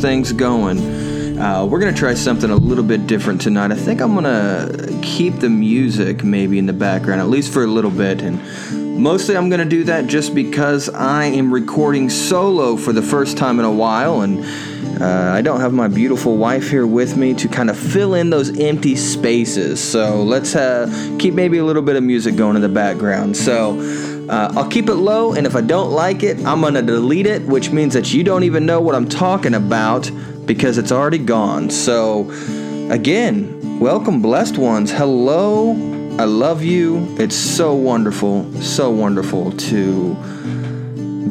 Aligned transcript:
things 0.00 0.32
going? 0.32 1.38
Uh, 1.38 1.64
we're 1.64 1.78
gonna 1.78 1.92
try 1.92 2.14
something 2.14 2.50
a 2.50 2.56
little 2.56 2.84
bit 2.84 3.06
different 3.06 3.40
tonight. 3.40 3.70
I 3.70 3.74
think 3.74 4.00
I'm 4.00 4.14
gonna 4.14 4.98
keep 5.02 5.36
the 5.36 5.48
music 5.48 6.24
maybe 6.24 6.58
in 6.58 6.66
the 6.66 6.72
background, 6.72 7.20
at 7.20 7.28
least 7.28 7.52
for 7.52 7.64
a 7.64 7.66
little 7.66 7.90
bit, 7.90 8.22
and 8.22 8.98
mostly 8.98 9.36
I'm 9.36 9.48
gonna 9.48 9.64
do 9.64 9.84
that 9.84 10.06
just 10.06 10.34
because 10.34 10.88
I 10.88 11.24
am 11.24 11.52
recording 11.52 12.10
solo 12.10 12.76
for 12.76 12.92
the 12.92 13.02
first 13.02 13.36
time 13.36 13.58
in 13.58 13.64
a 13.64 13.72
while, 13.72 14.22
and 14.22 14.44
uh, 15.02 15.32
I 15.32 15.40
don't 15.40 15.60
have 15.60 15.72
my 15.72 15.88
beautiful 15.88 16.36
wife 16.36 16.68
here 16.70 16.86
with 16.86 17.16
me 17.16 17.32
to 17.34 17.48
kind 17.48 17.70
of 17.70 17.78
fill 17.78 18.14
in 18.14 18.30
those 18.30 18.58
empty 18.58 18.96
spaces. 18.96 19.82
So 19.82 20.22
let's 20.22 20.54
uh, 20.54 21.16
keep 21.18 21.32
maybe 21.34 21.58
a 21.58 21.64
little 21.64 21.82
bit 21.82 21.96
of 21.96 22.02
music 22.02 22.36
going 22.36 22.56
in 22.56 22.62
the 22.62 22.68
background. 22.68 23.36
So. 23.36 23.99
Uh, 24.30 24.52
I'll 24.54 24.68
keep 24.68 24.88
it 24.88 24.94
low, 24.94 25.32
and 25.32 25.44
if 25.44 25.56
I 25.56 25.60
don't 25.60 25.90
like 25.90 26.22
it, 26.22 26.38
I'm 26.46 26.60
gonna 26.60 26.82
delete 26.82 27.26
it, 27.26 27.42
which 27.42 27.72
means 27.72 27.94
that 27.94 28.14
you 28.14 28.22
don't 28.22 28.44
even 28.44 28.64
know 28.64 28.80
what 28.80 28.94
I'm 28.94 29.08
talking 29.08 29.54
about 29.54 30.08
because 30.46 30.78
it's 30.78 30.92
already 30.92 31.18
gone. 31.18 31.68
So, 31.68 32.30
again, 32.90 33.80
welcome, 33.80 34.22
blessed 34.22 34.56
ones. 34.56 34.92
Hello, 34.92 35.72
I 36.16 36.26
love 36.26 36.62
you. 36.62 37.16
It's 37.18 37.34
so 37.34 37.74
wonderful, 37.74 38.52
so 38.62 38.88
wonderful 38.88 39.50
to 39.50 40.14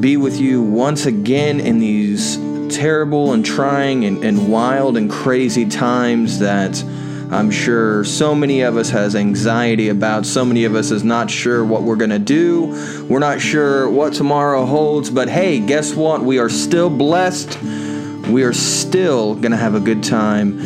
be 0.01 0.17
with 0.17 0.41
you 0.41 0.61
once 0.61 1.05
again 1.05 1.61
in 1.61 1.79
these 1.79 2.35
terrible 2.67 3.31
and 3.31 3.45
trying 3.45 4.03
and, 4.03 4.25
and 4.25 4.51
wild 4.51 4.97
and 4.97 5.09
crazy 5.09 5.65
times 5.65 6.39
that 6.39 6.83
I'm 7.31 7.51
sure 7.51 8.03
so 8.03 8.33
many 8.33 8.61
of 8.61 8.75
us 8.75 8.89
has 8.89 9.15
anxiety 9.15 9.89
about. 9.89 10.25
So 10.25 10.43
many 10.43 10.65
of 10.65 10.73
us 10.73 10.89
is 10.89 11.03
not 11.03 11.29
sure 11.29 11.63
what 11.63 11.83
we're 11.83 11.95
going 11.95 12.09
to 12.09 12.17
do. 12.17 13.05
We're 13.07 13.19
not 13.19 13.39
sure 13.39 13.87
what 13.87 14.13
tomorrow 14.13 14.65
holds, 14.65 15.11
but 15.11 15.29
hey, 15.29 15.59
guess 15.59 15.93
what? 15.93 16.21
We 16.23 16.39
are 16.39 16.49
still 16.49 16.89
blessed. 16.89 17.61
We 17.61 18.41
are 18.41 18.53
still 18.53 19.35
going 19.35 19.51
to 19.51 19.57
have 19.57 19.75
a 19.75 19.79
good 19.79 20.03
time. 20.03 20.59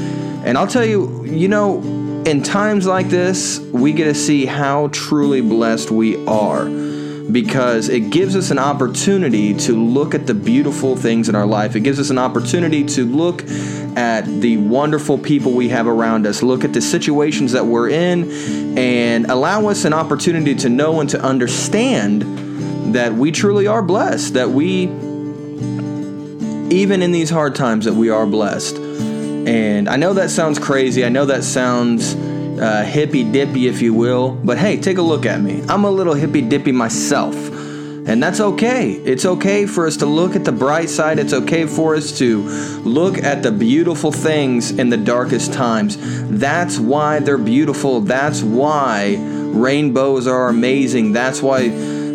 And 0.45 0.57
I'll 0.57 0.67
tell 0.67 0.85
you, 0.85 1.25
you 1.25 1.49
know, 1.49 1.81
in 2.25 2.41
times 2.41 2.87
like 2.87 3.09
this, 3.09 3.59
we 3.59 3.91
get 3.91 4.05
to 4.05 4.15
see 4.15 4.45
how 4.45 4.87
truly 4.93 5.41
blessed 5.41 5.91
we 5.91 6.25
are 6.25 6.65
because 7.31 7.89
it 7.89 8.09
gives 8.09 8.35
us 8.35 8.51
an 8.51 8.59
opportunity 8.59 9.53
to 9.53 9.73
look 9.73 10.13
at 10.13 10.27
the 10.27 10.33
beautiful 10.33 10.95
things 10.95 11.29
in 11.29 11.35
our 11.35 11.45
life. 11.45 11.75
It 11.75 11.81
gives 11.81 11.99
us 11.99 12.09
an 12.09 12.17
opportunity 12.17 12.83
to 12.85 13.05
look 13.05 13.43
at 13.97 14.25
the 14.25 14.57
wonderful 14.57 15.17
people 15.17 15.51
we 15.51 15.69
have 15.69 15.87
around 15.87 16.25
us, 16.25 16.43
look 16.43 16.63
at 16.63 16.73
the 16.73 16.81
situations 16.81 17.51
that 17.51 17.65
we're 17.65 17.89
in, 17.89 18.77
and 18.77 19.25
allow 19.27 19.67
us 19.67 19.85
an 19.85 19.93
opportunity 19.93 20.55
to 20.55 20.69
know 20.69 20.99
and 20.99 21.09
to 21.09 21.21
understand 21.21 22.23
that 22.93 23.13
we 23.13 23.31
truly 23.31 23.67
are 23.67 23.81
blessed, 23.81 24.33
that 24.33 24.49
we, 24.49 24.83
even 26.73 27.01
in 27.01 27.11
these 27.11 27.29
hard 27.29 27.55
times, 27.55 27.85
that 27.85 27.93
we 27.93 28.09
are 28.09 28.25
blessed. 28.25 28.77
And 28.77 29.89
I 29.89 29.95
know 29.95 30.13
that 30.13 30.29
sounds 30.29 30.59
crazy. 30.59 31.03
I 31.03 31.09
know 31.09 31.25
that 31.25 31.43
sounds 31.43 32.15
uh, 32.15 32.83
hippy 32.83 33.23
dippy, 33.23 33.67
if 33.67 33.81
you 33.81 33.93
will. 33.93 34.31
But 34.43 34.57
hey, 34.57 34.77
take 34.77 34.97
a 34.97 35.01
look 35.01 35.25
at 35.25 35.41
me. 35.41 35.63
I'm 35.67 35.83
a 35.83 35.91
little 35.91 36.13
hippy 36.13 36.41
dippy 36.41 36.71
myself. 36.71 37.35
And 38.05 38.21
that's 38.21 38.39
okay. 38.39 38.91
It's 38.91 39.25
okay 39.25 39.65
for 39.65 39.87
us 39.87 39.97
to 39.97 40.05
look 40.05 40.35
at 40.35 40.43
the 40.43 40.51
bright 40.51 40.89
side. 40.89 41.19
It's 41.19 41.33
okay 41.33 41.65
for 41.65 41.95
us 41.95 42.17
to 42.19 42.41
look 42.81 43.17
at 43.17 43.43
the 43.43 43.51
beautiful 43.51 44.11
things 44.11 44.71
in 44.71 44.89
the 44.89 44.97
darkest 44.97 45.53
times. 45.53 45.97
That's 46.29 46.77
why 46.77 47.19
they're 47.19 47.37
beautiful. 47.37 48.01
That's 48.01 48.43
why 48.43 49.15
rainbows 49.19 50.27
are 50.27 50.49
amazing. 50.49 51.13
That's 51.13 51.41
why 51.41 51.69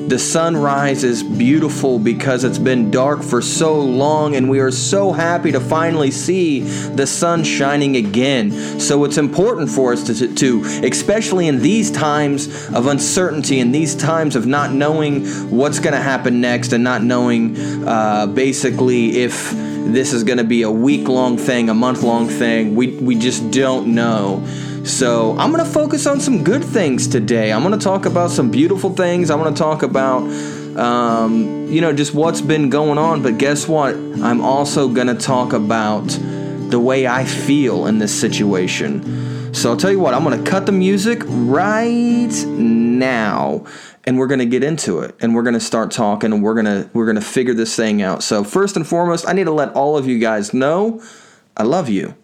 the 0.09 0.19
sunrise 0.19 1.05
is 1.05 1.23
beautiful 1.23 1.99
because 1.99 2.45
it's 2.45 2.59
been 2.59 2.91
dark 2.91 3.23
for 3.23 3.43
so 3.43 3.79
long, 3.79 4.37
and 4.37 4.49
we 4.49 4.59
are 4.61 4.71
so 4.71 5.13
happy 5.13 5.53
to 5.53 5.61
finally 5.61 6.11
see 6.11 6.61
the 6.61 7.07
sun 7.07 7.45
shining 7.45 7.97
again. 7.97 8.51
So 8.81 9.05
it's 9.05 9.19
important 9.19 9.71
for 9.71 9.93
us 9.93 10.05
to, 10.05 10.35
to 10.35 10.63
especially 10.83 11.47
in 11.47 11.61
these 11.61 11.91
times 11.91 12.69
of 12.71 12.87
uncertainty, 12.87 13.61
in 13.61 13.73
these 13.73 13.95
times 13.95 14.35
of 14.35 14.47
not 14.47 14.73
knowing 14.73 15.27
what's 15.51 15.79
going 15.79 15.95
to 15.95 16.03
happen 16.03 16.41
next, 16.41 16.73
and 16.73 16.83
not 16.83 17.03
knowing 17.03 17.87
uh, 17.87 18.27
basically 18.27 19.19
if 19.19 19.53
this 19.53 20.13
is 20.13 20.25
going 20.25 20.39
to 20.39 20.45
be 20.45 20.63
a 20.63 20.71
week 20.71 21.09
long 21.09 21.39
thing, 21.39 21.69
a 21.69 21.75
month 21.75 22.03
long 22.03 22.29
thing. 22.29 22.75
We, 22.75 22.89
we 22.89 23.15
just 23.15 23.51
don't 23.51 23.95
know. 23.95 24.45
So, 24.89 25.37
I'm 25.39 25.53
going 25.53 25.63
to 25.63 25.71
focus 25.71 26.07
on 26.07 26.19
some 26.19 26.43
good 26.43 26.65
things 26.65 27.07
today. 27.07 27.53
I'm 27.53 27.63
going 27.63 27.79
to 27.79 27.85
talk 27.85 28.07
about 28.07 28.31
some 28.31 28.51
beautiful 28.51 28.89
things. 28.89 29.31
I'm 29.31 29.39
going 29.39 29.53
to 29.53 29.59
talk 29.59 29.83
about, 29.83 30.23
um, 30.79 31.69
you 31.69 31.83
know, 31.83 31.93
just 31.93 32.15
what's 32.15 32.41
been 32.41 32.71
going 32.71 32.97
on. 32.97 33.23
But 33.23 33.37
guess 33.37 33.69
what? 33.69 33.95
I'm 33.95 34.41
also 34.41 34.89
going 34.89 35.09
to 35.09 35.15
talk 35.15 35.53
about 35.53 36.07
the 36.71 36.81
way 36.81 37.07
I 37.07 37.27
feel 37.27 37.87
in 37.87 37.99
this 37.99 38.19
situation. 38.19 39.53
So, 39.55 39.71
I'll 39.71 39.77
tell 39.77 39.93
you 39.93 40.01
what, 40.01 40.15
I'm 40.15 40.25
going 40.25 40.43
to 40.43 40.51
cut 40.51 40.65
the 40.65 40.73
music 40.73 41.23
right 41.27 42.33
now 42.47 43.67
and 44.05 44.19
we're 44.19 44.27
going 44.27 44.41
to 44.41 44.47
get 44.47 44.65
into 44.65 45.01
it 45.01 45.15
and 45.21 45.35
we're 45.35 45.43
going 45.43 45.53
to 45.53 45.61
start 45.61 45.91
talking 45.91 46.33
and 46.33 46.43
we're 46.43 46.55
going 46.55 46.65
to 46.65 46.89
we're 46.95 47.05
going 47.05 47.17
to 47.17 47.21
figure 47.21 47.53
this 47.53 47.77
thing 47.77 48.01
out. 48.01 48.23
So, 48.23 48.43
first 48.43 48.75
and 48.75 48.87
foremost, 48.87 49.29
I 49.29 49.35
need 49.35 49.45
to 49.45 49.53
let 49.53 49.75
all 49.75 49.99
of 49.99 50.09
you 50.09 50.19
guys 50.19 50.55
know 50.55 51.03
I 51.59 51.65
love 51.65 51.91
you. 51.91 52.15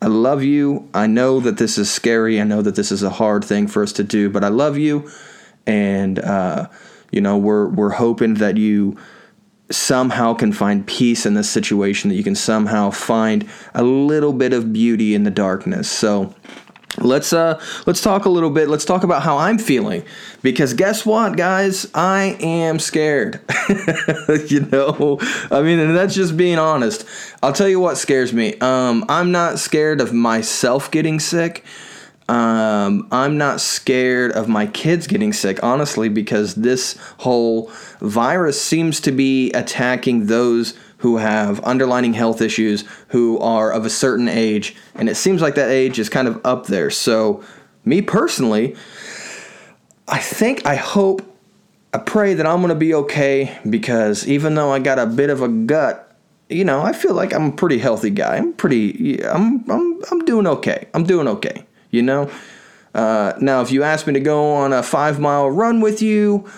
I 0.00 0.06
love 0.06 0.42
you. 0.42 0.88
I 0.94 1.06
know 1.06 1.40
that 1.40 1.56
this 1.56 1.76
is 1.76 1.90
scary. 1.90 2.40
I 2.40 2.44
know 2.44 2.62
that 2.62 2.76
this 2.76 2.92
is 2.92 3.02
a 3.02 3.10
hard 3.10 3.44
thing 3.44 3.66
for 3.66 3.82
us 3.82 3.92
to 3.94 4.04
do, 4.04 4.30
but 4.30 4.44
I 4.44 4.48
love 4.48 4.78
you. 4.78 5.10
And, 5.66 6.18
uh, 6.18 6.68
you 7.10 7.20
know, 7.20 7.36
we're, 7.36 7.68
we're 7.68 7.90
hoping 7.90 8.34
that 8.34 8.56
you 8.56 8.96
somehow 9.70 10.34
can 10.34 10.52
find 10.52 10.86
peace 10.86 11.26
in 11.26 11.34
this 11.34 11.50
situation, 11.50 12.10
that 12.10 12.16
you 12.16 12.24
can 12.24 12.34
somehow 12.34 12.90
find 12.90 13.48
a 13.74 13.82
little 13.82 14.32
bit 14.32 14.52
of 14.52 14.72
beauty 14.72 15.14
in 15.14 15.24
the 15.24 15.30
darkness. 15.30 15.90
So, 15.90 16.34
let's 16.96 17.32
uh 17.32 17.60
let's 17.86 18.00
talk 18.00 18.24
a 18.24 18.28
little 18.28 18.50
bit. 18.50 18.68
Let's 18.68 18.84
talk 18.84 19.04
about 19.04 19.22
how 19.22 19.38
i'm 19.38 19.58
feeling. 19.58 20.04
Because 20.42 20.74
guess 20.74 21.04
what 21.04 21.36
guys? 21.36 21.88
I 21.94 22.36
am 22.40 22.78
scared. 22.78 23.40
You 24.48 24.60
know? 24.60 25.18
I 25.50 25.62
mean 25.62 25.78
and 25.78 25.96
that's 25.96 26.14
just 26.14 26.36
being 26.36 26.58
honest. 26.58 27.04
I'll 27.42 27.52
tell 27.52 27.68
you 27.68 27.80
what 27.80 27.98
scares 27.98 28.32
me. 28.32 28.54
Um 28.60 29.04
i'm 29.08 29.32
not 29.32 29.58
scared 29.58 30.00
of 30.00 30.12
myself 30.12 30.90
getting 30.90 31.20
sick. 31.20 31.64
Um, 32.28 33.08
I'm 33.10 33.38
not 33.38 33.58
scared 33.58 34.32
of 34.32 34.48
my 34.48 34.66
kids 34.66 35.06
getting 35.06 35.32
sick, 35.32 35.62
honestly, 35.62 36.10
because 36.10 36.56
this 36.56 36.98
whole 37.18 37.72
virus 38.00 38.60
seems 38.60 39.00
to 39.00 39.12
be 39.12 39.50
attacking 39.52 40.26
those 40.26 40.74
who 40.98 41.16
have 41.16 41.64
underlining 41.64 42.12
health 42.12 42.40
issues, 42.40 42.84
who 43.08 43.38
are 43.38 43.72
of 43.72 43.86
a 43.86 43.90
certain 43.90 44.28
age, 44.28 44.76
and 44.94 45.08
it 45.08 45.16
seems 45.16 45.40
like 45.40 45.54
that 45.54 45.70
age 45.70 45.98
is 45.98 46.08
kind 46.08 46.28
of 46.28 46.40
up 46.44 46.66
there. 46.66 46.90
So, 46.90 47.42
me 47.84 48.02
personally, 48.02 48.76
I 50.06 50.18
think, 50.18 50.66
I 50.66 50.76
hope, 50.76 51.22
I 51.92 51.98
pray 51.98 52.34
that 52.34 52.46
I'm 52.46 52.58
going 52.58 52.68
to 52.68 52.74
be 52.74 52.94
okay 52.94 53.58
because 53.68 54.26
even 54.26 54.54
though 54.54 54.72
I 54.72 54.78
got 54.78 54.98
a 54.98 55.06
bit 55.06 55.30
of 55.30 55.40
a 55.40 55.48
gut, 55.48 56.04
you 56.48 56.64
know, 56.64 56.80
I 56.82 56.92
feel 56.92 57.14
like 57.14 57.32
I'm 57.32 57.46
a 57.46 57.52
pretty 57.52 57.78
healthy 57.78 58.10
guy. 58.10 58.36
I'm 58.36 58.52
pretty, 58.52 59.24
I'm, 59.24 59.68
I'm, 59.70 60.02
I'm 60.10 60.24
doing 60.24 60.46
okay. 60.46 60.88
I'm 60.94 61.04
doing 61.04 61.28
okay, 61.28 61.64
you 61.90 62.02
know? 62.02 62.30
Uh, 62.94 63.34
now, 63.40 63.60
if 63.60 63.70
you 63.70 63.82
ask 63.82 64.06
me 64.06 64.14
to 64.14 64.20
go 64.20 64.54
on 64.54 64.72
a 64.72 64.82
five 64.82 65.20
mile 65.20 65.50
run 65.50 65.80
with 65.80 66.02
you, 66.02 66.48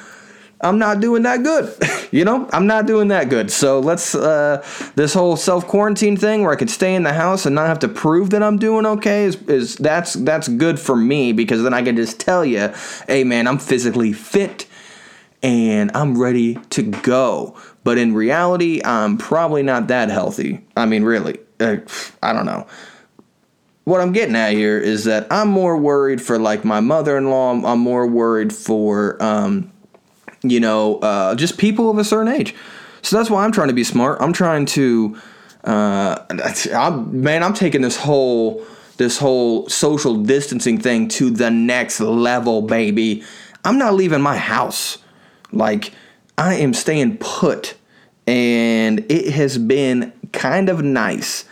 I'm 0.60 0.78
not 0.78 1.00
doing 1.00 1.22
that 1.22 1.42
good. 1.42 1.74
you 2.10 2.24
know, 2.24 2.48
I'm 2.52 2.66
not 2.66 2.86
doing 2.86 3.08
that 3.08 3.28
good. 3.30 3.50
So 3.50 3.80
let's 3.80 4.14
uh, 4.14 4.64
this 4.94 5.14
whole 5.14 5.36
self 5.36 5.66
quarantine 5.66 6.16
thing 6.16 6.42
where 6.42 6.52
I 6.52 6.56
can 6.56 6.68
stay 6.68 6.94
in 6.94 7.02
the 7.02 7.12
house 7.12 7.46
and 7.46 7.54
not 7.54 7.66
have 7.66 7.78
to 7.80 7.88
prove 7.88 8.30
that 8.30 8.42
I'm 8.42 8.58
doing 8.58 8.84
okay 8.84 9.24
is, 9.24 9.36
is 9.48 9.76
that's 9.76 10.14
that's 10.14 10.48
good 10.48 10.78
for 10.78 10.96
me 10.96 11.32
because 11.32 11.62
then 11.62 11.72
I 11.72 11.82
can 11.82 11.96
just 11.96 12.20
tell 12.20 12.44
you, 12.44 12.72
hey 13.06 13.24
man, 13.24 13.46
I'm 13.46 13.58
physically 13.58 14.12
fit 14.12 14.66
and 15.42 15.90
I'm 15.94 16.20
ready 16.20 16.56
to 16.70 16.82
go. 16.82 17.56
But 17.82 17.96
in 17.96 18.12
reality, 18.12 18.82
I'm 18.84 19.16
probably 19.16 19.62
not 19.62 19.88
that 19.88 20.10
healthy. 20.10 20.62
I 20.76 20.84
mean, 20.84 21.02
really, 21.02 21.38
I 21.60 22.32
don't 22.32 22.44
know. 22.44 22.66
What 23.84 24.02
I'm 24.02 24.12
getting 24.12 24.36
at 24.36 24.52
here 24.52 24.78
is 24.78 25.04
that 25.04 25.26
I'm 25.30 25.48
more 25.48 25.76
worried 25.78 26.20
for 26.20 26.38
like 26.38 26.64
my 26.66 26.80
mother-in-law. 26.80 27.52
I'm, 27.52 27.64
I'm 27.64 27.80
more 27.80 28.06
worried 28.06 28.52
for. 28.52 29.20
Um, 29.22 29.72
you 30.42 30.60
know, 30.60 30.96
uh, 30.98 31.34
just 31.34 31.58
people 31.58 31.90
of 31.90 31.98
a 31.98 32.04
certain 32.04 32.32
age. 32.32 32.54
So 33.02 33.16
that's 33.16 33.30
why 33.30 33.44
I'm 33.44 33.52
trying 33.52 33.68
to 33.68 33.74
be 33.74 33.84
smart. 33.84 34.20
I'm 34.20 34.32
trying 34.32 34.66
to, 34.66 35.18
uh, 35.64 36.18
I'm, 36.74 37.22
man, 37.22 37.42
I'm 37.42 37.54
taking 37.54 37.82
this 37.82 37.96
whole 37.96 38.64
this 38.96 39.16
whole 39.16 39.66
social 39.66 40.14
distancing 40.14 40.78
thing 40.78 41.08
to 41.08 41.30
the 41.30 41.50
next 41.50 42.00
level, 42.00 42.60
baby. 42.60 43.24
I'm 43.64 43.78
not 43.78 43.94
leaving 43.94 44.20
my 44.20 44.36
house. 44.36 44.98
Like 45.52 45.92
I 46.36 46.56
am 46.56 46.74
staying 46.74 47.16
put, 47.16 47.76
and 48.26 49.00
it 49.10 49.32
has 49.32 49.56
been 49.56 50.12
kind 50.32 50.68
of 50.68 50.82
nice. 50.82 51.46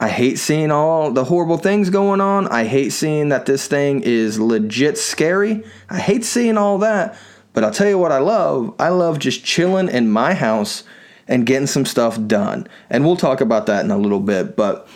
I 0.00 0.08
hate 0.08 0.38
seeing 0.38 0.70
all 0.70 1.10
the 1.10 1.24
horrible 1.24 1.58
things 1.58 1.90
going 1.90 2.22
on. 2.22 2.48
I 2.48 2.64
hate 2.64 2.90
seeing 2.90 3.28
that 3.28 3.44
this 3.44 3.66
thing 3.66 4.00
is 4.02 4.40
legit 4.40 4.96
scary. 4.96 5.62
I 5.90 5.98
hate 5.98 6.24
seeing 6.24 6.56
all 6.56 6.78
that. 6.78 7.14
But 7.52 7.64
I'll 7.64 7.72
tell 7.72 7.88
you 7.88 7.98
what 7.98 8.12
I 8.12 8.18
love. 8.18 8.74
I 8.78 8.88
love 8.90 9.18
just 9.18 9.44
chilling 9.44 9.88
in 9.88 10.10
my 10.10 10.34
house 10.34 10.84
and 11.26 11.46
getting 11.46 11.66
some 11.66 11.84
stuff 11.84 12.18
done. 12.26 12.66
And 12.90 13.04
we'll 13.04 13.16
talk 13.16 13.40
about 13.40 13.66
that 13.66 13.84
in 13.84 13.90
a 13.90 13.98
little 13.98 14.20
bit. 14.20 14.56
But 14.56 14.88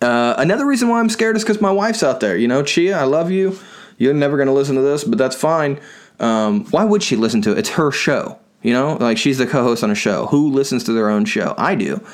uh, 0.00 0.34
another 0.38 0.66
reason 0.66 0.88
why 0.88 1.00
I'm 1.00 1.08
scared 1.08 1.36
is 1.36 1.42
because 1.42 1.60
my 1.60 1.70
wife's 1.70 2.02
out 2.02 2.20
there. 2.20 2.36
You 2.36 2.48
know, 2.48 2.62
Chia, 2.62 2.98
I 2.98 3.04
love 3.04 3.30
you. 3.30 3.58
You're 3.98 4.14
never 4.14 4.36
going 4.36 4.48
to 4.48 4.52
listen 4.52 4.76
to 4.76 4.82
this, 4.82 5.04
but 5.04 5.18
that's 5.18 5.36
fine. 5.36 5.80
Um, 6.20 6.64
why 6.66 6.84
would 6.84 7.02
she 7.02 7.16
listen 7.16 7.42
to 7.42 7.52
it? 7.52 7.58
It's 7.58 7.70
her 7.70 7.90
show. 7.90 8.38
You 8.62 8.72
know, 8.72 8.96
like 8.96 9.18
she's 9.18 9.38
the 9.38 9.46
co 9.46 9.62
host 9.62 9.84
on 9.84 9.90
a 9.90 9.94
show. 9.94 10.26
Who 10.26 10.50
listens 10.50 10.82
to 10.84 10.92
their 10.92 11.08
own 11.08 11.24
show? 11.24 11.54
I 11.56 11.76
do. 11.76 12.04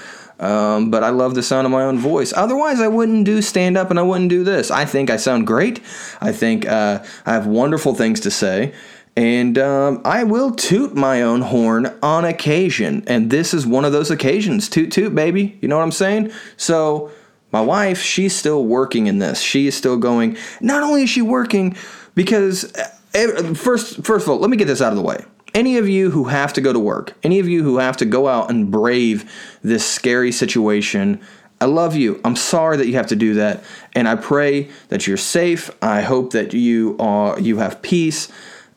Um, 0.40 0.90
but 0.90 1.02
I 1.04 1.10
love 1.10 1.34
the 1.34 1.42
sound 1.42 1.64
of 1.64 1.70
my 1.70 1.84
own 1.84 1.98
voice. 1.98 2.32
Otherwise, 2.36 2.80
I 2.80 2.88
wouldn't 2.88 3.24
do 3.24 3.40
stand 3.40 3.76
up 3.78 3.90
and 3.90 3.98
I 3.98 4.02
wouldn't 4.02 4.30
do 4.30 4.44
this. 4.44 4.70
I 4.70 4.84
think 4.84 5.08
I 5.08 5.16
sound 5.16 5.46
great. 5.46 5.80
I 6.20 6.32
think 6.32 6.66
uh, 6.66 7.04
I 7.24 7.32
have 7.32 7.46
wonderful 7.46 7.94
things 7.94 8.20
to 8.20 8.30
say. 8.30 8.74
And 9.16 9.58
um, 9.58 10.00
I 10.04 10.24
will 10.24 10.50
toot 10.50 10.94
my 10.94 11.22
own 11.22 11.40
horn 11.42 11.86
on 12.02 12.24
occasion. 12.24 13.04
And 13.06 13.30
this 13.30 13.54
is 13.54 13.66
one 13.66 13.84
of 13.84 13.92
those 13.92 14.10
occasions. 14.10 14.68
Toot, 14.68 14.90
toot, 14.90 15.14
baby. 15.14 15.56
You 15.60 15.68
know 15.68 15.76
what 15.76 15.84
I'm 15.84 15.92
saying? 15.92 16.32
So, 16.56 17.12
my 17.52 17.60
wife, 17.60 18.00
she's 18.00 18.34
still 18.34 18.64
working 18.64 19.06
in 19.06 19.20
this. 19.20 19.40
She 19.40 19.68
is 19.68 19.76
still 19.76 19.96
going. 19.96 20.36
Not 20.60 20.82
only 20.82 21.04
is 21.04 21.10
she 21.10 21.22
working, 21.22 21.76
because 22.16 22.74
uh, 22.74 23.54
first, 23.54 24.04
first 24.04 24.26
of 24.26 24.30
all, 24.30 24.38
let 24.38 24.50
me 24.50 24.56
get 24.56 24.66
this 24.66 24.82
out 24.82 24.90
of 24.90 24.96
the 24.96 25.02
way 25.02 25.24
any 25.54 25.78
of 25.78 25.88
you 25.88 26.10
who 26.10 26.24
have 26.24 26.52
to 26.52 26.60
go 26.60 26.72
to 26.72 26.78
work, 26.78 27.14
any 27.22 27.38
of 27.38 27.48
you 27.48 27.62
who 27.62 27.78
have 27.78 27.96
to 27.98 28.04
go 28.04 28.26
out 28.26 28.50
and 28.50 28.70
brave 28.70 29.30
this 29.62 29.86
scary 29.86 30.32
situation, 30.32 31.20
I 31.60 31.66
love 31.66 31.94
you. 31.94 32.20
I'm 32.24 32.36
sorry 32.36 32.76
that 32.76 32.88
you 32.88 32.94
have 32.94 33.06
to 33.06 33.16
do 33.16 33.34
that, 33.34 33.62
and 33.94 34.08
I 34.08 34.16
pray 34.16 34.68
that 34.88 35.06
you're 35.06 35.16
safe. 35.16 35.70
I 35.80 36.02
hope 36.02 36.32
that 36.32 36.52
you 36.52 36.96
are 36.98 37.38
you 37.38 37.58
have 37.58 37.80
peace, 37.80 38.30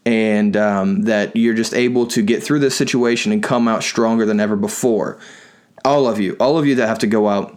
and 0.08 0.56
um, 0.56 1.02
that 1.02 1.36
you're 1.36 1.54
just 1.54 1.74
able 1.74 2.08
to 2.08 2.22
get 2.22 2.42
through 2.42 2.60
this 2.60 2.78
situation 2.78 3.34
and 3.34 3.44
come 3.44 3.68
out 3.68 3.84
stronger 3.84 4.26
than 4.26 4.40
ever 4.40 4.56
before. 4.56 5.20
All 5.84 6.08
of 6.08 6.18
you, 6.18 6.38
all 6.40 6.58
of 6.58 6.66
you 6.66 6.76
that 6.76 6.88
have 6.88 7.00
to 7.00 7.08
go 7.08 7.28
out 7.28 7.56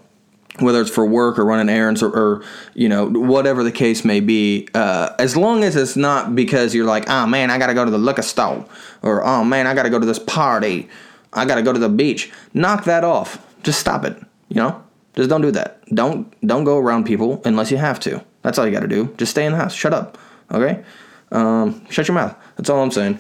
whether 0.59 0.81
it's 0.81 0.91
for 0.91 1.07
work 1.07 1.39
or 1.39 1.45
running 1.45 1.69
errands 1.69 2.03
or, 2.03 2.09
or 2.09 2.45
you 2.75 2.89
know 2.89 3.09
whatever 3.09 3.63
the 3.63 3.71
case 3.71 4.05
may 4.05 4.19
be 4.19 4.67
uh, 4.75 5.11
as 5.21 5.37
long 5.37 5.63
as 5.63 5.77
it's 5.77 5.95
not 5.97 6.35
because 6.35 6.75
you're 6.75 6.85
like 6.85 7.09
oh 7.09 7.25
man 7.25 7.51
i 7.51 7.57
gotta 7.57 7.73
go 7.73 7.85
to 7.85 7.91
the 7.91 7.97
liquor 7.97 8.21
store 8.21 8.67
or 9.01 9.25
oh 9.25 9.45
man 9.45 9.69
i 9.69 9.73
gotta 9.73 9.89
go 9.89 9.99
to 9.99 10.07
this 10.07 10.19
party. 10.19 10.89
I 11.33 11.45
gotta 11.47 11.63
go 11.63 11.73
to 11.73 11.79
the 11.79 11.89
beach. 11.89 12.33
Knock 12.53 12.85
that 12.85 13.05
off. 13.05 13.47
Just 13.63 13.79
stop 13.79 14.05
it 14.05 14.21
you 14.49 14.57
know? 14.57 14.83
Just 15.15 15.31
don't 15.31 15.41
do 15.41 15.53
that. 15.53 15.83
Don't 15.95 16.35
don't 16.45 16.65
go 16.65 16.79
around 16.79 17.07
people 17.07 17.41
unless 17.45 17.71
you 17.71 17.77
have 17.77 18.01
to. 18.01 18.23
That's 18.43 18.59
all 18.59 18.67
you 18.67 18.73
gotta 18.73 18.89
do. 18.89 19.15
Just 19.17 19.31
stay 19.31 19.47
in 19.47 19.53
the 19.53 19.59
house. 19.59 19.73
Shut 19.73 19.95
up 19.95 20.19
okay 20.51 20.83
um, 21.33 21.87
shut 21.91 22.09
your 22.09 22.15
mouth 22.15 22.35
that's 22.57 22.71
all 22.71 22.83
i'm 22.83 22.91
saying 22.91 23.19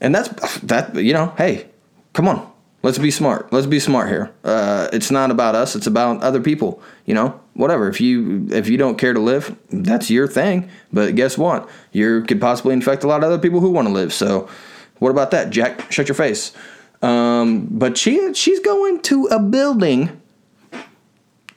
and 0.00 0.14
that's 0.14 0.58
that 0.60 0.94
you 0.94 1.12
know 1.12 1.32
hey 1.36 1.66
come 2.12 2.28
on 2.28 2.52
Let's 2.82 2.98
be 2.98 3.12
smart. 3.12 3.52
Let's 3.52 3.66
be 3.66 3.78
smart 3.78 4.08
here. 4.08 4.32
Uh, 4.42 4.88
it's 4.92 5.10
not 5.10 5.30
about 5.30 5.54
us. 5.54 5.76
It's 5.76 5.86
about 5.86 6.20
other 6.20 6.40
people. 6.40 6.82
You 7.06 7.14
know, 7.14 7.40
whatever. 7.54 7.88
If 7.88 8.00
you 8.00 8.48
if 8.50 8.68
you 8.68 8.76
don't 8.76 8.98
care 8.98 9.12
to 9.12 9.20
live, 9.20 9.56
that's 9.70 10.10
your 10.10 10.26
thing. 10.26 10.68
But 10.92 11.14
guess 11.14 11.38
what? 11.38 11.68
You 11.92 12.22
could 12.22 12.40
possibly 12.40 12.72
infect 12.72 13.04
a 13.04 13.06
lot 13.06 13.18
of 13.18 13.24
other 13.24 13.38
people 13.38 13.60
who 13.60 13.70
want 13.70 13.86
to 13.86 13.94
live. 13.94 14.12
So, 14.12 14.48
what 14.98 15.10
about 15.10 15.30
that, 15.30 15.50
Jack? 15.50 15.92
Shut 15.92 16.08
your 16.08 16.16
face. 16.16 16.52
Um, 17.02 17.68
but 17.70 17.96
she 17.96 18.34
she's 18.34 18.58
going 18.58 19.00
to 19.02 19.26
a 19.26 19.38
building 19.38 20.20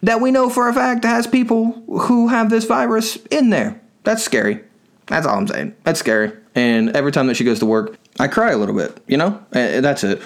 that 0.04 0.22
we 0.22 0.30
know 0.30 0.52
for 0.52 0.70
a 0.70 0.74
fact 0.74 1.04
has 1.06 1.26
people 1.26 1.84
who 1.88 2.28
have 2.28 2.52
this 2.52 2.66
virus 2.66 3.16
in 3.32 3.50
there. 3.50 3.82
That's 4.04 4.24
scary. 4.24 4.64
That's 5.08 5.26
all 5.26 5.38
I'm 5.38 5.48
saying. 5.48 5.76
That's 5.84 6.00
scary. 6.00 6.32
And 6.56 6.96
every 6.96 7.12
time 7.12 7.28
that 7.28 7.36
she 7.36 7.44
goes 7.44 7.60
to 7.60 7.66
work, 7.66 7.98
I 8.20 8.28
cry 8.28 8.52
a 8.52 8.58
little 8.58 8.76
bit. 8.76 9.02
You 9.08 9.18
know, 9.18 9.44
and 9.52 9.84
that's 9.84 10.04
it. 10.04 10.22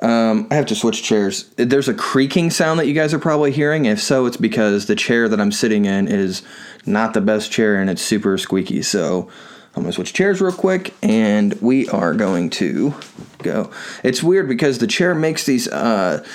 Um, 0.00 0.48
I 0.50 0.56
have 0.56 0.66
to 0.66 0.74
switch 0.74 1.02
chairs. 1.02 1.44
There's 1.56 1.88
a 1.88 1.94
creaking 1.94 2.50
sound 2.50 2.78
that 2.78 2.86
you 2.86 2.94
guys 2.94 3.14
are 3.14 3.18
probably 3.18 3.52
hearing. 3.52 3.86
If 3.86 4.02
so, 4.02 4.26
it's 4.26 4.36
because 4.36 4.86
the 4.86 4.96
chair 4.96 5.28
that 5.28 5.40
I'm 5.40 5.52
sitting 5.52 5.84
in 5.84 6.08
is 6.08 6.42
not 6.84 7.14
the 7.14 7.20
best 7.20 7.50
chair 7.50 7.76
and 7.76 7.88
it's 7.88 8.02
super 8.02 8.36
squeaky. 8.36 8.82
So 8.82 9.30
I'm 9.74 9.82
going 9.82 9.86
to 9.86 9.92
switch 9.92 10.12
chairs 10.12 10.40
real 10.40 10.52
quick 10.52 10.94
and 11.02 11.54
we 11.62 11.88
are 11.88 12.12
going 12.12 12.50
to 12.50 12.94
go. 13.38 13.70
It's 14.02 14.22
weird 14.22 14.48
because 14.48 14.78
the 14.78 14.86
chair 14.86 15.14
makes 15.14 15.46
these. 15.46 15.68
Uh, 15.68 16.26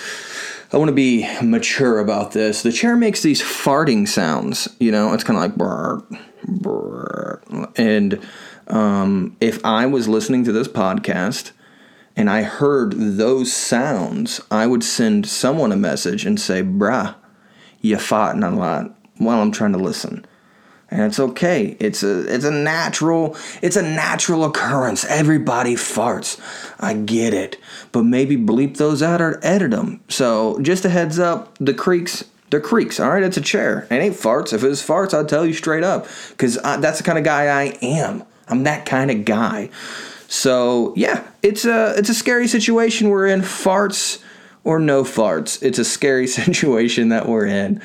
I 0.72 0.78
want 0.78 0.90
to 0.90 0.96
be 0.96 1.28
mature 1.42 2.00
about 2.00 2.34
this. 2.34 2.62
The 2.62 2.72
chair 2.72 2.96
makes 2.96 3.24
these 3.24 3.42
farting 3.42 4.08
sounds. 4.08 4.68
You 4.80 4.92
know, 4.92 5.14
it's 5.14 5.24
kind 5.24 5.38
of 5.38 5.44
like 5.44 5.56
brr, 5.56 6.04
brr. 6.48 7.42
And 7.76 8.22
um, 8.68 9.36
if 9.42 9.66
I 9.66 9.88
was 9.88 10.08
listening 10.08 10.44
to 10.44 10.52
this 10.52 10.68
podcast 10.68 11.52
and 12.16 12.30
I 12.30 12.44
heard 12.44 12.94
those 12.94 13.52
sounds, 13.52 14.42
I 14.52 14.68
would 14.68 14.84
send 14.84 15.26
someone 15.26 15.72
a 15.72 15.78
message 15.78 16.24
and 16.24 16.40
say, 16.40 16.62
bruh, 16.62 17.16
you 17.82 17.98
farting 17.98 18.48
a 18.48 18.56
lot 18.56 18.96
while 19.18 19.42
I'm 19.42 19.52
trying 19.52 19.74
to 19.74 19.80
listen. 19.80 20.24
And 20.92 21.02
it's 21.04 21.20
okay. 21.20 21.78
It's 21.80 22.02
a 22.02 22.34
it's 22.34 22.46
a 22.46 22.52
natural 22.52 23.38
it's 23.62 23.76
a 23.76 23.82
natural 23.82 24.44
occurrence. 24.44 25.06
Everybody 25.06 25.76
farts. 25.76 26.40
I 26.80 26.94
get 26.94 27.34
it. 27.34 27.58
But 27.92 28.04
maybe 28.04 28.38
bleep 28.38 28.78
those 28.78 29.04
out 29.04 29.22
or 29.22 29.40
edit 29.44 29.72
them. 29.72 30.02
So 30.10 30.60
just 30.62 30.86
a 30.86 30.90
heads 30.90 31.20
up, 31.20 31.58
the 31.60 31.74
creaks 31.74 32.26
they're 32.50 32.60
creaks, 32.60 33.00
all 33.00 33.10
right? 33.10 33.22
It's 33.22 33.38
a 33.38 33.42
chair. 33.42 33.88
It 33.92 33.96
ain't 33.96 34.16
farts. 34.16 34.54
If 34.54 34.64
it 34.64 34.68
was 34.68 34.82
farts, 34.82 35.14
I'd 35.14 35.30
tell 35.30 35.46
you 35.46 35.54
straight 35.54 35.84
up. 35.84 36.08
Because 36.30 36.56
that's 36.56 36.98
the 36.98 37.04
kind 37.04 37.20
of 37.20 37.24
guy 37.24 37.46
I 37.46 37.78
am. 37.84 38.24
I'm 38.48 38.64
that 38.64 38.88
kind 38.88 39.12
of 39.12 39.24
guy. 39.24 39.70
So 40.28 40.94
yeah, 40.96 41.28
it's 41.42 41.66
a 41.66 41.96
it's 41.98 42.10
a 42.10 42.14
scary 42.14 42.48
situation 42.48 43.10
we're 43.10 43.28
in. 43.28 43.42
Farts 43.42 44.22
or 44.64 44.80
no 44.80 45.04
farts, 45.04 45.62
it's 45.64 45.80
a 45.80 45.86
scary 45.86 46.28
situation 46.40 47.10
that 47.10 47.28
we're 47.28 47.46
in, 47.46 47.82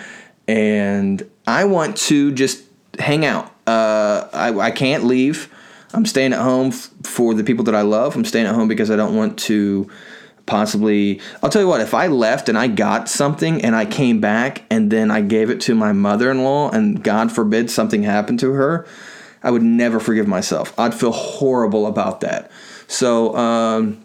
and 0.46 1.28
I 1.46 1.64
want 1.64 1.96
to 1.98 2.32
just 2.32 2.63
hang 2.99 3.25
out. 3.25 3.52
Uh, 3.67 4.29
I 4.32 4.58
I 4.58 4.71
can't 4.71 5.04
leave. 5.04 5.52
I'm 5.92 6.07
staying 6.07 6.33
at 6.33 6.40
home 6.40 6.68
f- 6.68 6.90
for 7.04 7.35
the 7.35 7.45
people 7.45 7.64
that 7.64 7.75
I 7.75 7.83
love. 7.83 8.16
I'm 8.16 8.25
staying 8.25 8.47
at 8.47 8.54
home 8.54 8.68
because 8.68 8.90
I 8.90 8.97
don't 8.97 9.16
want 9.16 9.38
to 9.40 9.88
possibly 10.47 11.21
I'll 11.42 11.50
tell 11.50 11.62
you 11.62 11.68
what, 11.68 11.80
if 11.80 11.95
I 11.95 12.09
left 12.09 12.49
and 12.49 12.59
I 12.59 12.68
got 12.68 13.09
something 13.09 13.64
and 13.64 13.75
I 13.75 13.87
came 13.87 14.21
back 14.21 14.64
and 14.71 14.90
then 14.90 15.11
I 15.11 15.21
gave 15.21 15.50
it 15.50 15.61
to 15.62 15.75
my 15.75 15.92
mother-in-law 15.92 16.71
and 16.71 17.02
God 17.02 17.33
forbid 17.33 17.71
something 17.71 18.02
happened 18.02 18.40
to 18.40 18.52
her, 18.52 18.87
I 19.42 19.50
would 19.50 19.62
never 19.62 20.00
forgive 20.00 20.26
myself. 20.26 20.78
I'd 20.78 20.95
feel 20.95 21.12
horrible 21.12 21.87
about 21.87 22.21
that. 22.21 22.50
So, 22.87 23.35
um, 23.37 24.04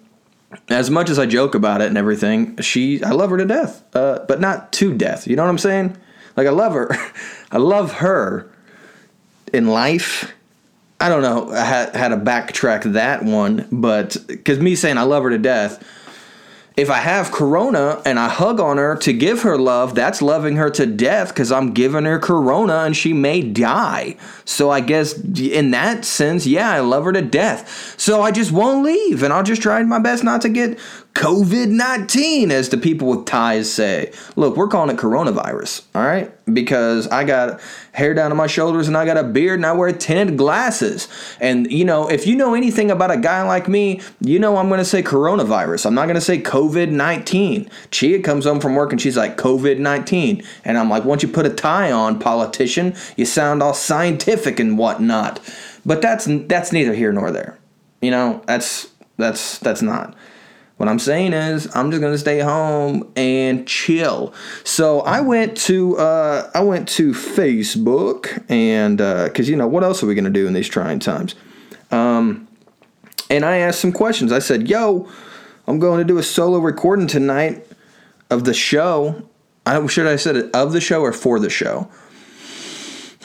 as 0.70 0.90
much 0.90 1.10
as 1.10 1.20
I 1.20 1.25
joke 1.25 1.54
about 1.54 1.82
it 1.82 1.88
and 1.88 1.98
everything, 1.98 2.58
she 2.58 3.04
I 3.04 3.12
love 3.12 3.30
her 3.30 3.38
to 3.38 3.46
death, 3.46 3.84
uh, 3.96 4.20
but 4.28 4.40
not 4.40 4.72
to 4.74 4.94
death. 4.96 5.28
You 5.28 5.36
know 5.36 5.44
what 5.44 5.50
I'm 5.50 5.58
saying? 5.58 5.98
Like 6.36 6.48
I 6.48 6.52
love 6.52 6.74
her, 6.74 6.96
I 7.52 7.58
love 7.58 7.94
her 7.94 8.50
in 9.53 9.68
life. 9.68 10.34
I 11.00 11.08
don't 11.10 11.22
know 11.22 11.50
how, 11.51 12.10
to 12.10 12.18
backtrack 12.18 12.94
that 12.94 13.24
one, 13.24 13.68
but 13.72 14.18
because 14.27 14.60
me 14.60 14.75
saying 14.75 14.98
I 14.98 15.03
love 15.03 15.24
her 15.24 15.29
to 15.29 15.38
death 15.38 15.84
if 16.79 16.89
I 16.89 17.00
have 17.00 17.34
Corona 17.34 18.01
and 18.06 18.18
I 18.18 18.29
hug 18.29 18.62
on 18.62 18.77
her 18.77 18.96
to 18.98 19.12
give 19.12 19.41
her 19.41 19.58
love, 19.58 19.96
that's 19.96 20.22
loving 20.22 20.56
her 20.56 20.70
to 20.70 20.86
death 20.86 21.27
because 21.27 21.51
I'm 21.51 21.74
giving 21.74 22.06
her 22.06 22.20
Corona 22.20 22.84
and 22.86 22.96
she 22.96 23.12
may 23.12 23.41
die. 23.41 24.15
So 24.46 24.70
I 24.70 24.79
guess 24.79 25.13
in 25.13 25.72
that 25.72 26.06
sense, 26.06 26.48
yeah, 26.48 26.72
I 26.72 26.79
love 26.79 27.03
her 27.03 27.12
to 27.12 27.22
death. 27.22 28.00
So 28.00 28.22
I 28.22 28.32
just 28.32 28.53
won't 28.53 28.86
leave 28.86 29.24
and 29.24 29.34
I'll 29.34 29.44
just 29.44 29.62
try 29.62 29.84
my 29.84 30.00
best 30.00 30.24
not 30.24 30.41
to 30.44 30.50
get 30.50 30.79
COVID 31.20 31.68
19, 31.68 32.50
as 32.50 32.70
the 32.70 32.78
people 32.78 33.10
with 33.10 33.26
ties 33.26 33.70
say. 33.70 34.14
Look, 34.38 34.56
we're 34.56 34.70
calling 34.70 34.96
it 34.96 34.98
coronavirus, 34.98 35.86
all 35.94 36.02
right? 36.02 36.32
Because 36.46 37.10
I 37.10 37.26
got 37.26 37.60
hair 37.92 38.14
down 38.14 38.30
to 38.30 38.36
my 38.36 38.48
shoulders 38.48 38.88
and 38.88 38.96
I 38.96 39.04
got 39.04 39.18
a 39.18 39.24
beard 39.26 39.60
and 39.60 39.66
I 39.66 39.74
wear 39.74 39.92
tinted 39.92 40.38
glasses. 40.38 41.10
And, 41.42 41.70
you 41.70 41.84
know, 41.84 42.10
if 42.10 42.26
you 42.26 42.38
know 42.38 42.54
anything 42.54 42.90
about 42.90 43.12
a 43.12 43.18
guy 43.18 43.42
like 43.42 43.68
me, 43.68 44.00
you 44.22 44.40
know 44.40 44.56
I'm 44.56 44.70
going 44.70 44.78
to 44.78 44.86
say 44.86 45.04
coronavirus. 45.04 45.88
I'm 45.88 45.94
not 45.94 46.06
going 46.06 46.16
to 46.16 46.22
say 46.22 46.42
COVID 46.42 46.90
19. 46.90 47.70
Chia 47.92 48.22
comes 48.22 48.46
home 48.46 48.62
from 48.62 48.76
work 48.76 48.94
and 48.94 49.02
she's 49.02 49.18
like, 49.18 49.36
COVID 49.36 49.78
19. 49.78 50.42
And 50.64 50.78
I'm 50.78 50.90
like, 50.90 51.04
once 51.04 51.22
you 51.22 51.28
put 51.28 51.46
a 51.46 51.54
tie 51.54 51.92
on, 51.92 52.18
politician, 52.20 52.96
you 53.18 53.26
sound 53.26 53.62
all 53.62 53.74
scientific 53.74 54.58
and 54.58 54.78
whatnot. 54.78 55.42
But 55.86 56.02
that's 56.02 56.30
that's 56.48 56.72
neither 56.72 56.94
here 56.94 57.12
nor 57.12 57.30
there. 57.30 57.60
You 58.02 58.12
know, 58.12 58.42
that's 58.48 58.88
that's 59.18 59.60
that's 59.60 59.82
not. 59.82 60.16
What 60.80 60.88
I'm 60.88 60.98
saying 60.98 61.34
is, 61.34 61.68
I'm 61.76 61.92
just 61.92 62.02
gonna 62.02 62.18
stay 62.18 62.40
home 62.40 63.12
and 63.18 63.68
chill. 63.68 64.34
So 64.64 65.02
I 65.02 65.20
went 65.20 65.58
to 65.58 65.98
uh, 65.98 66.50
I 66.54 66.62
went 66.62 66.88
to 66.90 67.12
Facebook 67.12 68.42
and 68.50 69.00
because 69.00 69.50
uh, 69.50 69.52
you 69.52 69.58
know 69.58 69.68
what 69.68 69.84
else 69.84 70.02
are 70.02 70.06
we 70.06 70.16
gonna 70.16 70.30
do 70.30 70.48
in 70.48 70.54
these 70.54 70.70
trying 70.70 71.00
times? 71.00 71.36
Um, 71.92 72.48
and 73.30 73.44
I 73.44 73.58
asked 73.58 73.82
some 73.82 73.92
questions. 73.92 74.32
I 74.32 74.40
said, 74.40 74.70
"Yo, 74.70 75.10
I'm 75.68 75.80
going 75.80 75.98
to 75.98 76.06
do 76.06 76.18
a 76.18 76.24
solo 76.24 76.60
recording 76.60 77.08
tonight 77.08 77.68
of 78.30 78.46
the 78.46 78.54
show. 78.54 79.28
I 79.66 79.86
should 79.88 80.08
I 80.08 80.16
said 80.16 80.38
it 80.38 80.56
of 80.56 80.72
the 80.72 80.80
show 80.80 81.02
or 81.02 81.12
for 81.12 81.42
the 81.42 81.50
show? 81.50 81.90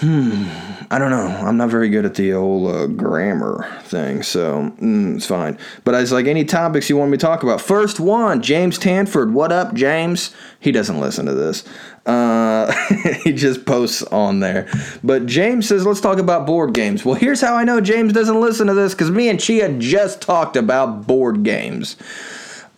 Hmm. 0.05 0.45
I 0.91 0.99
don't 0.99 1.11
know. 1.11 1.27
I'm 1.27 1.57
not 1.57 1.71
very 1.71 1.89
good 1.89 2.05
at 2.05 2.15
the 2.15 2.35
old 2.35 2.71
uh, 2.71 2.87
grammar 2.89 3.67
thing, 3.85 4.23
so 4.23 4.71
mm, 4.79 5.17
it's 5.17 5.25
fine. 5.25 5.57
But 5.83 5.95
it's 5.95 6.13
like 6.13 6.27
any 6.27 6.45
topics 6.45 6.91
you 6.91 6.99
want 6.99 7.11
me 7.11 7.17
to 7.17 7.23
talk 7.23 7.43
about. 7.43 7.59
First 7.59 7.99
one, 7.99 8.43
James 8.43 8.77
Tanford. 8.77 9.33
What 9.33 9.51
up, 9.51 9.73
James? 9.73 10.35
He 10.61 10.73
doesn't 10.73 11.01
listen 11.01 11.25
to 11.25 11.33
this. 11.33 11.65
Uh, 12.05 12.71
he 13.25 13.33
just 13.33 13.65
posts 13.65 14.03
on 14.03 14.41
there. 14.41 14.69
But 15.03 15.25
James 15.25 15.69
says, 15.69 15.87
let's 15.87 16.03
talk 16.03 16.19
about 16.19 16.47
board 16.47 16.75
games. 16.75 17.03
Well, 17.03 17.15
here's 17.15 17.41
how 17.41 17.57
I 17.57 17.65
know 17.65 17.81
James 17.81 18.13
doesn't 18.13 18.39
listen 18.39 18.67
to 18.67 18.75
this 18.75 18.93
because 18.93 19.11
me 19.11 19.31
and 19.31 19.41
Chia 19.41 19.73
just 19.79 20.21
talked 20.21 20.57
about 20.57 21.07
board 21.07 21.45
games. 21.45 21.97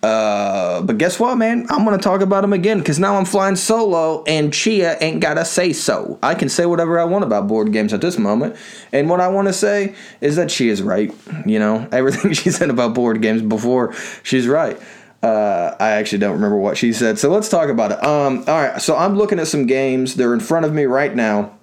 Uh, 0.06 0.82
but 0.82 0.98
guess 0.98 1.18
what, 1.18 1.36
man? 1.36 1.66
I'm 1.68 1.84
gonna 1.84 1.98
talk 1.98 2.20
about 2.20 2.44
him 2.44 2.52
again 2.52 2.78
because 2.78 3.00
now 3.00 3.16
I'm 3.16 3.24
flying 3.24 3.56
solo, 3.56 4.22
and 4.24 4.54
Chia 4.54 4.96
ain't 5.00 5.20
gotta 5.20 5.44
say 5.44 5.72
so. 5.72 6.20
I 6.22 6.36
can 6.36 6.48
say 6.48 6.64
whatever 6.64 7.00
I 7.00 7.04
want 7.04 7.24
about 7.24 7.48
board 7.48 7.72
games 7.72 7.92
at 7.92 8.00
this 8.00 8.16
moment, 8.16 8.54
and 8.92 9.10
what 9.10 9.20
I 9.20 9.26
want 9.26 9.48
to 9.48 9.52
say 9.52 9.96
is 10.20 10.36
that 10.36 10.52
she 10.52 10.68
is 10.68 10.80
right. 10.80 11.12
You 11.44 11.58
know, 11.58 11.88
everything 11.92 12.34
she 12.34 12.50
said 12.50 12.70
about 12.70 12.94
board 12.94 13.20
games 13.20 13.42
before, 13.42 13.94
she's 14.22 14.46
right. 14.46 14.80
Uh, 15.24 15.74
I 15.80 15.92
actually 15.92 16.18
don't 16.18 16.34
remember 16.34 16.58
what 16.58 16.76
she 16.76 16.92
said, 16.92 17.18
so 17.18 17.28
let's 17.28 17.48
talk 17.48 17.68
about 17.68 17.90
it. 17.90 18.04
Um, 18.04 18.44
all 18.46 18.62
right, 18.62 18.80
so 18.80 18.96
I'm 18.96 19.16
looking 19.16 19.40
at 19.40 19.48
some 19.48 19.66
games. 19.66 20.14
They're 20.14 20.34
in 20.34 20.40
front 20.40 20.66
of 20.66 20.72
me 20.72 20.84
right 20.84 21.12
now. 21.12 21.55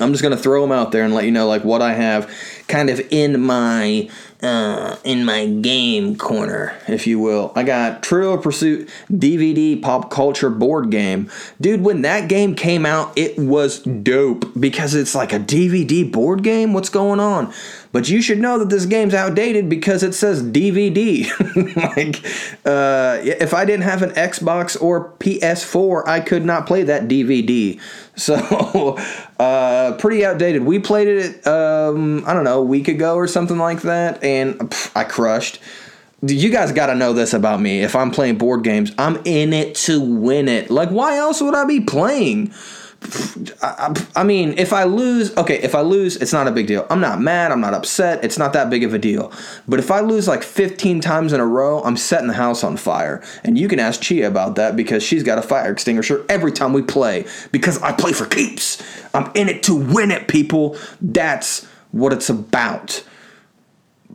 I'm 0.00 0.12
just 0.12 0.22
gonna 0.22 0.36
throw 0.36 0.62
them 0.62 0.72
out 0.72 0.92
there 0.92 1.04
and 1.04 1.14
let 1.14 1.24
you 1.24 1.30
know 1.32 1.46
like 1.46 1.64
what 1.64 1.82
I 1.82 1.94
have, 1.94 2.30
kind 2.68 2.90
of 2.90 3.00
in 3.10 3.40
my 3.40 4.08
uh, 4.42 4.96
in 5.02 5.24
my 5.24 5.46
game 5.46 6.16
corner, 6.16 6.76
if 6.86 7.06
you 7.06 7.18
will. 7.18 7.52
I 7.56 7.64
got 7.64 8.02
Trivial 8.02 8.38
Pursuit 8.38 8.88
DVD 9.10 9.80
pop 9.80 10.10
culture 10.10 10.50
board 10.50 10.90
game. 10.90 11.30
Dude, 11.60 11.80
when 11.80 12.02
that 12.02 12.28
game 12.28 12.54
came 12.54 12.86
out, 12.86 13.16
it 13.16 13.36
was 13.38 13.80
dope 13.80 14.44
because 14.58 14.94
it's 14.94 15.14
like 15.14 15.32
a 15.32 15.40
DVD 15.40 16.10
board 16.10 16.44
game. 16.44 16.72
What's 16.72 16.90
going 16.90 17.18
on? 17.18 17.52
But 17.90 18.08
you 18.08 18.20
should 18.20 18.38
know 18.38 18.58
that 18.58 18.68
this 18.68 18.84
game's 18.86 19.14
outdated 19.14 19.68
because 19.68 20.02
it 20.02 20.14
says 20.14 20.42
DVD. 20.42 21.26
like, 21.96 22.24
uh, 22.66 23.18
if 23.22 23.54
I 23.54 23.64
didn't 23.64 23.84
have 23.84 24.02
an 24.02 24.10
Xbox 24.10 24.80
or 24.80 25.12
PS4, 25.14 26.06
I 26.06 26.20
could 26.20 26.44
not 26.44 26.66
play 26.66 26.82
that 26.84 27.08
DVD. 27.08 27.80
So, 28.18 28.34
uh, 29.38 29.92
pretty 30.00 30.26
outdated. 30.26 30.64
We 30.64 30.80
played 30.80 31.06
it, 31.06 31.46
um, 31.46 32.24
I 32.26 32.34
don't 32.34 32.42
know, 32.42 32.58
a 32.58 32.64
week 32.64 32.88
ago 32.88 33.14
or 33.14 33.28
something 33.28 33.58
like 33.58 33.82
that, 33.82 34.24
and 34.24 34.56
pff, 34.58 34.90
I 34.96 35.04
crushed. 35.04 35.60
You 36.22 36.50
guys 36.50 36.72
got 36.72 36.86
to 36.86 36.96
know 36.96 37.12
this 37.12 37.32
about 37.32 37.60
me. 37.60 37.80
If 37.80 37.94
I'm 37.94 38.10
playing 38.10 38.38
board 38.38 38.64
games, 38.64 38.90
I'm 38.98 39.22
in 39.24 39.52
it 39.52 39.76
to 39.86 40.00
win 40.00 40.48
it. 40.48 40.68
Like, 40.68 40.88
why 40.88 41.16
else 41.16 41.40
would 41.40 41.54
I 41.54 41.64
be 41.64 41.80
playing? 41.80 42.52
I, 43.62 43.94
I, 44.16 44.24
mean, 44.24 44.54
if 44.58 44.72
I 44.72 44.84
lose, 44.84 45.36
okay, 45.36 45.58
if 45.62 45.74
I 45.74 45.80
lose, 45.80 46.16
it's 46.16 46.32
not 46.32 46.48
a 46.48 46.50
big 46.50 46.66
deal. 46.66 46.86
I'm 46.90 47.00
not 47.00 47.20
mad. 47.20 47.52
I'm 47.52 47.60
not 47.60 47.72
upset. 47.72 48.24
It's 48.24 48.38
not 48.38 48.52
that 48.54 48.70
big 48.70 48.82
of 48.82 48.92
a 48.92 48.98
deal. 48.98 49.32
But 49.68 49.78
if 49.78 49.90
I 49.90 50.00
lose 50.00 50.26
like 50.26 50.42
15 50.42 51.00
times 51.00 51.32
in 51.32 51.40
a 51.40 51.46
row, 51.46 51.80
I'm 51.82 51.96
setting 51.96 52.26
the 52.26 52.34
house 52.34 52.64
on 52.64 52.76
fire. 52.76 53.22
And 53.44 53.56
you 53.56 53.68
can 53.68 53.78
ask 53.78 54.00
Chia 54.00 54.26
about 54.26 54.56
that 54.56 54.74
because 54.74 55.02
she's 55.02 55.22
got 55.22 55.38
a 55.38 55.42
fire 55.42 55.70
extinguisher 55.70 56.24
every 56.28 56.52
time 56.52 56.72
we 56.72 56.82
play 56.82 57.26
because 57.52 57.80
I 57.82 57.92
play 57.92 58.12
for 58.12 58.26
keeps. 58.26 58.82
I'm 59.14 59.30
in 59.34 59.48
it 59.48 59.62
to 59.64 59.74
win 59.74 60.10
it, 60.10 60.26
people. 60.26 60.76
That's 61.00 61.64
what 61.92 62.12
it's 62.12 62.28
about 62.28 63.04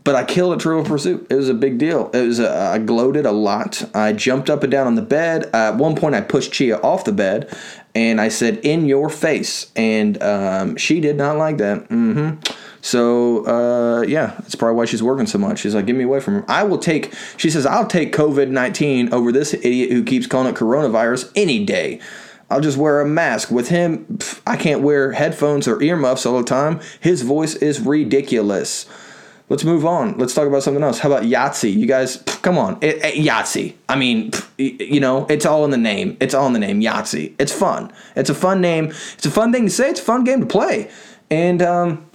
but 0.03 0.15
I 0.15 0.23
killed 0.25 0.53
a 0.53 0.57
Trivial 0.57 0.85
Pursuit. 0.85 1.27
It 1.29 1.35
was 1.35 1.49
a 1.49 1.53
big 1.53 1.77
deal. 1.77 2.09
It 2.13 2.27
was 2.27 2.39
a, 2.39 2.53
I 2.53 2.77
gloated 2.77 3.25
a 3.25 3.31
lot. 3.31 3.83
I 3.95 4.13
jumped 4.13 4.49
up 4.49 4.63
and 4.63 4.71
down 4.71 4.87
on 4.87 4.95
the 4.95 5.01
bed. 5.01 5.45
Uh, 5.53 5.71
at 5.71 5.75
one 5.75 5.95
point, 5.95 6.15
I 6.15 6.21
pushed 6.21 6.51
Chia 6.51 6.77
off 6.77 7.05
the 7.05 7.11
bed, 7.11 7.55
and 7.95 8.19
I 8.19 8.29
said, 8.29 8.57
"In 8.63 8.85
your 8.85 9.09
face," 9.09 9.71
and 9.75 10.21
um, 10.21 10.75
she 10.77 10.99
did 10.99 11.15
not 11.15 11.37
like 11.37 11.57
that. 11.57 11.89
Mm-hmm. 11.89 12.39
So 12.81 13.45
uh, 13.45 14.01
yeah, 14.01 14.35
that's 14.39 14.55
probably 14.55 14.75
why 14.75 14.85
she's 14.85 15.03
working 15.03 15.27
so 15.27 15.37
much. 15.37 15.59
She's 15.59 15.75
like, 15.75 15.85
"Get 15.85 15.95
me 15.95 16.03
away 16.03 16.19
from 16.19 16.35
her." 16.35 16.45
I 16.47 16.63
will 16.63 16.79
take. 16.79 17.13
She 17.37 17.49
says, 17.49 17.65
"I'll 17.65 17.87
take 17.87 18.13
COVID 18.13 18.49
nineteen 18.49 19.13
over 19.13 19.31
this 19.31 19.53
idiot 19.53 19.91
who 19.91 20.03
keeps 20.03 20.27
calling 20.27 20.53
it 20.53 20.57
coronavirus 20.57 21.31
any 21.35 21.63
day." 21.65 21.99
I'll 22.49 22.61
just 22.61 22.77
wear 22.77 23.01
a 23.01 23.05
mask. 23.05 23.49
With 23.49 23.69
him, 23.69 24.05
pff, 24.05 24.39
I 24.45 24.57
can't 24.57 24.81
wear 24.81 25.13
headphones 25.13 25.67
or 25.67 25.81
earmuffs 25.81 26.25
all 26.25 26.37
the 26.37 26.43
time. 26.43 26.81
His 26.99 27.23
voice 27.23 27.55
is 27.55 27.79
ridiculous. 27.79 28.85
Let's 29.49 29.63
move 29.63 29.85
on. 29.85 30.17
Let's 30.17 30.33
talk 30.33 30.47
about 30.47 30.63
something 30.63 30.83
else. 30.83 30.99
How 30.99 31.11
about 31.11 31.23
Yahtzee? 31.23 31.73
You 31.73 31.85
guys, 31.85 32.17
come 32.41 32.57
on. 32.57 32.77
It, 32.81 33.03
it, 33.03 33.25
Yahtzee. 33.25 33.73
I 33.89 33.95
mean, 33.95 34.31
you 34.57 34.99
know, 34.99 35.27
it's 35.29 35.45
all 35.45 35.65
in 35.65 35.71
the 35.71 35.77
name. 35.77 36.17
It's 36.21 36.33
all 36.33 36.47
in 36.47 36.53
the 36.53 36.59
name. 36.59 36.81
Yahtzee. 36.81 37.35
It's 37.37 37.51
fun. 37.51 37.91
It's 38.15 38.29
a 38.29 38.35
fun 38.35 38.61
name. 38.61 38.85
It's 38.85 39.25
a 39.25 39.31
fun 39.31 39.51
thing 39.51 39.65
to 39.65 39.69
say. 39.69 39.89
It's 39.89 39.99
a 39.99 40.03
fun 40.03 40.23
game 40.23 40.39
to 40.39 40.45
play. 40.45 40.89
And 41.29 41.61
um, 41.61 42.05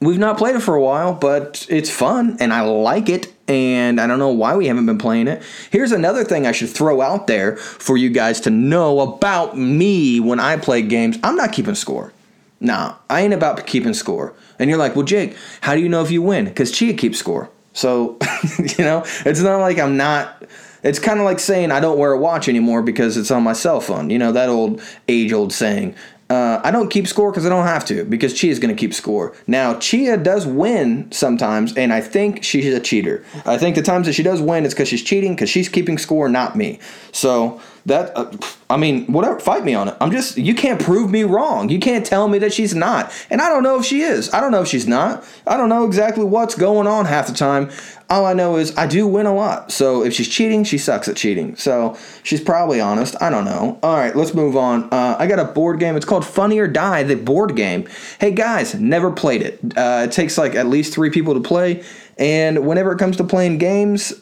we've 0.00 0.18
not 0.18 0.38
played 0.38 0.56
it 0.56 0.60
for 0.60 0.74
a 0.74 0.82
while, 0.82 1.12
but 1.12 1.66
it's 1.68 1.90
fun 1.90 2.38
and 2.40 2.52
I 2.52 2.62
like 2.62 3.08
it. 3.10 3.32
And 3.48 4.00
I 4.00 4.06
don't 4.06 4.18
know 4.18 4.30
why 4.30 4.56
we 4.56 4.66
haven't 4.66 4.86
been 4.86 4.98
playing 4.98 5.28
it. 5.28 5.42
Here's 5.70 5.92
another 5.92 6.24
thing 6.24 6.46
I 6.46 6.52
should 6.52 6.70
throw 6.70 7.00
out 7.00 7.26
there 7.26 7.56
for 7.56 7.96
you 7.96 8.10
guys 8.10 8.40
to 8.40 8.50
know 8.50 9.00
about 9.00 9.56
me 9.56 10.20
when 10.20 10.40
I 10.40 10.56
play 10.56 10.82
games. 10.82 11.18
I'm 11.22 11.36
not 11.36 11.52
keeping 11.52 11.76
score. 11.76 12.12
Nah, 12.60 12.96
I 13.10 13.20
ain't 13.22 13.34
about 13.34 13.66
keeping 13.66 13.94
score. 13.94 14.34
And 14.58 14.70
you're 14.70 14.78
like, 14.78 14.96
well, 14.96 15.04
Jake, 15.04 15.36
how 15.60 15.74
do 15.74 15.80
you 15.80 15.88
know 15.88 16.02
if 16.02 16.10
you 16.10 16.22
win? 16.22 16.46
Because 16.46 16.72
Chia 16.72 16.94
keeps 16.94 17.18
score. 17.18 17.50
So, 17.72 18.18
you 18.58 18.84
know, 18.84 19.04
it's 19.26 19.40
not 19.40 19.58
like 19.58 19.78
I'm 19.78 19.96
not. 19.96 20.44
It's 20.82 20.98
kind 20.98 21.18
of 21.18 21.24
like 21.24 21.38
saying 21.38 21.70
I 21.72 21.80
don't 21.80 21.98
wear 21.98 22.12
a 22.12 22.18
watch 22.18 22.48
anymore 22.48 22.82
because 22.82 23.16
it's 23.16 23.30
on 23.30 23.42
my 23.42 23.52
cell 23.52 23.80
phone. 23.80 24.08
You 24.08 24.18
know, 24.18 24.32
that 24.32 24.48
old 24.48 24.80
age 25.08 25.32
old 25.32 25.52
saying. 25.52 25.94
Uh, 26.28 26.60
I 26.64 26.72
don't 26.72 26.88
keep 26.88 27.06
score 27.06 27.30
because 27.30 27.46
I 27.46 27.50
don't 27.50 27.66
have 27.66 27.84
to 27.84 28.04
because 28.04 28.34
Chia's 28.34 28.58
going 28.58 28.74
to 28.74 28.78
keep 28.78 28.92
score. 28.92 29.32
Now, 29.46 29.78
Chia 29.78 30.16
does 30.16 30.44
win 30.44 31.12
sometimes, 31.12 31.76
and 31.76 31.92
I 31.92 32.00
think 32.00 32.42
she's 32.42 32.66
a 32.74 32.80
cheater. 32.80 33.24
I 33.44 33.58
think 33.58 33.76
the 33.76 33.82
times 33.82 34.08
that 34.08 34.14
she 34.14 34.24
does 34.24 34.40
win, 34.40 34.64
it's 34.64 34.74
because 34.74 34.88
she's 34.88 35.04
cheating 35.04 35.36
because 35.36 35.50
she's 35.50 35.68
keeping 35.68 35.98
score, 35.98 36.28
not 36.28 36.56
me. 36.56 36.80
So 37.12 37.60
that 37.86 38.16
uh, 38.16 38.30
I 38.68 38.76
mean, 38.76 39.06
whatever, 39.06 39.38
fight 39.38 39.64
me 39.64 39.74
on 39.74 39.88
it. 39.88 39.96
I'm 40.00 40.10
just 40.10 40.36
you 40.36 40.54
can't 40.54 40.80
prove 40.80 41.10
me 41.10 41.22
wrong. 41.22 41.68
You 41.68 41.78
can't 41.78 42.04
tell 42.04 42.28
me 42.28 42.38
that 42.40 42.52
she's 42.52 42.74
not. 42.74 43.12
And 43.30 43.40
I 43.40 43.48
don't 43.48 43.62
know 43.62 43.78
if 43.78 43.84
she 43.84 44.02
is. 44.02 44.32
I 44.34 44.40
don't 44.40 44.50
know 44.50 44.62
if 44.62 44.68
she's 44.68 44.88
not. 44.88 45.24
I 45.46 45.56
don't 45.56 45.68
know 45.68 45.86
exactly 45.86 46.24
what's 46.24 46.56
going 46.56 46.86
on 46.86 47.06
half 47.06 47.28
the 47.28 47.32
time. 47.32 47.70
All 48.10 48.26
I 48.26 48.34
know 48.34 48.56
is 48.56 48.76
I 48.76 48.86
do 48.86 49.06
win 49.06 49.26
a 49.26 49.34
lot. 49.34 49.72
So 49.72 50.04
if 50.04 50.12
she's 50.12 50.28
cheating, 50.28 50.64
she 50.64 50.78
sucks 50.78 51.08
at 51.08 51.16
cheating. 51.16 51.56
So 51.56 51.96
she's 52.22 52.40
probably 52.40 52.80
honest. 52.80 53.20
I 53.20 53.30
don't 53.30 53.44
know. 53.44 53.78
All 53.82 53.96
right, 53.96 54.14
let's 54.14 54.34
move 54.34 54.56
on. 54.56 54.84
Uh, 54.92 55.16
I 55.18 55.26
got 55.26 55.38
a 55.38 55.44
board 55.44 55.80
game. 55.80 55.96
It's 55.96 56.04
called 56.04 56.24
Funny 56.24 56.58
or 56.58 56.68
Die, 56.68 57.02
the 57.04 57.16
board 57.16 57.56
game. 57.56 57.88
Hey 58.18 58.32
guys, 58.32 58.74
never 58.74 59.12
played 59.12 59.42
it. 59.42 59.60
Uh, 59.76 60.06
it 60.08 60.12
takes 60.12 60.36
like 60.36 60.54
at 60.54 60.66
least 60.66 60.92
three 60.92 61.10
people 61.10 61.34
to 61.34 61.40
play. 61.40 61.84
And 62.18 62.66
whenever 62.66 62.92
it 62.92 62.98
comes 62.98 63.16
to 63.18 63.24
playing 63.24 63.58
games, 63.58 64.12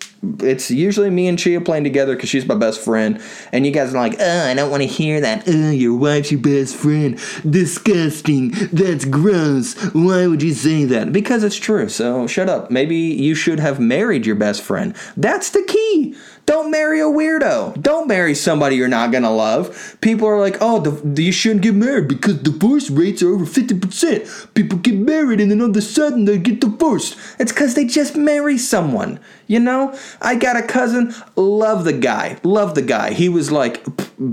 it's 0.40 0.70
usually 0.70 1.10
me 1.10 1.28
and 1.28 1.38
Chia 1.38 1.60
playing 1.60 1.84
together 1.84 2.14
because 2.14 2.28
she's 2.28 2.46
my 2.46 2.54
best 2.54 2.80
friend. 2.80 3.20
And 3.52 3.66
you 3.66 3.72
guys 3.72 3.94
are 3.94 3.98
like, 3.98 4.16
oh, 4.20 4.46
I 4.46 4.54
don't 4.54 4.70
want 4.70 4.82
to 4.82 4.88
hear 4.88 5.20
that. 5.20 5.44
Oh, 5.46 5.70
your 5.70 5.96
wife's 5.96 6.30
your 6.30 6.40
best 6.40 6.76
friend. 6.76 7.18
Disgusting. 7.48 8.50
That's 8.72 9.04
gross. 9.04 9.74
Why 9.94 10.26
would 10.26 10.42
you 10.42 10.54
say 10.54 10.84
that? 10.86 11.12
Because 11.12 11.44
it's 11.44 11.56
true. 11.56 11.88
So 11.88 12.26
shut 12.26 12.48
up. 12.48 12.70
Maybe 12.70 12.96
you 12.96 13.34
should 13.34 13.60
have 13.60 13.80
married 13.80 14.26
your 14.26 14.36
best 14.36 14.62
friend. 14.62 14.96
That's 15.16 15.50
the 15.50 15.62
key. 15.62 16.16
Don't 16.46 16.70
marry 16.70 17.00
a 17.00 17.04
weirdo. 17.04 17.80
Don't 17.80 18.06
marry 18.06 18.34
somebody 18.34 18.76
you're 18.76 18.88
not 18.88 19.12
gonna 19.12 19.30
love. 19.30 19.96
People 20.02 20.28
are 20.28 20.38
like, 20.38 20.58
oh, 20.60 20.78
the, 20.78 21.22
you 21.22 21.32
shouldn't 21.32 21.62
get 21.62 21.74
married 21.74 22.08
because 22.08 22.34
divorce 22.34 22.90
rates 22.90 23.22
are 23.22 23.32
over 23.32 23.46
50%. 23.46 24.54
People 24.54 24.78
get 24.78 24.96
married 24.96 25.40
and 25.40 25.50
then 25.50 25.62
all 25.62 25.70
of 25.70 25.76
a 25.76 25.80
sudden 25.80 26.26
they 26.26 26.36
get 26.36 26.60
divorced. 26.60 27.16
It's 27.38 27.52
because 27.52 27.74
they 27.74 27.86
just 27.86 28.16
marry 28.16 28.58
someone. 28.58 29.20
You 29.46 29.60
know? 29.60 29.98
I 30.20 30.34
got 30.36 30.56
a 30.56 30.62
cousin, 30.62 31.14
love 31.36 31.84
the 31.84 31.92
guy. 31.92 32.38
Love 32.42 32.74
the 32.74 32.82
guy. 32.82 33.14
He 33.14 33.28
was 33.30 33.50
like, 33.50 33.82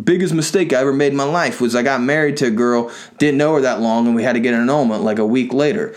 biggest 0.04 0.34
mistake 0.34 0.74
I 0.74 0.78
ever 0.78 0.94
made 0.94 1.12
in 1.12 1.18
my 1.18 1.24
life 1.24 1.62
was 1.62 1.76
I 1.76 1.84
got 1.84 2.02
married 2.02 2.38
to 2.38 2.48
a 2.48 2.52
girl, 2.52 2.92
didn't 3.20 3.38
know 3.38 3.56
her 3.56 3.62
that 3.62 3.80
long, 3.80 4.08
and 4.08 4.16
we 4.16 4.24
had 4.24 4.34
to 4.34 4.40
get 4.40 4.54
an 4.54 4.62
annulment 4.62 5.04
like 5.04 5.20
a 5.20 5.26
week 5.26 5.54
later 5.54 5.96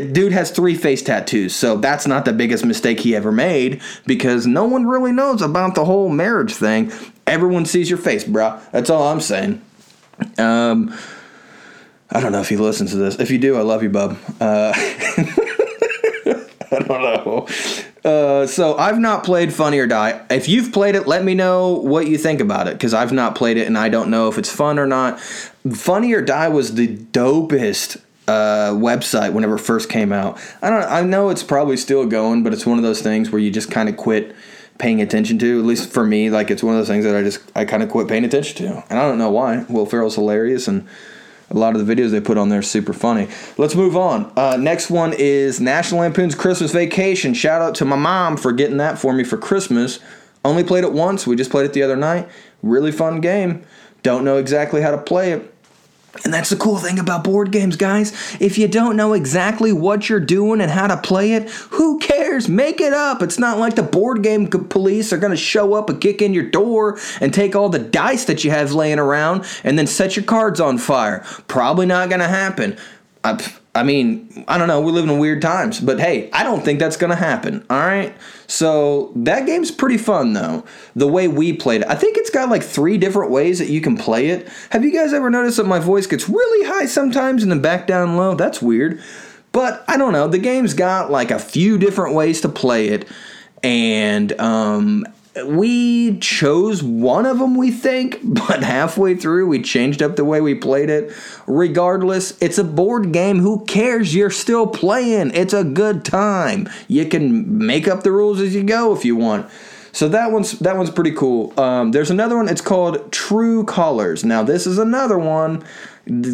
dude 0.00 0.32
has 0.32 0.50
three 0.50 0.74
face 0.74 1.02
tattoos, 1.02 1.54
so 1.54 1.76
that's 1.76 2.06
not 2.06 2.24
the 2.24 2.32
biggest 2.32 2.64
mistake 2.64 3.00
he 3.00 3.14
ever 3.14 3.30
made 3.30 3.80
because 4.06 4.46
no 4.46 4.64
one 4.64 4.86
really 4.86 5.12
knows 5.12 5.40
about 5.40 5.74
the 5.74 5.84
whole 5.84 6.08
marriage 6.08 6.54
thing. 6.54 6.92
Everyone 7.26 7.64
sees 7.64 7.88
your 7.88 7.98
face, 7.98 8.24
bro. 8.24 8.60
That's 8.72 8.90
all 8.90 9.08
I'm 9.08 9.20
saying. 9.20 9.62
Um, 10.38 10.96
I 12.10 12.20
don't 12.20 12.32
know 12.32 12.40
if 12.40 12.48
he 12.48 12.56
listens 12.56 12.90
to 12.90 12.96
this. 12.96 13.18
If 13.18 13.30
you 13.30 13.38
do, 13.38 13.56
I 13.56 13.62
love 13.62 13.82
you, 13.82 13.88
bub. 13.88 14.18
Uh, 14.40 14.72
I 16.74 16.78
don't 16.80 16.88
know. 16.88 17.46
Uh, 18.04 18.46
so 18.46 18.76
I've 18.76 18.98
not 18.98 19.24
played 19.24 19.52
Funny 19.52 19.78
or 19.78 19.86
Die. 19.86 20.26
If 20.28 20.48
you've 20.48 20.72
played 20.72 20.94
it, 20.94 21.06
let 21.06 21.24
me 21.24 21.34
know 21.34 21.72
what 21.72 22.06
you 22.06 22.18
think 22.18 22.40
about 22.40 22.68
it 22.68 22.74
because 22.74 22.92
I've 22.92 23.12
not 23.12 23.34
played 23.34 23.56
it 23.56 23.66
and 23.66 23.78
I 23.78 23.88
don't 23.88 24.10
know 24.10 24.28
if 24.28 24.36
it's 24.36 24.50
fun 24.50 24.78
or 24.78 24.86
not. 24.86 25.18
Funny 25.20 26.12
or 26.12 26.20
Die 26.20 26.48
was 26.48 26.74
the 26.74 26.96
dopest 26.96 28.00
uh, 28.26 28.70
website 28.72 29.32
whenever 29.32 29.56
it 29.56 29.60
first 29.60 29.88
came 29.88 30.12
out. 30.12 30.38
I 30.62 30.70
don't. 30.70 30.82
I 30.82 31.02
know 31.02 31.30
it's 31.30 31.42
probably 31.42 31.76
still 31.76 32.06
going, 32.06 32.42
but 32.42 32.52
it's 32.52 32.64
one 32.66 32.78
of 32.78 32.84
those 32.84 33.02
things 33.02 33.30
where 33.30 33.40
you 33.40 33.50
just 33.50 33.70
kind 33.70 33.88
of 33.88 33.96
quit 33.96 34.34
paying 34.78 35.00
attention 35.02 35.38
to. 35.38 35.58
At 35.60 35.64
least 35.66 35.90
for 35.90 36.04
me, 36.04 36.30
like 36.30 36.50
it's 36.50 36.62
one 36.62 36.74
of 36.74 36.80
those 36.80 36.88
things 36.88 37.04
that 37.04 37.14
I 37.14 37.22
just 37.22 37.40
I 37.54 37.64
kind 37.64 37.82
of 37.82 37.90
quit 37.90 38.08
paying 38.08 38.24
attention 38.24 38.56
to, 38.66 38.84
and 38.90 38.98
I 38.98 39.02
don't 39.06 39.18
know 39.18 39.30
why. 39.30 39.64
Will 39.68 39.86
Ferrell's 39.86 40.14
hilarious, 40.14 40.68
and 40.68 40.88
A 41.50 41.54
lot 41.54 41.76
of 41.76 41.86
the 41.86 41.94
videos 41.94 42.10
they 42.10 42.20
put 42.20 42.38
on 42.38 42.48
there 42.48 42.60
are 42.60 42.62
super 42.62 42.92
funny. 42.92 43.28
Let's 43.58 43.74
move 43.74 43.96
on. 43.96 44.32
Uh, 44.36 44.56
next 44.56 44.90
one 44.90 45.12
is 45.12 45.60
National 45.60 46.00
Lampoon's 46.00 46.34
Christmas 46.34 46.72
Vacation. 46.72 47.34
Shout 47.34 47.60
out 47.60 47.74
to 47.76 47.84
my 47.84 47.96
mom 47.96 48.36
for 48.36 48.50
getting 48.50 48.78
that 48.78 48.98
for 48.98 49.12
me 49.12 49.24
for 49.24 49.36
Christmas. 49.36 50.00
Only 50.44 50.64
played 50.64 50.84
it 50.84 50.92
once. 50.92 51.26
We 51.26 51.36
just 51.36 51.50
played 51.50 51.66
it 51.66 51.72
the 51.72 51.82
other 51.82 51.96
night. 51.96 52.28
Really 52.62 52.90
fun 52.90 53.20
game. 53.20 53.62
Don't 54.02 54.24
know 54.24 54.38
exactly 54.38 54.80
how 54.80 54.90
to 54.90 54.98
play 54.98 55.32
it. 55.32 55.53
And 56.22 56.32
that's 56.32 56.50
the 56.50 56.56
cool 56.56 56.78
thing 56.78 56.98
about 56.98 57.24
board 57.24 57.50
games, 57.50 57.76
guys. 57.76 58.12
If 58.40 58.56
you 58.56 58.68
don't 58.68 58.96
know 58.96 59.14
exactly 59.14 59.72
what 59.72 60.08
you're 60.08 60.20
doing 60.20 60.60
and 60.60 60.70
how 60.70 60.86
to 60.86 60.96
play 60.96 61.32
it, 61.32 61.50
who 61.50 61.98
cares? 61.98 62.48
Make 62.48 62.80
it 62.80 62.92
up. 62.92 63.22
It's 63.22 63.38
not 63.38 63.58
like 63.58 63.74
the 63.74 63.82
board 63.82 64.22
game 64.22 64.46
police 64.46 65.12
are 65.12 65.18
going 65.18 65.32
to 65.32 65.36
show 65.36 65.74
up 65.74 65.90
and 65.90 66.00
kick 66.00 66.22
in 66.22 66.32
your 66.32 66.48
door 66.48 66.98
and 67.20 67.34
take 67.34 67.56
all 67.56 67.68
the 67.68 67.78
dice 67.78 68.26
that 68.26 68.44
you 68.44 68.50
have 68.50 68.72
laying 68.72 68.98
around 68.98 69.44
and 69.64 69.78
then 69.78 69.86
set 69.86 70.16
your 70.16 70.24
cards 70.24 70.60
on 70.60 70.78
fire. 70.78 71.24
Probably 71.48 71.86
not 71.86 72.08
going 72.08 72.20
to 72.20 72.28
happen. 72.28 72.76
I, 73.24 73.52
I 73.76 73.82
mean, 73.82 74.44
I 74.46 74.56
don't 74.56 74.68
know. 74.68 74.80
We 74.80 74.92
live 74.92 75.08
in 75.08 75.18
weird 75.18 75.42
times, 75.42 75.80
but 75.80 75.98
hey, 75.98 76.30
I 76.32 76.44
don't 76.44 76.64
think 76.64 76.78
that's 76.78 76.96
going 76.96 77.10
to 77.10 77.16
happen. 77.16 77.66
All 77.68 77.80
right. 77.80 78.14
So 78.46 79.10
that 79.16 79.46
game's 79.46 79.72
pretty 79.72 79.98
fun, 79.98 80.32
though. 80.32 80.64
The 80.94 81.08
way 81.08 81.26
we 81.26 81.52
played 81.52 81.80
it, 81.80 81.88
I 81.88 81.96
think 81.96 82.16
it's 82.16 82.30
got 82.30 82.48
like 82.50 82.62
three 82.62 82.98
different 82.98 83.32
ways 83.32 83.58
that 83.58 83.70
you 83.70 83.80
can 83.80 83.96
play 83.96 84.28
it. 84.28 84.48
Have 84.70 84.84
you 84.84 84.92
guys 84.92 85.12
ever 85.12 85.28
noticed 85.28 85.56
that 85.56 85.66
my 85.66 85.80
voice 85.80 86.06
gets 86.06 86.28
really 86.28 86.68
high 86.68 86.86
sometimes 86.86 87.42
and 87.42 87.50
then 87.50 87.60
back 87.60 87.88
down 87.88 88.16
low? 88.16 88.36
That's 88.36 88.62
weird. 88.62 89.02
But 89.50 89.84
I 89.88 89.96
don't 89.96 90.12
know. 90.12 90.28
The 90.28 90.38
game's 90.38 90.74
got 90.74 91.10
like 91.10 91.32
a 91.32 91.38
few 91.38 91.76
different 91.76 92.14
ways 92.14 92.40
to 92.42 92.48
play 92.48 92.88
it. 92.88 93.08
And 93.64 94.38
um, 94.40 95.04
we 95.46 96.18
chose 96.18 96.82
one 96.82 97.26
of 97.26 97.38
them, 97.38 97.56
we 97.56 97.70
think, 97.70 98.20
but 98.22 98.62
halfway 98.62 99.16
through 99.16 99.46
we 99.46 99.62
changed 99.62 100.02
up 100.02 100.16
the 100.16 100.24
way 100.24 100.40
we 100.40 100.54
played 100.54 100.90
it. 100.90 101.12
Regardless, 101.46 102.40
it's 102.40 102.58
a 102.58 102.64
board 102.64 103.12
game. 103.12 103.38
Who 103.40 103.64
cares? 103.64 104.14
You're 104.14 104.30
still 104.30 104.66
playing. 104.66 105.32
It's 105.34 105.54
a 105.54 105.64
good 105.64 106.04
time. 106.04 106.68
You 106.88 107.06
can 107.06 107.66
make 107.66 107.88
up 107.88 108.02
the 108.02 108.12
rules 108.12 108.40
as 108.40 108.54
you 108.54 108.62
go 108.62 108.94
if 108.94 109.04
you 109.04 109.16
want. 109.16 109.50
So 109.92 110.08
that 110.08 110.32
one's 110.32 110.58
that 110.58 110.76
one's 110.76 110.90
pretty 110.90 111.12
cool. 111.12 111.58
Um, 111.58 111.92
there's 111.92 112.10
another 112.10 112.36
one. 112.36 112.48
It's 112.48 112.60
called 112.60 113.12
True 113.12 113.64
Colors. 113.64 114.24
Now 114.24 114.42
this 114.42 114.66
is 114.66 114.76
another 114.76 115.16
one. 115.16 115.62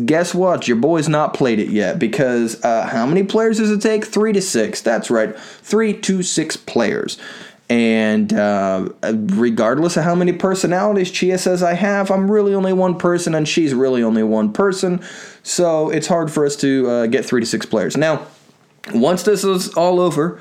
Guess 0.06 0.34
what? 0.34 0.66
Your 0.66 0.78
boy's 0.78 1.08
not 1.08 1.34
played 1.34 1.60
it 1.60 1.68
yet 1.68 1.98
because 1.98 2.62
uh, 2.64 2.86
how 2.86 3.04
many 3.04 3.22
players 3.22 3.58
does 3.58 3.70
it 3.70 3.82
take? 3.82 4.06
Three 4.06 4.32
to 4.32 4.40
six. 4.40 4.80
That's 4.80 5.10
right, 5.10 5.38
three 5.38 5.92
to 6.00 6.22
six 6.22 6.56
players. 6.56 7.18
And 7.70 8.32
uh, 8.32 8.88
regardless 9.04 9.96
of 9.96 10.02
how 10.02 10.16
many 10.16 10.32
personalities 10.32 11.12
Chia 11.12 11.38
says 11.38 11.62
I 11.62 11.74
have, 11.74 12.10
I'm 12.10 12.28
really 12.28 12.52
only 12.52 12.72
one 12.72 12.98
person, 12.98 13.32
and 13.32 13.48
she's 13.48 13.72
really 13.74 14.02
only 14.02 14.24
one 14.24 14.52
person. 14.52 15.00
So 15.44 15.88
it's 15.88 16.08
hard 16.08 16.32
for 16.32 16.44
us 16.44 16.56
to 16.56 16.90
uh, 16.90 17.06
get 17.06 17.24
three 17.24 17.40
to 17.40 17.46
six 17.46 17.64
players. 17.64 17.96
Now, 17.96 18.26
once 18.92 19.22
this 19.22 19.44
is 19.44 19.72
all 19.74 20.00
over, 20.00 20.40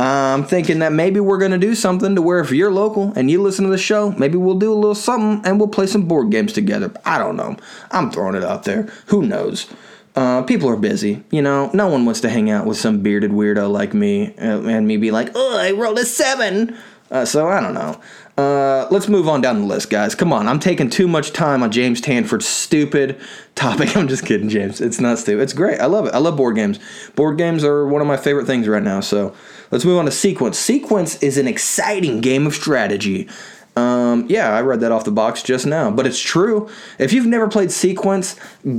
I'm 0.00 0.44
thinking 0.44 0.80
that 0.80 0.92
maybe 0.92 1.20
we're 1.20 1.38
going 1.38 1.52
to 1.52 1.58
do 1.58 1.76
something 1.76 2.16
to 2.16 2.22
where 2.22 2.40
if 2.40 2.50
you're 2.50 2.72
local 2.72 3.12
and 3.14 3.30
you 3.30 3.40
listen 3.40 3.64
to 3.64 3.70
the 3.70 3.78
show, 3.78 4.10
maybe 4.12 4.36
we'll 4.36 4.58
do 4.58 4.72
a 4.72 4.74
little 4.74 4.96
something 4.96 5.48
and 5.48 5.60
we'll 5.60 5.68
play 5.68 5.86
some 5.86 6.06
board 6.06 6.30
games 6.30 6.52
together. 6.52 6.92
I 7.04 7.18
don't 7.18 7.36
know. 7.36 7.56
I'm 7.92 8.10
throwing 8.10 8.34
it 8.34 8.42
out 8.44 8.64
there. 8.64 8.82
Who 9.06 9.22
knows? 9.22 9.72
Uh, 10.18 10.42
people 10.42 10.68
are 10.68 10.76
busy, 10.76 11.22
you 11.30 11.40
know. 11.40 11.70
No 11.72 11.86
one 11.86 12.04
wants 12.04 12.20
to 12.22 12.28
hang 12.28 12.50
out 12.50 12.66
with 12.66 12.76
some 12.76 13.02
bearded 13.02 13.30
weirdo 13.30 13.70
like 13.70 13.94
me 13.94 14.34
uh, 14.36 14.62
and 14.62 14.88
me 14.88 14.96
be 14.96 15.12
like, 15.12 15.30
"Oh, 15.36 15.56
I 15.56 15.70
rolled 15.70 15.96
a 15.96 16.04
seven. 16.04 16.76
Uh, 17.08 17.24
so 17.24 17.46
I 17.48 17.60
don't 17.60 17.74
know. 17.74 18.00
Uh, 18.36 18.88
let's 18.90 19.06
move 19.08 19.28
on 19.28 19.40
down 19.40 19.60
the 19.60 19.66
list, 19.66 19.90
guys. 19.90 20.16
Come 20.16 20.32
on, 20.32 20.48
I'm 20.48 20.58
taking 20.58 20.90
too 20.90 21.06
much 21.06 21.32
time 21.32 21.62
on 21.62 21.70
James 21.70 22.00
Tanford's 22.00 22.48
stupid 22.48 23.20
topic. 23.54 23.96
I'm 23.96 24.08
just 24.08 24.26
kidding, 24.26 24.48
James. 24.48 24.80
It's 24.80 24.98
not 24.98 25.18
stupid. 25.18 25.42
It's 25.42 25.52
great. 25.52 25.78
I 25.78 25.86
love 25.86 26.06
it. 26.06 26.14
I 26.14 26.18
love 26.18 26.36
board 26.36 26.56
games. 26.56 26.80
Board 27.14 27.38
games 27.38 27.62
are 27.62 27.86
one 27.86 28.02
of 28.02 28.08
my 28.08 28.16
favorite 28.16 28.46
things 28.46 28.66
right 28.66 28.82
now. 28.82 28.98
So 28.98 29.36
let's 29.70 29.84
move 29.84 29.98
on 29.98 30.06
to 30.06 30.10
Sequence. 30.10 30.58
Sequence 30.58 31.22
is 31.22 31.38
an 31.38 31.46
exciting 31.46 32.20
game 32.20 32.44
of 32.44 32.54
strategy. 32.54 33.28
Um, 33.76 34.26
yeah, 34.28 34.50
I 34.50 34.62
read 34.62 34.80
that 34.80 34.90
off 34.90 35.04
the 35.04 35.12
box 35.12 35.44
just 35.44 35.64
now, 35.64 35.92
but 35.92 36.08
it's 36.08 36.20
true. 36.20 36.68
If 36.98 37.12
you've 37.12 37.26
never 37.26 37.46
played 37.46 37.70
Sequence, 37.70 38.34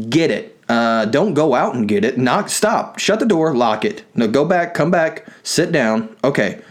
get 0.09 0.31
it. 0.31 0.58
Uh, 0.69 1.05
don't 1.05 1.33
go 1.33 1.55
out 1.55 1.75
and 1.75 1.87
get 1.87 2.05
it. 2.05 2.17
Knock. 2.17 2.49
Stop. 2.49 2.99
Shut 2.99 3.19
the 3.19 3.25
door. 3.25 3.55
Lock 3.55 3.83
it. 3.83 4.03
No. 4.15 4.27
Go 4.27 4.45
back. 4.45 4.73
Come 4.73 4.91
back. 4.91 5.27
Sit 5.43 5.71
down. 5.71 6.15
Okay. 6.23 6.61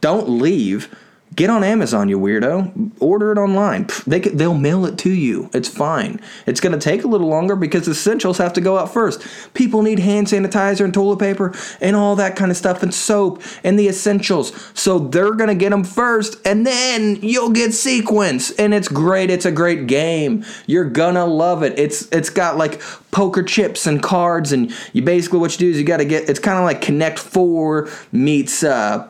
Don't 0.00 0.28
leave 0.28 0.94
Get 1.38 1.50
on 1.50 1.62
Amazon, 1.62 2.08
you 2.08 2.18
weirdo. 2.18 2.90
Order 2.98 3.30
it 3.30 3.38
online. 3.38 3.86
They 4.08 4.18
they'll 4.18 4.54
mail 4.54 4.84
it 4.86 4.98
to 4.98 5.10
you. 5.10 5.50
It's 5.52 5.68
fine. 5.68 6.20
It's 6.46 6.58
going 6.58 6.72
to 6.72 6.80
take 6.80 7.04
a 7.04 7.06
little 7.06 7.28
longer 7.28 7.54
because 7.54 7.86
essentials 7.86 8.38
have 8.38 8.52
to 8.54 8.60
go 8.60 8.76
out 8.76 8.92
first. 8.92 9.24
People 9.54 9.82
need 9.82 10.00
hand 10.00 10.26
sanitizer 10.26 10.84
and 10.84 10.92
toilet 10.92 11.20
paper 11.20 11.54
and 11.80 11.94
all 11.94 12.16
that 12.16 12.34
kind 12.34 12.50
of 12.50 12.56
stuff 12.56 12.82
and 12.82 12.92
soap 12.92 13.40
and 13.62 13.78
the 13.78 13.86
essentials. 13.86 14.52
So 14.74 14.98
they're 14.98 15.34
going 15.34 15.46
to 15.46 15.54
get 15.54 15.70
them 15.70 15.84
first 15.84 16.44
and 16.44 16.66
then 16.66 17.20
you'll 17.22 17.50
get 17.50 17.72
sequence 17.72 18.50
and 18.50 18.74
it's 18.74 18.88
great. 18.88 19.30
It's 19.30 19.46
a 19.46 19.52
great 19.52 19.86
game. 19.86 20.44
You're 20.66 20.90
going 20.90 21.14
to 21.14 21.24
love 21.24 21.62
it. 21.62 21.78
It's 21.78 22.10
it's 22.10 22.30
got 22.30 22.56
like 22.56 22.80
poker 23.10 23.42
chips 23.42 23.86
and 23.86 24.02
cards 24.02 24.52
and 24.52 24.74
you 24.92 25.02
basically 25.02 25.38
what 25.38 25.52
you 25.52 25.58
do 25.58 25.70
is 25.70 25.78
you 25.78 25.84
got 25.84 25.96
to 25.96 26.04
get 26.04 26.28
it's 26.28 26.38
kind 26.38 26.58
of 26.58 26.64
like 26.64 26.82
Connect 26.82 27.18
4 27.18 27.88
meets 28.12 28.62
uh, 28.62 29.08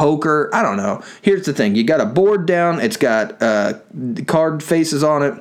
poker. 0.00 0.50
I 0.54 0.62
don't 0.62 0.76
know. 0.76 1.02
Here's 1.22 1.44
the 1.44 1.52
thing: 1.52 1.74
you 1.74 1.84
got 1.84 2.00
a 2.00 2.06
board 2.06 2.46
down. 2.46 2.80
It's 2.80 2.96
got 2.96 3.40
uh, 3.42 3.74
card 4.26 4.62
faces 4.62 5.04
on 5.04 5.22
it. 5.22 5.34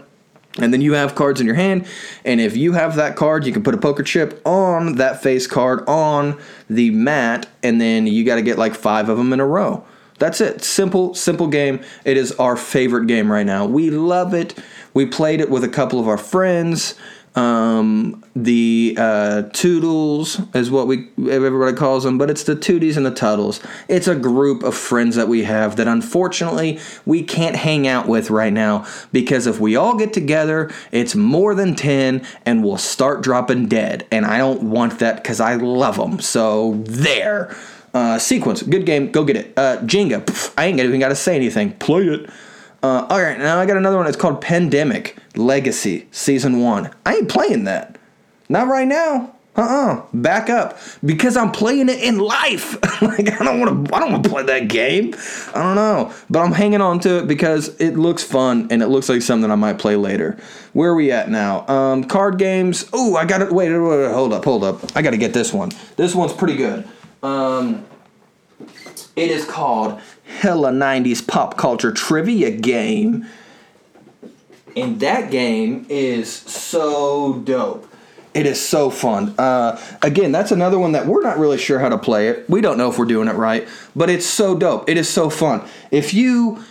And 0.58 0.74
then 0.74 0.82
you 0.82 0.94
have 0.94 1.16
cards 1.16 1.40
in 1.40 1.46
your 1.46 1.56
hand, 1.56 1.86
and 2.26 2.42
if 2.42 2.58
you 2.58 2.74
have 2.74 2.96
that 2.96 3.16
card, 3.16 3.46
you 3.46 3.54
can 3.54 3.64
put 3.64 3.76
a 3.76 3.78
poker 3.78 4.04
chip 4.04 4.42
on 4.46 4.96
that 4.96 5.22
face 5.22 5.48
card 5.48 5.88
on 5.88 6.38
the 6.70 6.90
mat, 6.90 7.48
and 7.64 7.80
then 7.80 8.08
you 8.08 8.26
got 8.26 8.36
to 8.36 8.42
get 8.42 8.58
like 8.58 8.74
five 8.74 9.08
of 9.08 9.18
them 9.18 9.32
in 9.32 9.40
a 9.40 9.46
row. 9.46 9.86
That's 10.18 10.42
it. 10.42 10.64
Simple, 10.64 11.14
simple 11.14 11.48
game. 11.48 11.82
It 12.04 12.18
is 12.18 12.34
our 12.34 12.58
favorite 12.58 13.08
game 13.08 13.32
right 13.32 13.46
now. 13.46 13.68
We 13.68 13.90
love 13.90 14.34
it. 14.34 14.58
We 14.94 15.06
played 15.06 15.40
it 15.40 15.50
with 15.50 15.64
a 15.64 15.70
couple 15.70 16.00
of 16.00 16.10
our 16.10 16.18
friends. 16.18 16.96
Um, 17.40 18.22
the 18.36 18.96
uh, 19.00 19.44
Toodles 19.54 20.42
is 20.54 20.70
what 20.70 20.88
we 20.88 21.08
everybody 21.30 21.74
calls 21.74 22.04
them, 22.04 22.18
but 22.18 22.30
it's 22.30 22.44
the 22.44 22.54
Tooties 22.54 22.98
and 22.98 23.06
the 23.06 23.12
Tuddles. 23.12 23.62
It's 23.88 24.10
a 24.10 24.16
group 24.16 24.62
of 24.62 24.76
friends 24.76 25.16
that 25.16 25.30
we 25.30 25.44
have 25.46 25.78
that 25.78 25.88
unfortunately 25.88 26.80
we 27.06 27.24
can't 27.24 27.56
hang 27.56 27.88
out 27.88 28.10
with 28.10 28.30
right 28.30 28.52
now 28.52 28.86
because 29.14 29.48
if 29.48 29.58
we 29.58 29.78
all 29.78 29.96
get 29.96 30.12
together, 30.12 30.70
it's 30.92 31.16
more 31.16 31.56
than 31.56 31.76
10 31.76 32.26
and 32.46 32.62
we'll 32.62 32.78
start 32.78 33.22
dropping 33.22 33.68
dead. 33.70 34.06
And 34.12 34.26
I 34.26 34.38
don't 34.38 34.64
want 34.64 35.00
that 35.00 35.24
because 35.24 35.40
I 35.40 35.56
love 35.56 35.96
them. 35.96 36.20
So 36.20 36.74
there. 36.86 37.56
Uh, 37.92 38.20
sequence, 38.20 38.62
good 38.62 38.86
game, 38.86 39.12
go 39.12 39.24
get 39.24 39.36
it. 39.36 39.52
Uh, 39.58 39.78
Jenga, 39.78 40.24
pff, 40.24 40.54
I 40.56 40.68
ain't 40.68 40.80
even 40.80 41.00
got 41.00 41.10
to 41.10 41.16
say 41.16 41.36
anything. 41.36 41.72
Play 41.78 42.04
it. 42.04 42.30
Uh, 42.84 43.08
all 43.10 43.20
right, 43.20 43.40
now 43.40 43.60
I 43.60 43.66
got 43.66 43.78
another 43.78 43.98
one. 43.98 44.06
It's 44.06 44.16
called 44.16 44.42
Pandemic 44.42 45.18
Legacy 45.40 46.08
Season 46.12 46.60
One. 46.60 46.92
I 47.06 47.16
ain't 47.16 47.30
playing 47.30 47.64
that. 47.64 47.98
Not 48.50 48.68
right 48.68 48.88
now. 48.88 49.36
Uh-uh. 49.56 50.06
Back 50.14 50.50
up 50.50 50.78
because 51.04 51.36
I'm 51.36 51.52
playing 51.52 51.90
it 51.90 52.02
in 52.02 52.18
life. 52.20 52.76
like 53.02 53.42
I 53.42 53.44
don't 53.44 53.60
want 53.60 53.88
to. 53.88 53.96
I 53.96 54.00
don't 54.00 54.12
want 54.12 54.24
to 54.24 54.30
play 54.30 54.44
that 54.44 54.68
game. 54.70 55.14
I 55.54 55.64
don't 55.64 55.76
know, 55.76 56.14
but 56.30 56.40
I'm 56.40 56.52
hanging 56.54 56.82
on 56.82 57.00
to 57.02 57.20
it 57.20 57.28
because 57.28 57.70
it 57.80 57.98
looks 57.98 58.24
fun 58.24 58.68
and 58.72 58.82
it 58.82 58.88
looks 58.88 59.10
like 59.10 59.22
something 59.22 59.52
I 59.52 59.56
might 59.56 59.78
play 59.78 59.96
later. 59.96 60.38
Where 60.74 60.92
are 60.92 60.96
we 60.96 61.12
at 61.12 61.30
now? 61.30 61.68
Um, 61.68 62.06
card 62.06 62.38
games. 62.38 62.90
Oh, 62.94 63.16
I 63.18 63.26
got 63.26 63.42
it. 63.42 63.52
Wait, 63.52 63.70
wait, 63.70 63.80
wait, 63.80 64.12
hold 64.12 64.34
up, 64.34 64.46
hold 64.46 64.64
up. 64.64 64.96
I 64.96 65.02
got 65.02 65.12
to 65.12 65.18
get 65.18 65.34
this 65.34 65.52
one. 65.52 65.72
This 65.98 66.16
one's 66.16 66.34
pretty 66.34 66.56
good. 66.56 66.88
Um, 67.22 67.86
it 69.16 69.32
is 69.32 69.46
called 69.46 70.00
hella 70.26 70.72
90s 70.72 71.26
pop 71.28 71.58
culture 71.58 71.92
trivia 71.92 72.52
game. 72.52 73.26
And 74.76 75.00
that 75.00 75.32
game 75.32 75.86
is 75.90 76.32
so 76.32 77.40
dope. 77.44 77.90
It 78.34 78.46
is 78.46 78.66
so 78.66 78.90
fun. 78.90 79.34
Uh, 79.38 79.82
again, 80.02 80.32
that's 80.32 80.52
another 80.52 80.78
one 80.78 80.92
that 80.92 81.08
we're 81.08 81.24
not 81.24 81.40
really 81.40 81.58
sure 81.58 81.80
how 81.80 81.90
to 81.90 81.98
play 81.98 82.28
it. 82.28 82.48
We 82.50 82.62
don't 82.62 82.78
know 82.78 82.90
if 82.90 83.00
we're 83.00 83.06
doing 83.06 83.28
it 83.28 83.36
right, 83.36 83.68
but 83.96 84.10
it's 84.10 84.26
so 84.26 84.56
dope. 84.56 84.88
It 84.88 84.98
is 84.98 85.10
so 85.10 85.30
fun. 85.30 85.68
If 85.90 86.14
you 86.14 86.64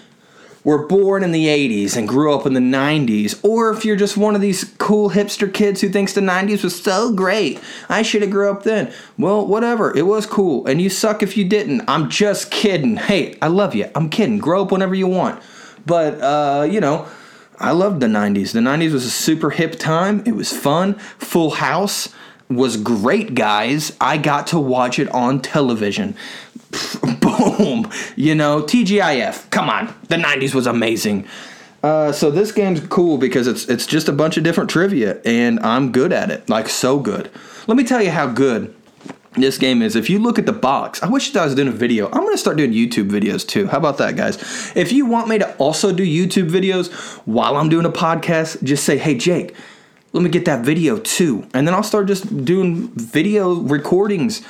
were 0.62 0.86
born 0.86 1.24
in 1.24 1.32
the 1.32 1.46
80s 1.46 1.96
and 1.96 2.06
grew 2.06 2.34
up 2.34 2.46
in 2.46 2.52
the 2.52 2.60
90s, 2.60 3.42
or 3.44 3.70
if 3.70 3.84
you're 3.84 3.96
just 3.96 4.16
one 4.16 4.34
of 4.34 4.40
these 4.40 4.64
cool 4.78 5.10
hipster 5.10 5.52
kids 5.52 5.80
who 5.80 5.88
thinks 5.88 6.12
the 6.12 6.20
90s 6.20 6.62
was 6.62 6.80
so 6.80 7.12
great, 7.12 7.60
I 7.88 8.02
should 8.02 8.22
have 8.22 8.30
grew 8.30 8.50
up 8.50 8.62
then. 8.62 8.92
Well, 9.16 9.46
whatever, 9.46 9.96
it 9.96 10.06
was 10.06 10.26
cool, 10.26 10.66
and 10.66 10.80
you 10.80 10.90
suck 10.90 11.22
if 11.22 11.36
you 11.36 11.44
didn't. 11.44 11.82
I'm 11.88 12.08
just 12.08 12.50
kidding. 12.50 12.96
Hey, 12.96 13.36
I 13.42 13.48
love 13.48 13.74
you. 13.74 13.90
I'm 13.94 14.10
kidding. 14.10 14.38
Grow 14.38 14.62
up 14.62 14.70
whenever 14.70 14.94
you 14.94 15.06
want. 15.06 15.42
But, 15.86 16.20
uh, 16.20 16.68
you 16.70 16.80
know, 16.80 17.06
I 17.58 17.72
loved 17.72 18.00
the 18.00 18.06
90s. 18.06 18.52
The 18.52 18.60
90s 18.60 18.92
was 18.92 19.04
a 19.04 19.10
super 19.10 19.50
hip 19.50 19.78
time. 19.78 20.22
It 20.24 20.32
was 20.32 20.52
fun. 20.52 20.94
Full 21.18 21.50
House 21.50 22.14
was 22.48 22.76
great, 22.76 23.34
guys. 23.34 23.96
I 24.00 24.16
got 24.16 24.46
to 24.48 24.58
watch 24.58 24.98
it 24.98 25.08
on 25.08 25.40
television. 25.40 26.16
Boom. 27.20 27.90
You 28.16 28.34
know, 28.34 28.62
TGIF. 28.62 29.50
Come 29.50 29.68
on. 29.68 29.94
The 30.08 30.16
90s 30.16 30.54
was 30.54 30.66
amazing. 30.66 31.26
Uh, 31.82 32.12
so 32.12 32.30
this 32.30 32.52
game's 32.52 32.80
cool 32.88 33.18
because 33.18 33.46
it's 33.46 33.68
it's 33.68 33.86
just 33.86 34.08
a 34.08 34.12
bunch 34.12 34.36
of 34.36 34.42
different 34.42 34.68
trivia, 34.68 35.20
and 35.24 35.60
I'm 35.60 35.92
good 35.92 36.12
at 36.12 36.28
it, 36.28 36.48
like 36.48 36.68
so 36.68 36.98
good. 36.98 37.30
Let 37.68 37.76
me 37.76 37.84
tell 37.84 38.02
you 38.02 38.10
how 38.10 38.26
good 38.26 38.74
this 39.40 39.58
game 39.58 39.82
is. 39.82 39.96
If 39.96 40.08
you 40.10 40.18
look 40.18 40.38
at 40.38 40.46
the 40.46 40.52
box, 40.52 41.02
I 41.02 41.08
wish 41.08 41.34
I 41.34 41.44
was 41.44 41.54
doing 41.54 41.68
a 41.68 41.72
video. 41.72 42.06
I'm 42.06 42.24
gonna 42.24 42.38
start 42.38 42.56
doing 42.56 42.72
YouTube 42.72 43.10
videos 43.10 43.46
too. 43.46 43.66
How 43.66 43.78
about 43.78 43.98
that, 43.98 44.16
guys? 44.16 44.36
If 44.74 44.92
you 44.92 45.06
want 45.06 45.28
me 45.28 45.38
to 45.38 45.56
also 45.56 45.92
do 45.92 46.04
YouTube 46.04 46.50
videos 46.50 46.92
while 47.26 47.56
I'm 47.56 47.68
doing 47.68 47.86
a 47.86 47.90
podcast, 47.90 48.62
just 48.62 48.84
say, 48.84 48.98
"Hey, 48.98 49.14
Jake." 49.14 49.54
Let 50.12 50.22
me 50.22 50.30
get 50.30 50.46
that 50.46 50.64
video 50.64 50.98
too. 50.98 51.46
And 51.52 51.66
then 51.66 51.74
I'll 51.74 51.82
start 51.82 52.06
just 52.06 52.44
doing 52.44 52.88
video 52.94 53.54
recordings 53.54 54.40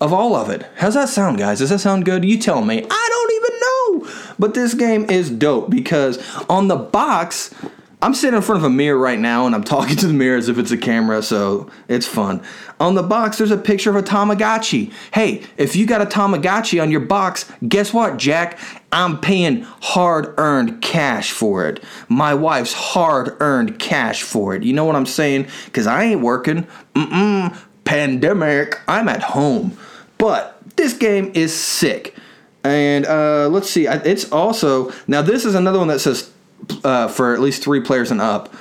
of 0.00 0.12
all 0.12 0.36
of 0.36 0.48
it. 0.48 0.64
How's 0.76 0.94
that 0.94 1.08
sound, 1.08 1.38
guys? 1.38 1.58
Does 1.58 1.70
that 1.70 1.80
sound 1.80 2.04
good? 2.04 2.24
You 2.24 2.38
tell 2.38 2.62
me. 2.62 2.86
I 2.88 3.08
don't 3.10 3.32
even 3.32 3.60
know. 3.60 4.14
But 4.38 4.54
this 4.54 4.74
game 4.74 5.10
is 5.10 5.28
dope 5.28 5.70
because 5.70 6.18
on 6.48 6.68
the 6.68 6.76
box, 6.76 7.52
I'm 8.00 8.14
sitting 8.14 8.36
in 8.36 8.42
front 8.42 8.60
of 8.60 8.64
a 8.64 8.70
mirror 8.70 8.96
right 8.96 9.18
now 9.18 9.46
and 9.46 9.54
I'm 9.56 9.64
talking 9.64 9.96
to 9.96 10.06
the 10.06 10.12
mirror 10.12 10.36
as 10.36 10.48
if 10.48 10.56
it's 10.56 10.70
a 10.70 10.76
camera, 10.76 11.20
so 11.20 11.68
it's 11.88 12.06
fun. 12.06 12.42
On 12.78 12.94
the 12.94 13.02
box, 13.02 13.38
there's 13.38 13.50
a 13.50 13.58
picture 13.58 13.90
of 13.90 13.96
a 13.96 14.02
Tamagotchi. 14.02 14.92
Hey, 15.12 15.42
if 15.56 15.74
you 15.74 15.84
got 15.84 16.00
a 16.00 16.06
Tamagotchi 16.06 16.80
on 16.80 16.92
your 16.92 17.00
box, 17.00 17.50
guess 17.66 17.92
what, 17.92 18.16
Jack? 18.16 18.58
I'm 18.92 19.20
paying 19.20 19.62
hard 19.82 20.32
earned 20.38 20.80
cash 20.80 21.32
for 21.32 21.66
it. 21.66 21.82
My 22.08 22.34
wife's 22.34 22.72
hard 22.72 23.36
earned 23.40 23.80
cash 23.80 24.22
for 24.22 24.54
it. 24.54 24.62
You 24.62 24.74
know 24.74 24.84
what 24.84 24.94
I'm 24.94 25.06
saying? 25.06 25.48
Because 25.64 25.88
I 25.88 26.04
ain't 26.04 26.20
working. 26.20 26.68
Mm-mm. 26.94 27.58
Pandemic. 27.82 28.80
I'm 28.86 29.08
at 29.08 29.22
home. 29.22 29.76
But 30.18 30.56
this 30.76 30.92
game 30.92 31.32
is 31.34 31.52
sick. 31.52 32.14
And 32.62 33.06
uh, 33.06 33.48
let's 33.48 33.68
see. 33.68 33.86
It's 33.86 34.30
also. 34.30 34.92
Now, 35.08 35.22
this 35.22 35.44
is 35.44 35.54
another 35.54 35.78
one 35.78 35.88
that 35.88 36.00
says 36.00 36.30
uh, 36.84 37.08
for 37.08 37.34
at 37.34 37.40
least 37.40 37.62
three 37.62 37.80
players 37.80 38.10
and 38.10 38.20
up. 38.20 38.52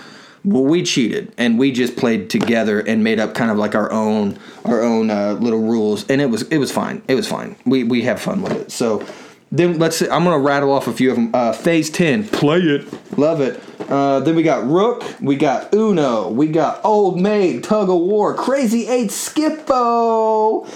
Well, 0.44 0.64
we 0.64 0.84
cheated 0.84 1.34
and 1.38 1.60
we 1.60 1.72
just 1.72 1.98
played 1.98 2.30
together 2.30 2.80
and 2.80 3.04
made 3.04 3.20
up 3.20 3.34
kind 3.34 3.52
of 3.52 3.58
like 3.58 3.76
our 3.76 3.92
own 3.92 4.40
our 4.64 4.82
own 4.82 5.10
uh, 5.10 5.34
little 5.34 5.62
rules, 5.62 6.10
and 6.10 6.22
it 6.22 6.28
was 6.28 6.44
it 6.44 6.58
was 6.58 6.72
fine. 6.72 7.02
It 7.08 7.16
was 7.16 7.28
fine. 7.28 7.58
We 7.66 7.84
we 7.84 8.04
have 8.04 8.22
fun 8.22 8.42
with 8.42 8.54
it. 8.54 8.72
So 8.72 9.06
then 9.52 9.78
let's 9.80 9.98
see. 9.98 10.10
I'm 10.10 10.24
gonna 10.24 10.40
rattle 10.40 10.72
off 10.72 10.88
a 10.88 10.94
few 10.94 11.10
of 11.10 11.16
them. 11.18 11.32
Uh, 11.34 11.52
phase 11.52 11.90
ten, 11.90 12.26
play 12.28 12.60
it, 12.60 13.18
love 13.18 13.42
it. 13.42 13.62
Uh, 13.90 14.20
then 14.22 14.36
we 14.36 14.44
got 14.44 14.66
Rook, 14.68 15.04
we 15.22 15.36
got 15.36 15.74
Uno, 15.74 16.30
we 16.30 16.48
got 16.48 16.84
Old 16.84 17.20
Maid, 17.20 17.64
Tug 17.64 17.90
of 17.90 18.00
War, 18.00 18.34
Crazy 18.34 18.88
Eight, 18.88 19.12
Skip-Bo. 19.12 20.68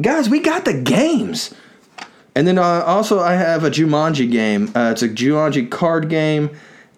Guys, 0.00 0.28
we 0.28 0.38
got 0.38 0.64
the 0.64 0.74
games. 0.74 1.52
And 2.38 2.46
then 2.46 2.56
uh, 2.56 2.84
also 2.86 3.18
I 3.18 3.34
have 3.34 3.64
a 3.64 3.70
Jumanji 3.70 4.30
game. 4.30 4.70
Uh, 4.72 4.92
it's 4.92 5.02
a 5.02 5.08
Jumanji 5.08 5.68
card 5.68 6.08
game, 6.08 6.50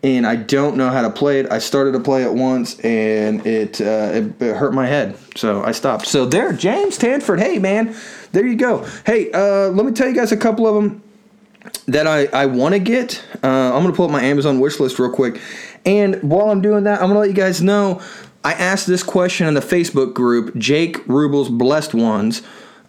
and 0.03 0.26
I 0.26 0.37
don't 0.37 0.76
know 0.76 0.90
how 0.90 1.00
to 1.00 1.09
play 1.09 1.40
it. 1.40 1.50
I 1.50 1.61
started 1.61 1.92
to 1.92 2.00
play 2.00 2.24
it 2.24 2.35
once, 2.35 2.79
and 2.81 3.46
it, 3.46 3.81
uh, 3.81 4.11
it, 4.12 4.42
it 4.42 4.55
hurt 4.55 4.74
my 4.74 4.87
head, 4.87 5.16
so 5.37 5.64
I 5.64 5.72
stopped. 5.72 6.07
So 6.07 6.26
there, 6.26 6.53
James 6.53 6.98
Tanford. 6.98 7.40
Hey 7.40 7.59
man, 7.59 7.96
there 8.33 8.46
you 8.46 8.55
go. 8.55 8.87
Hey, 9.07 9.33
uh, 9.33 9.68
let 9.68 9.87
me 9.87 9.92
tell 9.92 10.09
you 10.09 10.14
guys 10.14 10.31
a 10.31 10.37
couple 10.37 10.66
of 10.66 10.74
them 10.74 11.03
that 11.87 12.07
I, 12.07 12.26
I 12.26 12.44
want 12.44 12.74
to 12.74 12.79
get. 12.79 13.24
Uh, 13.42 13.74
I'm 13.74 13.83
to 13.87 13.96
pull 13.96 14.05
up 14.05 14.11
my 14.11 14.22
Amazon 14.22 14.61
wish 14.61 14.79
list 14.79 14.98
real 14.98 15.11
quick. 15.11 15.40
And 15.87 16.22
while 16.22 16.50
I'm 16.50 16.61
doing 16.61 16.85
that, 16.85 17.00
I'm 17.00 17.09
to 17.09 17.18
let 17.18 17.31
you 17.31 17.35
guys 17.35 17.62
know 17.62 18.03
I 18.44 18.53
asked 18.53 18.87
this 18.87 19.03
question 19.03 19.46
in 19.46 19.55
the 19.55 19.61
Facebook 19.61 20.12
group, 20.12 20.55
Jake 20.59 20.98
Rubel's 21.07 21.48
Blessed 21.48 21.94
Ones. 21.94 22.42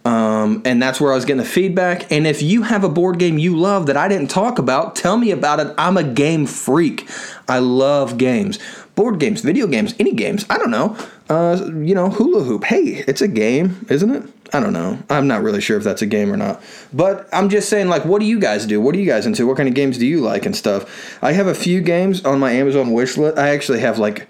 Um, 0.03 0.63
and 0.65 0.81
that's 0.81 0.99
where 0.99 1.11
I 1.11 1.15
was 1.15 1.25
getting 1.25 1.43
the 1.43 1.47
feedback. 1.47 2.11
And 2.11 2.25
if 2.25 2.41
you 2.41 2.63
have 2.63 2.83
a 2.83 2.89
board 2.89 3.19
game 3.19 3.37
you 3.37 3.55
love 3.55 3.85
that 3.85 3.97
I 3.97 4.07
didn't 4.07 4.29
talk 4.29 4.57
about, 4.57 4.95
tell 4.95 5.17
me 5.17 5.31
about 5.31 5.59
it. 5.59 5.73
I'm 5.77 5.97
a 5.97 6.03
game 6.03 6.47
freak. 6.47 7.07
I 7.47 7.59
love 7.59 8.17
games, 8.17 8.57
board 8.95 9.19
games, 9.19 9.41
video 9.41 9.67
games, 9.67 9.93
any 9.99 10.13
games. 10.13 10.45
I 10.49 10.57
don't 10.57 10.71
know. 10.71 10.97
Uh, 11.29 11.69
you 11.75 11.93
know, 11.93 12.09
hula 12.09 12.43
hoop. 12.43 12.63
Hey, 12.63 13.03
it's 13.07 13.21
a 13.21 13.27
game, 13.27 13.85
isn't 13.89 14.09
it? 14.09 14.23
I 14.53 14.59
don't 14.59 14.73
know. 14.73 14.99
I'm 15.09 15.27
not 15.27 15.43
really 15.43 15.61
sure 15.61 15.77
if 15.77 15.83
that's 15.83 16.01
a 16.01 16.05
game 16.05 16.31
or 16.31 16.35
not. 16.35 16.61
But 16.91 17.29
I'm 17.31 17.47
just 17.47 17.69
saying, 17.69 17.87
like, 17.87 18.03
what 18.03 18.19
do 18.19 18.25
you 18.25 18.39
guys 18.39 18.65
do? 18.65 18.81
What 18.81 18.95
are 18.95 18.99
you 18.99 19.05
guys 19.05 19.25
into? 19.25 19.47
What 19.47 19.55
kind 19.55 19.69
of 19.69 19.75
games 19.75 19.97
do 19.97 20.05
you 20.05 20.19
like 20.19 20.45
and 20.45 20.55
stuff? 20.55 21.23
I 21.23 21.31
have 21.31 21.47
a 21.47 21.55
few 21.55 21.79
games 21.79 22.25
on 22.25 22.39
my 22.39 22.51
Amazon 22.51 22.91
wish 22.91 23.17
list. 23.17 23.37
I 23.37 23.49
actually 23.49 23.79
have 23.79 23.97
like 23.97 24.27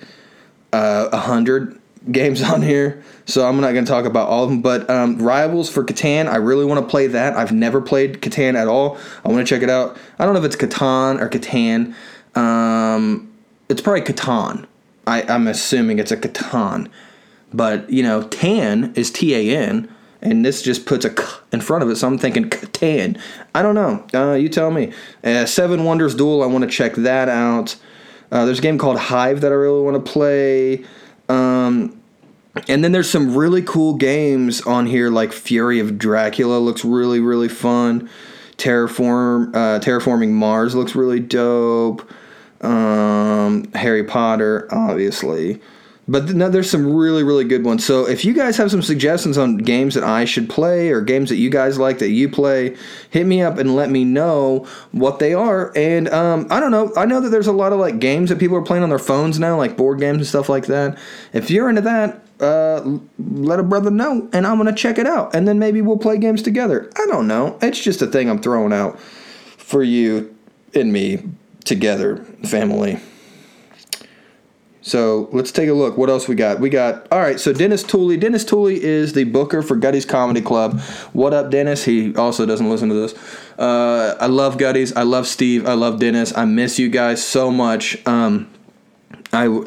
uh, 0.74 1.10
a 1.12 1.16
uh, 1.16 1.20
hundred 1.22 1.81
games 2.10 2.42
on 2.42 2.62
here, 2.64 3.04
so 3.26 3.48
I'm 3.48 3.62
not 3.62 3.74
going 3.74 3.86
to 3.86 3.92
talk 3.92 4.06
about 4.06 4.28
all 4.28 4.46
of 4.46 4.50
them. 4.50 4.62
But 4.62 4.90
um, 4.90 5.20
Rivals 5.20 5.70
for 5.70 5.84
Catan, 5.84 6.28
I 6.28 6.38
really 6.38 6.66
want 6.66 6.80
to 6.80 6.90
play 6.90 7.08
that. 7.08 7.36
I've 7.36 7.52
never 7.52 7.80
played 7.80 8.22
Catan 8.22 8.56
at 8.56 8.68
all. 8.68 8.98
I 9.24 9.30
want 9.30 9.46
to 9.46 9.50
check 9.56 9.62
it 9.62 9.70
out. 9.70 9.98
I 10.18 10.26
don't 10.26 10.34
know 10.34 10.40
if 10.40 10.46
it's 10.46 10.56
Catan 10.56 11.22
or 11.22 11.30
Catan. 11.30 11.94
Um, 12.36 13.32
it's 13.70 13.82
probably 13.82 14.02
Catan. 14.02 14.66
I, 15.06 15.22
I'm 15.24 15.48
assuming 15.48 16.00
it's 16.00 16.12
a 16.12 16.18
Catan. 16.18 16.90
But, 17.54 17.90
you 17.90 18.02
know, 18.02 18.24
Tan 18.24 18.94
is 18.96 19.12
T 19.12 19.36
A 19.36 19.58
N, 19.58 19.94
and 20.22 20.46
this 20.46 20.62
just 20.62 20.86
puts 20.86 21.06
a 21.06 21.10
K 21.10 21.24
in 21.52 21.62
front 21.62 21.84
of 21.84 21.90
it, 21.90 21.98
so 21.98 22.08
I'm 22.08 22.18
thinking 22.18 22.50
Catan. 22.50 23.20
I 23.54 23.62
don't 23.62 23.76
know. 23.76 24.06
Uh, 24.14 24.34
you 24.34 24.50
tell 24.50 24.72
me. 24.72 24.94
Uh, 25.24 25.46
Seven 25.46 25.84
Wonders 25.84 26.16
Duel, 26.16 26.42
I 26.42 26.46
want 26.48 26.64
to 26.64 26.70
check 26.70 26.96
that 26.96 27.30
out. 27.30 27.76
Uh, 28.32 28.46
there's 28.46 28.60
a 28.60 28.62
game 28.62 28.78
called 28.78 28.98
Hive 28.98 29.42
that 29.42 29.52
I 29.52 29.56
really 29.56 29.84
want 29.84 30.04
to 30.04 30.12
play. 30.12 30.86
Um, 31.32 32.02
and 32.68 32.84
then 32.84 32.92
there's 32.92 33.10
some 33.10 33.36
really 33.36 33.62
cool 33.62 33.94
games 33.94 34.62
on 34.62 34.86
here, 34.86 35.10
like 35.10 35.32
Fury 35.32 35.80
of 35.80 35.98
Dracula 35.98 36.58
looks 36.60 36.84
really 36.84 37.20
really 37.20 37.48
fun. 37.48 38.10
Terraform 38.58 39.56
uh, 39.56 39.80
Terraforming 39.80 40.32
Mars 40.32 40.76
looks 40.76 40.94
really 40.94 41.20
dope. 41.20 42.08
Um, 42.62 43.72
Harry 43.74 44.04
Potter, 44.04 44.68
obviously. 44.72 45.62
But 46.12 46.36
no, 46.36 46.50
there's 46.50 46.70
some 46.70 46.94
really, 46.94 47.24
really 47.24 47.46
good 47.46 47.64
ones. 47.64 47.86
So 47.86 48.06
if 48.06 48.26
you 48.26 48.34
guys 48.34 48.58
have 48.58 48.70
some 48.70 48.82
suggestions 48.82 49.38
on 49.38 49.56
games 49.56 49.96
that 49.96 50.04
I 50.04 50.26
should 50.26 50.50
play 50.50 50.90
or 50.90 51.00
games 51.00 51.30
that 51.30 51.38
you 51.38 51.50
guys 51.50 51.80
like 51.80 52.00
that 52.00 52.10
you 52.10 52.28
play, 52.28 52.76
hit 53.10 53.26
me 53.26 53.42
up 53.42 53.58
and 53.58 53.78
let 53.78 53.90
me 53.90 54.04
know 54.04 54.68
what 54.92 55.20
they 55.20 55.34
are. 55.34 55.72
And 55.74 56.10
um, 56.10 56.48
I 56.50 56.60
don't 56.60 56.72
know. 56.72 56.92
I 56.98 57.06
know 57.06 57.22
that 57.22 57.30
there's 57.30 57.48
a 57.48 57.54
lot 57.54 57.72
of 57.72 57.80
like 57.80 58.00
games 58.00 58.30
that 58.30 58.40
people 58.40 58.58
are 58.58 58.62
playing 58.62 58.84
on 58.84 58.90
their 58.90 59.00
phones 59.00 59.40
now, 59.40 59.56
like 59.56 59.78
board 59.78 60.02
games 60.02 60.18
and 60.18 60.28
stuff 60.28 60.50
like 60.50 60.66
that. 60.66 61.00
If 61.32 61.50
you're 61.50 61.70
into 61.70 61.82
that, 61.84 62.22
uh, 62.42 62.98
let 63.18 63.62
a 63.62 63.64
brother 63.64 63.90
know, 63.90 64.28
and 64.34 64.46
I'm 64.46 64.58
gonna 64.58 64.76
check 64.76 64.98
it 64.98 65.08
out, 65.08 65.34
and 65.34 65.48
then 65.48 65.60
maybe 65.60 65.82
we'll 65.82 65.98
play 65.98 66.18
games 66.18 66.42
together. 66.42 66.92
I 66.98 67.06
don't 67.06 67.28
know. 67.28 67.58
It's 67.62 67.82
just 67.82 68.02
a 68.02 68.08
thing 68.08 68.30
I'm 68.30 68.42
throwing 68.42 68.74
out 68.74 69.00
for 69.00 69.82
you 69.82 70.36
and 70.74 70.92
me 70.92 71.24
together, 71.64 72.18
family. 72.44 73.00
So 74.82 75.30
let's 75.32 75.52
take 75.52 75.70
a 75.70 75.74
look. 75.74 75.96
What 75.96 76.10
else 76.10 76.28
we 76.28 76.34
got? 76.34 76.60
We 76.60 76.70
got 76.70 77.08
all 77.12 77.20
right. 77.20 77.40
So 77.40 77.54
Dennis 77.54 77.84
Tooley. 77.84 78.18
Dennis 78.18 78.44
Tooley 78.44 78.84
is 78.84 79.14
the 79.14 79.26
booker 79.26 79.62
for 79.62 79.76
Gutty's 79.76 80.06
Comedy 80.06 80.42
Club. 80.42 80.80
What 81.14 81.34
up, 81.34 81.52
Dennis? 81.52 81.86
He 81.86 82.16
also 82.16 82.48
doesn't 82.48 82.68
listen 82.68 82.90
to 82.90 82.96
this. 82.96 83.14
Uh, 83.60 84.16
I 84.20 84.26
love 84.26 84.58
Gutty's. 84.58 84.92
I 84.94 85.04
love 85.04 85.28
Steve. 85.28 85.68
I 85.68 85.74
love 85.74 86.00
Dennis. 86.00 86.36
I 86.36 86.46
miss 86.46 86.80
you 86.80 86.90
guys 86.90 87.24
so 87.24 87.52
much. 87.52 87.96
Um, 88.08 88.50
I 89.32 89.66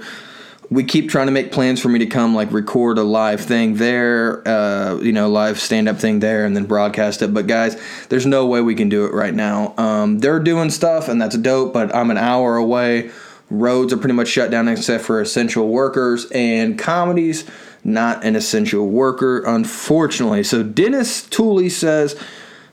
we 0.71 0.83
keep 0.83 1.09
trying 1.09 1.27
to 1.27 1.33
make 1.33 1.53
plans 1.53 1.81
for 1.81 1.89
me 1.89 2.01
to 2.01 2.07
come 2.07 2.35
like 2.35 2.51
record 2.51 2.99
a 2.99 3.05
live 3.05 3.41
thing 3.41 3.77
there, 3.77 4.47
uh, 4.49 4.97
you 4.97 5.13
know, 5.13 5.29
live 5.29 5.61
stand 5.61 5.89
up 5.89 5.99
thing 5.99 6.19
there, 6.19 6.45
and 6.45 6.57
then 6.57 6.65
broadcast 6.65 7.23
it. 7.23 7.33
But 7.33 7.47
guys, 7.47 7.81
there's 8.09 8.27
no 8.27 8.47
way 8.47 8.61
we 8.63 8.75
can 8.75 8.89
do 8.89 9.05
it 9.05 9.13
right 9.13 9.35
now. 9.35 9.75
Um, 9.77 10.19
they're 10.19 10.41
doing 10.41 10.71
stuff, 10.71 11.09
and 11.09 11.23
that's 11.23 11.37
dope. 11.39 11.73
But 11.73 11.95
I'm 11.95 12.11
an 12.11 12.19
hour 12.19 12.57
away 12.57 13.13
Roads 13.51 13.93
are 13.93 13.97
pretty 13.97 14.15
much 14.15 14.29
shut 14.29 14.51
down 14.51 14.69
except 14.69 15.05
for 15.05 15.21
essential 15.21 15.69
workers, 15.69 16.27
and 16.33 16.79
comedies 16.79 17.45
not 17.85 18.25
an 18.25 18.35
essential 18.35 18.89
worker, 18.89 19.43
unfortunately. 19.45 20.43
So 20.43 20.63
Dennis 20.63 21.27
Tooley 21.29 21.69
says, 21.69 22.19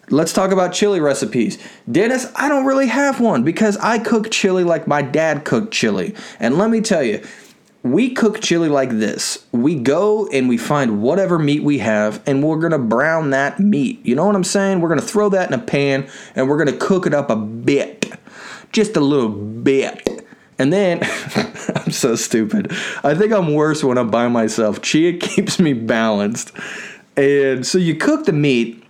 Let's 0.10 0.34
talk 0.34 0.52
about 0.52 0.74
chili 0.74 1.00
recipes. 1.00 1.58
Dennis, 1.90 2.30
I 2.36 2.50
don't 2.50 2.66
really 2.66 2.88
have 2.88 3.22
one 3.22 3.44
because 3.44 3.78
I 3.78 3.98
cook 3.98 4.30
chili 4.30 4.66
like 4.66 4.86
my 4.86 5.02
dad 5.02 5.46
cooked 5.46 5.74
chili. 5.74 6.16
And 6.38 6.58
let 6.58 6.70
me 6.70 6.82
tell 6.82 7.02
you, 7.02 7.26
we 7.82 8.14
cook 8.14 8.42
chili 8.42 8.68
like 8.68 8.90
this. 8.90 9.46
We 9.54 9.76
go 9.76 10.28
and 10.28 10.50
we 10.50 10.58
find 10.58 11.02
whatever 11.02 11.40
meat 11.40 11.64
we 11.64 11.78
have 11.78 12.22
and 12.28 12.44
we're 12.44 12.60
gonna 12.60 12.78
brown 12.78 13.30
that 13.30 13.62
meat. 13.62 14.06
You 14.06 14.16
know 14.16 14.26
what 14.26 14.36
I'm 14.36 14.44
saying? 14.44 14.82
We're 14.82 14.90
gonna 14.90 15.02
throw 15.02 15.30
that 15.30 15.48
in 15.50 15.58
a 15.58 15.64
pan 15.64 16.10
and 16.36 16.50
we're 16.50 16.58
gonna 16.58 16.78
cook 16.78 17.08
it 17.08 17.14
up 17.14 17.30
a 17.30 17.38
bit. 17.38 18.12
Just 18.74 18.98
a 18.98 19.02
little 19.02 19.30
bit. 19.30 20.21
And 20.62 20.72
then 20.72 21.00
I'm 21.76 21.92
so 21.92 22.16
stupid. 22.16 22.72
I 23.04 23.16
think 23.16 23.34
I'm 23.34 23.56
worse 23.56 23.84
when 23.84 23.98
I'm 23.98 24.12
by 24.12 24.28
myself. 24.28 24.84
Chia 24.84 25.18
keeps 25.18 25.60
me 25.60 25.74
balanced. 25.74 26.52
And 27.18 27.66
so 27.66 27.80
you 27.80 27.96
cook 27.96 28.26
the 28.26 28.32
meat 28.32 28.84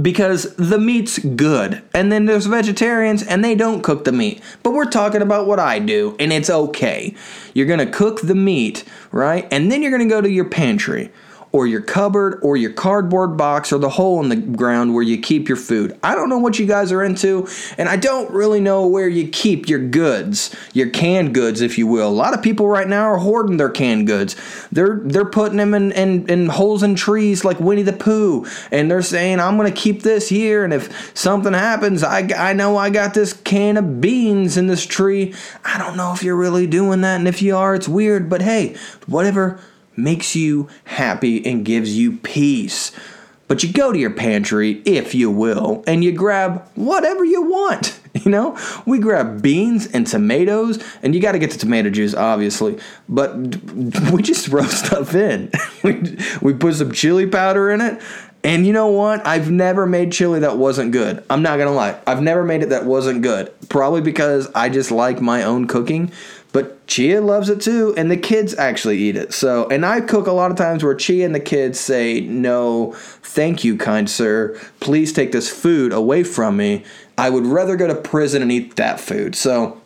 because 0.00 0.56
the 0.56 0.78
meat's 0.78 1.18
good. 1.18 1.82
And 1.92 2.10
then 2.10 2.24
there's 2.24 2.46
vegetarians 2.46 3.22
and 3.22 3.44
they 3.44 3.54
don't 3.54 3.82
cook 3.82 4.04
the 4.06 4.12
meat. 4.12 4.40
But 4.62 4.70
we're 4.70 4.86
talking 4.86 5.20
about 5.20 5.46
what 5.46 5.60
I 5.60 5.80
do 5.80 6.16
and 6.18 6.32
it's 6.32 6.48
okay. 6.48 7.14
You're 7.52 7.66
going 7.66 7.80
to 7.80 7.92
cook 7.92 8.22
the 8.22 8.34
meat, 8.34 8.82
right? 9.12 9.46
And 9.50 9.70
then 9.70 9.82
you're 9.82 9.90
going 9.90 10.08
to 10.08 10.12
go 10.12 10.22
to 10.22 10.30
your 10.30 10.48
pantry 10.48 11.12
or 11.56 11.66
your 11.66 11.80
cupboard 11.80 12.38
or 12.42 12.54
your 12.54 12.70
cardboard 12.70 13.34
box 13.34 13.72
or 13.72 13.78
the 13.78 13.88
hole 13.88 14.22
in 14.22 14.28
the 14.28 14.36
ground 14.36 14.92
where 14.92 15.02
you 15.02 15.18
keep 15.18 15.48
your 15.48 15.56
food. 15.56 15.98
I 16.02 16.14
don't 16.14 16.28
know 16.28 16.36
what 16.36 16.58
you 16.58 16.66
guys 16.66 16.92
are 16.92 17.02
into, 17.02 17.48
and 17.78 17.88
I 17.88 17.96
don't 17.96 18.30
really 18.30 18.60
know 18.60 18.86
where 18.86 19.08
you 19.08 19.26
keep 19.28 19.66
your 19.66 19.78
goods, 19.78 20.54
your 20.74 20.90
canned 20.90 21.32
goods, 21.32 21.62
if 21.62 21.78
you 21.78 21.86
will. 21.86 22.10
A 22.10 22.10
lot 22.10 22.34
of 22.34 22.42
people 22.42 22.68
right 22.68 22.86
now 22.86 23.04
are 23.04 23.16
hoarding 23.16 23.56
their 23.56 23.70
canned 23.70 24.06
goods. 24.06 24.36
They're 24.70 25.00
they're 25.02 25.24
putting 25.24 25.56
them 25.56 25.72
in, 25.72 25.92
in, 25.92 26.28
in 26.28 26.46
holes 26.50 26.82
in 26.82 26.94
trees 26.94 27.42
like 27.42 27.58
Winnie 27.58 27.80
the 27.80 27.94
Pooh, 27.94 28.46
and 28.70 28.90
they're 28.90 29.00
saying, 29.00 29.40
I'm 29.40 29.56
gonna 29.56 29.70
keep 29.70 30.02
this 30.02 30.28
here, 30.28 30.62
and 30.62 30.74
if 30.74 31.16
something 31.16 31.54
happens, 31.54 32.04
I, 32.04 32.28
I 32.36 32.52
know 32.52 32.76
I 32.76 32.90
got 32.90 33.14
this 33.14 33.32
can 33.32 33.78
of 33.78 34.02
beans 34.02 34.58
in 34.58 34.66
this 34.66 34.84
tree. 34.84 35.32
I 35.64 35.78
don't 35.78 35.96
know 35.96 36.12
if 36.12 36.22
you're 36.22 36.36
really 36.36 36.66
doing 36.66 37.00
that, 37.00 37.16
and 37.16 37.26
if 37.26 37.40
you 37.40 37.56
are, 37.56 37.74
it's 37.74 37.88
weird, 37.88 38.28
but 38.28 38.42
hey, 38.42 38.76
whatever 39.06 39.58
makes 39.96 40.36
you 40.36 40.68
happy 40.84 41.44
and 41.46 41.64
gives 41.64 41.96
you 41.96 42.16
peace. 42.18 42.92
But 43.48 43.62
you 43.62 43.72
go 43.72 43.92
to 43.92 43.98
your 43.98 44.10
pantry, 44.10 44.82
if 44.84 45.14
you 45.14 45.30
will, 45.30 45.84
and 45.86 46.02
you 46.02 46.12
grab 46.12 46.68
whatever 46.74 47.24
you 47.24 47.42
want. 47.42 48.00
You 48.24 48.30
know, 48.30 48.58
we 48.86 48.98
grab 48.98 49.42
beans 49.42 49.88
and 49.88 50.06
tomatoes, 50.06 50.82
and 51.02 51.14
you 51.14 51.20
got 51.20 51.32
to 51.32 51.38
get 51.38 51.50
the 51.50 51.58
tomato 51.58 51.90
juice, 51.90 52.14
obviously, 52.14 52.78
but 53.10 53.36
we 54.10 54.22
just 54.22 54.46
throw 54.46 54.62
stuff 54.66 55.14
in. 55.14 55.52
we, 55.84 56.16
we 56.40 56.54
put 56.54 56.76
some 56.76 56.92
chili 56.92 57.26
powder 57.26 57.70
in 57.70 57.82
it, 57.82 58.00
and 58.42 58.64
you 58.64 58.72
know 58.72 58.86
what? 58.86 59.26
I've 59.26 59.50
never 59.50 59.86
made 59.86 60.12
chili 60.12 60.40
that 60.40 60.56
wasn't 60.56 60.92
good. 60.92 61.24
I'm 61.28 61.42
not 61.42 61.58
gonna 61.58 61.72
lie. 61.72 62.00
I've 62.06 62.22
never 62.22 62.44
made 62.44 62.62
it 62.62 62.68
that 62.68 62.86
wasn't 62.86 63.22
good. 63.22 63.52
Probably 63.68 64.00
because 64.00 64.48
I 64.54 64.68
just 64.68 64.90
like 64.90 65.20
my 65.20 65.42
own 65.42 65.66
cooking. 65.66 66.12
But 66.56 66.86
Chia 66.86 67.20
loves 67.20 67.50
it 67.50 67.60
too, 67.60 67.92
and 67.98 68.10
the 68.10 68.16
kids 68.16 68.54
actually 68.54 68.96
eat 68.96 69.14
it. 69.14 69.34
So, 69.34 69.68
and 69.68 69.84
I 69.84 70.00
cook 70.00 70.26
a 70.26 70.32
lot 70.32 70.50
of 70.50 70.56
times 70.56 70.82
where 70.82 70.94
Chia 70.94 71.26
and 71.26 71.34
the 71.34 71.38
kids 71.38 71.78
say, 71.78 72.20
"No, 72.20 72.94
thank 72.96 73.62
you, 73.62 73.76
kind 73.76 74.08
sir. 74.08 74.58
Please 74.80 75.12
take 75.12 75.32
this 75.32 75.50
food 75.50 75.92
away 75.92 76.24
from 76.24 76.56
me. 76.56 76.82
I 77.18 77.28
would 77.28 77.44
rather 77.44 77.76
go 77.76 77.86
to 77.86 77.94
prison 77.94 78.40
and 78.40 78.50
eat 78.50 78.76
that 78.76 78.98
food." 79.00 79.34
So, 79.34 79.82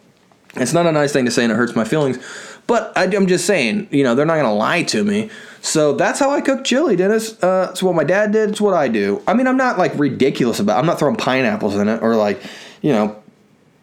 it's 0.54 0.72
not 0.72 0.86
a 0.86 0.92
nice 0.92 1.12
thing 1.12 1.24
to 1.24 1.32
say, 1.32 1.42
and 1.42 1.52
it 1.52 1.56
hurts 1.56 1.74
my 1.74 1.82
feelings. 1.82 2.20
But 2.68 2.92
I, 2.94 3.06
am 3.06 3.26
just 3.26 3.46
saying, 3.46 3.88
you 3.90 4.04
know, 4.04 4.14
they're 4.14 4.24
not 4.24 4.36
gonna 4.36 4.54
lie 4.54 4.84
to 4.84 5.02
me. 5.02 5.28
So 5.62 5.94
that's 5.94 6.20
how 6.20 6.30
I 6.30 6.40
cook 6.40 6.62
chili, 6.62 6.94
Dennis. 6.94 7.32
Uh, 7.42 7.70
it's 7.72 7.82
what 7.82 7.96
my 7.96 8.04
dad 8.04 8.30
did. 8.30 8.50
It's 8.50 8.60
what 8.60 8.74
I 8.74 8.86
do. 8.86 9.20
I 9.26 9.34
mean, 9.34 9.48
I'm 9.48 9.56
not 9.56 9.76
like 9.76 9.98
ridiculous 9.98 10.60
about. 10.60 10.76
It. 10.76 10.78
I'm 10.78 10.86
not 10.86 11.00
throwing 11.00 11.16
pineapples 11.16 11.74
in 11.74 11.88
it 11.88 12.00
or 12.00 12.14
like, 12.14 12.40
you 12.80 12.92
know, 12.92 13.19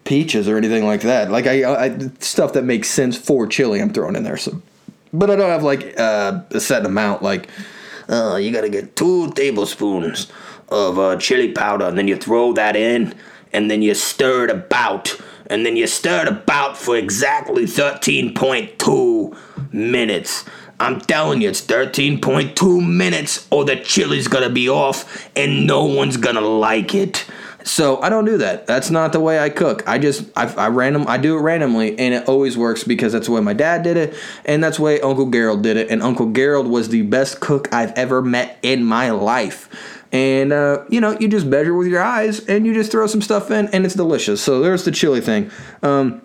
peaches 0.08 0.48
or 0.48 0.58
anything 0.58 0.86
like 0.86 1.02
that. 1.02 1.30
Like 1.30 1.46
I, 1.46 1.86
I 1.86 2.00
stuff 2.20 2.54
that 2.54 2.64
makes 2.64 2.90
sense 2.90 3.18
for 3.18 3.46
chili, 3.46 3.80
I'm 3.80 3.94
throwing 3.94 4.16
in 4.16 4.24
there. 4.24 4.38
So, 4.38 4.62
but 5.14 5.30
I 5.30 5.36
don't 5.36 5.50
have 5.50 5.64
like 5.64 6.00
uh, 6.00 6.42
a 6.52 6.60
set 6.60 6.86
amount. 6.86 7.22
Like, 7.22 7.50
uh, 8.10 8.38
you 8.38 8.52
gotta 8.52 8.70
get 8.70 8.96
two 8.96 9.32
tablespoons 9.34 10.32
of 10.70 10.98
uh, 10.98 11.18
chili 11.18 11.52
powder, 11.52 11.86
and 11.86 11.98
then 11.98 12.08
you 12.08 12.16
throw 12.16 12.54
that 12.54 12.76
in, 12.76 13.14
and 13.54 13.70
then 13.70 13.82
you 13.82 13.94
stir 13.94 14.46
it 14.46 14.50
about, 14.50 15.20
and 15.48 15.66
then 15.66 15.76
you 15.76 15.86
stir 15.86 16.24
it 16.24 16.28
about 16.28 16.78
for 16.78 16.96
exactly 16.96 17.68
thirteen 17.68 18.34
point 18.34 18.80
two 18.80 19.36
minutes. 19.72 20.46
I'm 20.80 21.02
telling 21.02 21.42
you, 21.42 21.50
it's 21.50 21.66
13.2 21.66 22.88
minutes, 22.88 23.48
or 23.50 23.66
the 23.66 23.78
chili's 23.78 24.28
gonna 24.28 24.52
be 24.52 24.70
off, 24.70 25.28
and 25.36 25.66
no 25.66 25.86
one's 25.86 26.18
gonna 26.18 26.40
like 26.40 26.94
it. 26.94 27.26
So 27.68 28.02
I 28.02 28.08
don't 28.08 28.24
do 28.24 28.38
that. 28.38 28.66
That's 28.66 28.90
not 28.90 29.12
the 29.12 29.20
way 29.20 29.40
I 29.40 29.50
cook. 29.50 29.88
I 29.88 30.00
just 30.00 30.26
I, 30.38 30.46
I 30.54 30.68
random 30.70 31.06
I 31.06 31.18
do 31.18 31.38
it 31.38 31.42
randomly, 31.42 32.00
and 32.00 32.14
it 32.14 32.28
always 32.28 32.58
works 32.58 32.86
because 32.86 33.12
that's 33.12 33.28
the 33.28 33.34
way 33.34 33.42
my 33.42 33.54
dad 33.54 33.84
did 33.84 33.98
it, 33.98 34.16
and 34.46 34.64
that's 34.64 34.78
the 34.78 34.84
way 34.84 35.02
Uncle 35.02 35.30
Gerald 35.30 35.64
did 35.64 35.76
it. 35.76 35.90
And 35.90 36.02
Uncle 36.02 36.32
Gerald 36.32 36.68
was 36.68 36.90
the 36.90 37.02
best 37.02 37.42
cook 37.42 37.72
I've 37.74 37.92
ever 37.92 38.22
met 38.22 38.58
in 38.64 38.86
my 38.86 39.12
life. 39.12 39.70
And 40.14 40.54
uh, 40.54 40.86
you 40.90 41.02
know, 41.02 41.20
you 41.20 41.28
just 41.28 41.46
measure 41.46 41.76
with 41.76 41.88
your 41.88 42.02
eyes, 42.02 42.40
and 42.46 42.66
you 42.66 42.74
just 42.74 42.90
throw 42.90 43.06
some 43.06 43.22
stuff 43.22 43.52
in, 43.52 43.68
and 43.68 43.86
it's 43.86 43.96
delicious. 43.96 44.42
So 44.42 44.62
there's 44.62 44.86
the 44.86 44.92
chili 44.92 45.20
thing. 45.20 45.52
Um, 45.84 46.22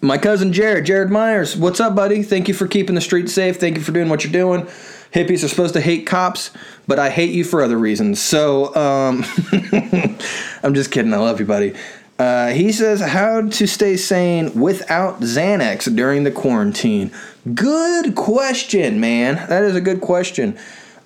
my 0.00 0.16
cousin 0.16 0.52
Jared, 0.52 0.86
Jared 0.86 1.10
Myers, 1.10 1.56
what's 1.56 1.80
up, 1.80 1.96
buddy? 1.96 2.22
Thank 2.22 2.46
you 2.46 2.54
for 2.54 2.68
keeping 2.68 2.94
the 2.94 3.00
streets 3.00 3.32
safe. 3.32 3.56
Thank 3.56 3.76
you 3.76 3.82
for 3.82 3.92
doing 3.92 4.08
what 4.08 4.22
you're 4.22 4.32
doing. 4.32 4.68
Hippies 5.12 5.44
are 5.44 5.48
supposed 5.48 5.74
to 5.74 5.80
hate 5.80 6.06
cops, 6.06 6.50
but 6.86 6.98
I 6.98 7.10
hate 7.10 7.32
you 7.32 7.44
for 7.44 7.62
other 7.62 7.76
reasons. 7.76 8.20
So, 8.20 8.74
um, 8.74 9.24
I'm 10.62 10.74
just 10.74 10.90
kidding. 10.90 11.12
I 11.12 11.18
love 11.18 11.38
you, 11.38 11.46
buddy. 11.46 11.74
Uh, 12.18 12.48
he 12.48 12.72
says, 12.72 13.00
How 13.00 13.42
to 13.42 13.66
stay 13.66 13.96
sane 13.96 14.58
without 14.58 15.20
Xanax 15.20 15.94
during 15.94 16.24
the 16.24 16.30
quarantine? 16.30 17.10
Good 17.54 18.14
question, 18.14 19.00
man. 19.00 19.36
That 19.48 19.64
is 19.64 19.74
a 19.74 19.80
good 19.80 20.00
question. 20.00 20.58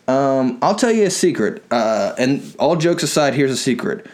Um, 0.07 0.59
I'll 0.63 0.75
tell 0.75 0.93
you 0.93 1.07
a 1.07 1.11
secret. 1.11 1.65
Uh, 1.71 2.15
and 2.19 2.55
all 2.59 2.77
jokes 2.77 3.03
aside, 3.03 3.35
here's 3.35 3.51
a 3.51 3.57
secret. 3.57 4.07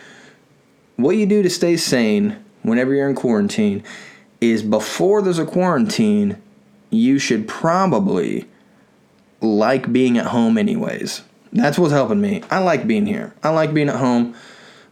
What 0.97 1.17
you 1.17 1.27
do 1.27 1.43
to 1.43 1.51
stay 1.51 1.77
sane 1.77 2.43
whenever 2.63 2.95
you're 2.95 3.09
in 3.09 3.17
quarantine 3.17 3.83
is 4.41 4.63
before 4.63 5.23
there's 5.23 5.39
a 5.39 5.45
quarantine, 5.45 6.41
you 6.91 7.19
should 7.19 7.47
probably 7.49 8.47
like 9.43 9.93
being 9.93 10.19
at 10.19 10.27
home 10.27 10.57
anyways. 10.57 11.23
That's 11.53 11.79
what's 11.79 11.93
helping 11.93 12.21
me. 12.21 12.43
I 12.51 12.61
like 12.61 12.87
being 12.87 13.07
here. 13.07 13.35
I 13.43 13.51
like 13.51 13.75
being 13.75 13.89
at 13.89 13.97
home. 13.97 14.35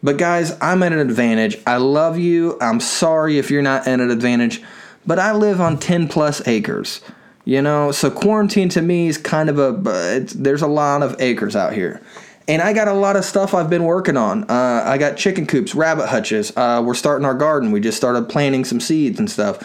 But 0.03 0.19
guys, 0.19 0.57
I'm 0.61 0.83
at 0.83 0.93
an 0.93 0.99
advantage. 0.99 1.57
I 1.67 1.77
love 1.77 2.19
you. 2.19 2.59
I'm 2.61 2.81
sorry 2.81 3.39
if 3.39 3.51
you're 3.51 3.63
not 3.63 3.87
at 3.87 4.01
an 4.01 4.11
advantage, 4.11 4.63
but 5.07 5.19
I 5.19 5.33
live 5.33 5.61
on 5.61 5.79
10 5.79 6.09
plus 6.09 6.47
acres. 6.47 7.01
You 7.45 7.63
know, 7.63 7.91
so 7.91 8.11
quarantine 8.11 8.69
to 8.71 8.83
me 8.83 9.09
is 9.09 9.19
kind 9.19 9.49
of 9.49 9.59
a 9.59 10.21
there's 10.35 10.63
a 10.63 10.67
lot 10.67 11.03
of 11.03 11.21
acres 11.21 11.57
out 11.57 11.73
here. 11.73 12.01
And 12.47 12.61
I 12.61 12.73
got 12.73 12.89
a 12.89 12.93
lot 12.93 13.17
of 13.17 13.25
stuff 13.25 13.55
I've 13.55 13.71
been 13.71 13.85
working 13.85 14.17
on. 14.17 14.45
Uh, 14.51 14.83
I 14.85 14.99
got 14.99 15.17
chicken 15.17 15.47
coops, 15.47 15.75
rabbit 15.75 16.09
hutches. 16.09 16.53
Uh, 16.57 16.83
we're 16.85 16.95
starting 16.95 17.25
our 17.25 17.35
garden. 17.35 17.71
We 17.71 17.81
just 17.81 17.97
started 17.97 18.29
planting 18.29 18.65
some 18.65 18.81
seeds 18.81 19.19
and 19.19 19.31
stuff. 19.31 19.63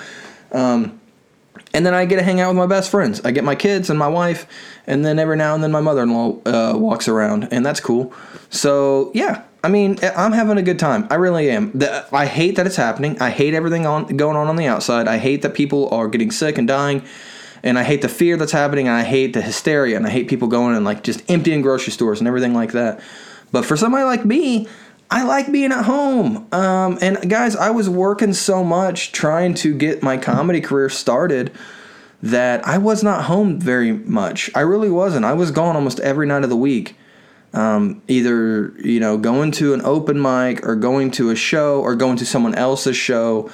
Um, 0.52 1.00
and 1.74 1.86
then 1.86 1.94
I 1.94 2.06
get 2.06 2.18
to 2.18 2.24
hang 2.24 2.40
out 2.40 2.50
with 2.50 2.58
my 2.58 2.68
best 2.68 2.90
friends. 2.92 3.22
I 3.26 3.32
get 3.32 3.44
my 3.44 3.56
kids 3.56 3.90
and 3.90 4.00
my 4.00 4.08
wife, 4.08 4.48
and 4.88 5.06
then 5.06 5.20
every 5.20 5.38
now 5.38 5.54
and 5.56 5.64
then 5.64 5.72
my 5.72 5.82
mother-in-law 5.82 6.38
uh, 6.46 6.74
walks 6.78 7.08
around, 7.08 7.48
and 7.52 7.66
that's 7.66 7.80
cool. 7.80 8.14
So 8.50 9.12
yeah, 9.14 9.44
I 9.64 9.70
mean, 9.70 9.98
I'm 10.16 10.32
having 10.32 10.58
a 10.58 10.62
good 10.62 10.78
time. 10.78 11.08
I 11.10 11.16
really 11.16 11.50
am. 11.50 11.72
The, 11.72 12.06
I 12.14 12.28
hate 12.28 12.56
that 12.58 12.68
it's 12.68 12.76
happening. 12.76 13.20
I 13.20 13.32
hate 13.32 13.54
everything 13.54 13.86
on 13.86 14.06
going 14.16 14.38
on 14.38 14.48
on 14.48 14.56
the 14.56 14.68
outside. 14.68 15.08
I 15.08 15.18
hate 15.18 15.42
that 15.42 15.56
people 15.56 15.90
are 15.90 16.08
getting 16.08 16.32
sick 16.32 16.58
and 16.58 16.68
dying, 16.68 17.04
and 17.64 17.80
I 17.80 17.84
hate 17.84 18.02
the 18.02 18.10
fear 18.10 18.38
that's 18.38 18.52
happening. 18.52 18.88
And 18.88 18.96
I 18.96 19.04
hate 19.04 19.34
the 19.34 19.42
hysteria, 19.42 19.98
and 19.98 20.06
I 20.06 20.10
hate 20.10 20.28
people 20.28 20.48
going 20.48 20.76
and 20.76 20.86
like 20.86 21.04
just 21.04 21.30
emptying 21.30 21.62
grocery 21.62 21.92
stores 21.94 22.20
and 22.20 22.28
everything 22.28 22.54
like 22.54 22.74
that. 22.74 23.00
But 23.52 23.66
for 23.66 23.76
somebody 23.76 24.04
like 24.04 24.26
me, 24.26 24.68
I 25.10 25.24
like 25.24 25.52
being 25.52 25.72
at 25.72 25.86
home. 25.86 26.48
Um, 26.52 26.98
and 27.02 27.30
guys, 27.30 27.56
I 27.56 27.70
was 27.70 27.90
working 27.90 28.34
so 28.34 28.64
much 28.64 29.12
trying 29.12 29.54
to 29.56 29.74
get 29.74 30.04
my 30.04 30.18
comedy 30.18 30.62
career 30.62 30.90
started 30.90 31.52
that 32.26 32.68
I 32.68 32.78
was 32.78 33.04
not 33.04 33.26
home 33.26 33.60
very 33.60 33.92
much. 33.92 34.50
I 34.56 34.62
really 34.62 34.90
wasn't. 34.90 35.26
I 35.26 35.34
was 35.34 35.52
gone 35.52 35.76
almost 35.76 36.00
every 36.00 36.28
night 36.28 36.44
of 36.44 36.50
the 36.50 36.58
week. 36.58 36.98
Um, 37.54 38.02
either 38.10 38.74
you 38.80 39.00
know 39.00 39.18
going 39.18 39.52
to 39.54 39.74
an 39.74 39.82
open 39.84 40.22
mic 40.22 40.66
or 40.68 40.76
going 40.76 41.12
to 41.12 41.30
a 41.30 41.36
show 41.36 41.80
or 41.80 41.96
going 41.96 42.18
to 42.18 42.26
someone 42.26 42.54
else's 42.54 42.98
show 42.98 43.50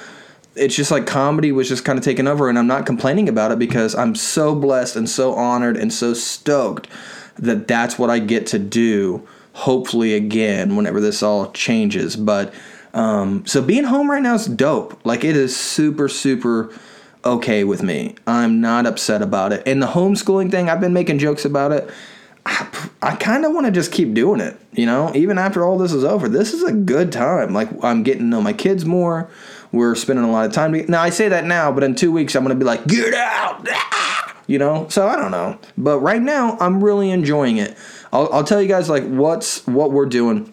it's 0.54 0.74
just 0.76 0.90
like 0.90 1.06
comedy 1.06 1.50
was 1.50 1.66
just 1.68 1.84
kind 1.84 1.98
of 1.98 2.04
taken 2.04 2.26
over 2.26 2.48
and 2.50 2.58
i'm 2.58 2.66
not 2.66 2.84
complaining 2.84 3.28
about 3.28 3.52
it 3.52 3.60
because 3.60 3.94
i'm 3.94 4.16
so 4.16 4.56
blessed 4.56 4.96
and 4.96 5.08
so 5.08 5.34
honored 5.34 5.76
and 5.76 5.92
so 5.92 6.12
stoked 6.12 6.88
that 7.38 7.68
that's 7.68 7.96
what 7.96 8.10
i 8.10 8.18
get 8.18 8.44
to 8.48 8.58
do 8.58 9.26
hopefully 9.54 10.14
again 10.14 10.76
whenever 10.76 11.00
this 11.00 11.22
all 11.22 11.50
changes. 11.52 12.16
But 12.16 12.52
um, 12.94 13.46
so 13.46 13.62
being 13.62 13.84
home 13.84 14.10
right 14.10 14.22
now 14.22 14.34
is 14.34 14.46
dope. 14.46 15.04
Like 15.04 15.24
it 15.24 15.36
is 15.36 15.56
super, 15.56 16.08
super 16.08 16.72
okay 17.24 17.64
with 17.64 17.82
me. 17.82 18.14
I'm 18.26 18.60
not 18.60 18.86
upset 18.86 19.22
about 19.22 19.52
it. 19.52 19.62
And 19.66 19.82
the 19.82 19.88
homeschooling 19.88 20.50
thing, 20.50 20.68
I've 20.68 20.80
been 20.80 20.92
making 20.92 21.18
jokes 21.18 21.44
about 21.44 21.72
it. 21.72 21.90
I, 22.44 22.90
I 23.02 23.16
kind 23.16 23.44
of 23.44 23.52
want 23.52 23.66
to 23.66 23.72
just 23.72 23.92
keep 23.92 24.14
doing 24.14 24.40
it, 24.40 24.58
you 24.72 24.84
know, 24.84 25.12
even 25.14 25.38
after 25.38 25.64
all 25.64 25.78
this 25.78 25.92
is 25.92 26.02
over. 26.02 26.28
This 26.28 26.52
is 26.52 26.62
a 26.64 26.72
good 26.72 27.12
time. 27.12 27.52
Like 27.52 27.68
I'm 27.84 28.02
getting 28.02 28.22
to 28.22 28.26
know 28.26 28.40
my 28.40 28.52
kids 28.52 28.84
more. 28.84 29.30
We're 29.70 29.94
spending 29.94 30.24
a 30.24 30.30
lot 30.30 30.46
of 30.46 30.52
time. 30.52 30.72
Now 30.88 31.02
I 31.02 31.10
say 31.10 31.28
that 31.28 31.44
now, 31.44 31.70
but 31.70 31.84
in 31.84 31.94
two 31.94 32.10
weeks 32.10 32.34
I'm 32.34 32.42
gonna 32.42 32.56
be 32.56 32.64
like, 32.64 32.86
get 32.86 33.14
out, 33.14 33.66
you 34.48 34.58
know. 34.58 34.88
So 34.88 35.06
I 35.06 35.16
don't 35.16 35.30
know. 35.30 35.58
But 35.78 36.00
right 36.00 36.20
now 36.20 36.56
I'm 36.60 36.82
really 36.82 37.10
enjoying 37.10 37.58
it. 37.58 37.76
I'll, 38.12 38.28
I'll 38.32 38.44
tell 38.44 38.60
you 38.60 38.68
guys 38.68 38.88
like 38.88 39.04
what's 39.04 39.64
what 39.66 39.92
we're 39.92 40.06
doing. 40.06 40.52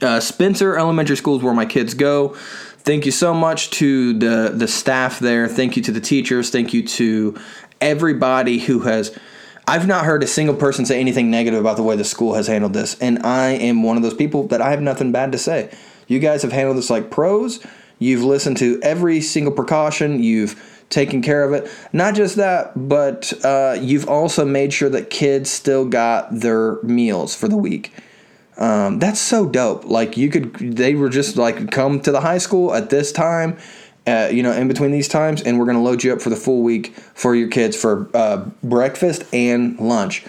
Uh, 0.00 0.18
Spencer 0.18 0.76
Elementary 0.76 1.16
School 1.16 1.36
is 1.36 1.44
where 1.44 1.54
my 1.54 1.66
kids 1.66 1.94
go. 1.94 2.36
Thank 2.84 3.06
you 3.06 3.12
so 3.12 3.32
much 3.32 3.70
to 3.70 4.12
the 4.12 4.52
the 4.52 4.66
staff 4.66 5.20
there. 5.20 5.46
Thank 5.46 5.76
you 5.76 5.82
to 5.84 5.92
the 5.92 6.00
teachers. 6.00 6.50
Thank 6.50 6.74
you 6.74 6.84
to 6.88 7.38
everybody 7.80 8.58
who 8.58 8.80
has. 8.80 9.16
I've 9.68 9.86
not 9.86 10.04
heard 10.04 10.24
a 10.24 10.26
single 10.26 10.56
person 10.56 10.84
say 10.84 10.98
anything 10.98 11.30
negative 11.30 11.60
about 11.60 11.76
the 11.76 11.84
way 11.84 11.94
the 11.94 12.02
school 12.02 12.34
has 12.34 12.48
handled 12.48 12.72
this, 12.72 12.98
and 12.98 13.24
I 13.24 13.50
am 13.50 13.84
one 13.84 13.96
of 13.96 14.02
those 14.02 14.14
people 14.14 14.48
that 14.48 14.60
I 14.60 14.70
have 14.70 14.82
nothing 14.82 15.12
bad 15.12 15.30
to 15.30 15.38
say. 15.38 15.70
You 16.08 16.18
guys 16.18 16.42
have 16.42 16.50
handled 16.50 16.76
this 16.76 16.90
like 16.90 17.08
pros. 17.08 17.64
You've 18.00 18.24
listened 18.24 18.56
to 18.56 18.80
every 18.82 19.20
single 19.20 19.52
precaution. 19.52 20.20
You've 20.20 20.60
taken 20.90 21.22
care 21.22 21.44
of 21.44 21.52
it. 21.52 21.70
Not 21.92 22.16
just 22.16 22.34
that, 22.34 22.72
but 22.88 23.32
uh, 23.44 23.78
you've 23.80 24.08
also 24.08 24.44
made 24.44 24.72
sure 24.72 24.88
that 24.88 25.08
kids 25.08 25.50
still 25.50 25.84
got 25.84 26.34
their 26.34 26.82
meals 26.82 27.36
for 27.36 27.46
the 27.46 27.56
week. 27.56 27.92
Um, 28.62 29.00
that's 29.00 29.20
so 29.20 29.48
dope. 29.48 29.86
Like 29.86 30.16
you 30.16 30.30
could, 30.30 30.54
they 30.54 30.94
were 30.94 31.08
just 31.08 31.36
like 31.36 31.72
come 31.72 32.00
to 32.02 32.12
the 32.12 32.20
high 32.20 32.38
school 32.38 32.72
at 32.72 32.90
this 32.90 33.10
time, 33.10 33.58
uh, 34.06 34.28
you 34.30 34.44
know, 34.44 34.52
in 34.52 34.68
between 34.68 34.92
these 34.92 35.08
times, 35.08 35.42
and 35.42 35.58
we're 35.58 35.66
gonna 35.66 35.82
load 35.82 36.04
you 36.04 36.12
up 36.12 36.22
for 36.22 36.30
the 36.30 36.36
full 36.36 36.62
week 36.62 36.94
for 37.12 37.34
your 37.34 37.48
kids 37.48 37.74
for 37.76 38.08
uh, 38.14 38.48
breakfast 38.62 39.24
and 39.32 39.80
lunch. 39.80 40.24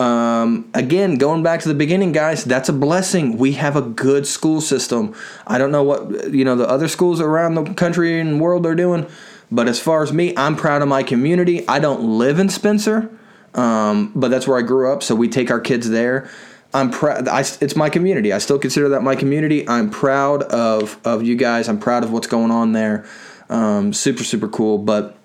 Um, 0.00 0.68
again, 0.74 1.18
going 1.18 1.44
back 1.44 1.60
to 1.60 1.68
the 1.68 1.74
beginning, 1.74 2.10
guys, 2.10 2.42
that's 2.42 2.68
a 2.68 2.72
blessing. 2.72 3.38
We 3.38 3.52
have 3.52 3.76
a 3.76 3.82
good 3.82 4.26
school 4.26 4.60
system. 4.60 5.14
I 5.46 5.58
don't 5.58 5.70
know 5.70 5.84
what 5.84 6.32
you 6.32 6.44
know 6.44 6.56
the 6.56 6.68
other 6.68 6.88
schools 6.88 7.20
around 7.20 7.54
the 7.54 7.74
country 7.74 8.20
and 8.20 8.40
world 8.40 8.66
are 8.66 8.74
doing, 8.74 9.06
but 9.52 9.68
as 9.68 9.78
far 9.78 10.02
as 10.02 10.12
me, 10.12 10.36
I'm 10.36 10.56
proud 10.56 10.82
of 10.82 10.88
my 10.88 11.04
community. 11.04 11.66
I 11.68 11.78
don't 11.78 12.18
live 12.18 12.40
in 12.40 12.48
Spencer, 12.48 13.08
um, 13.54 14.10
but 14.16 14.32
that's 14.32 14.48
where 14.48 14.58
I 14.58 14.62
grew 14.62 14.92
up, 14.92 15.04
so 15.04 15.14
we 15.14 15.28
take 15.28 15.48
our 15.48 15.60
kids 15.60 15.88
there. 15.90 16.28
I'm 16.74 16.90
proud. 16.90 17.26
It's 17.60 17.76
my 17.76 17.88
community. 17.88 18.32
I 18.32 18.38
still 18.38 18.58
consider 18.58 18.90
that 18.90 19.02
my 19.02 19.16
community. 19.16 19.66
I'm 19.68 19.90
proud 19.90 20.42
of 20.44 20.98
of 21.04 21.22
you 21.22 21.36
guys. 21.36 21.68
I'm 21.68 21.78
proud 21.78 22.04
of 22.04 22.12
what's 22.12 22.26
going 22.26 22.50
on 22.50 22.72
there. 22.72 23.06
Um, 23.48 23.92
super 23.92 24.22
super 24.22 24.48
cool. 24.48 24.78
But 24.78 25.16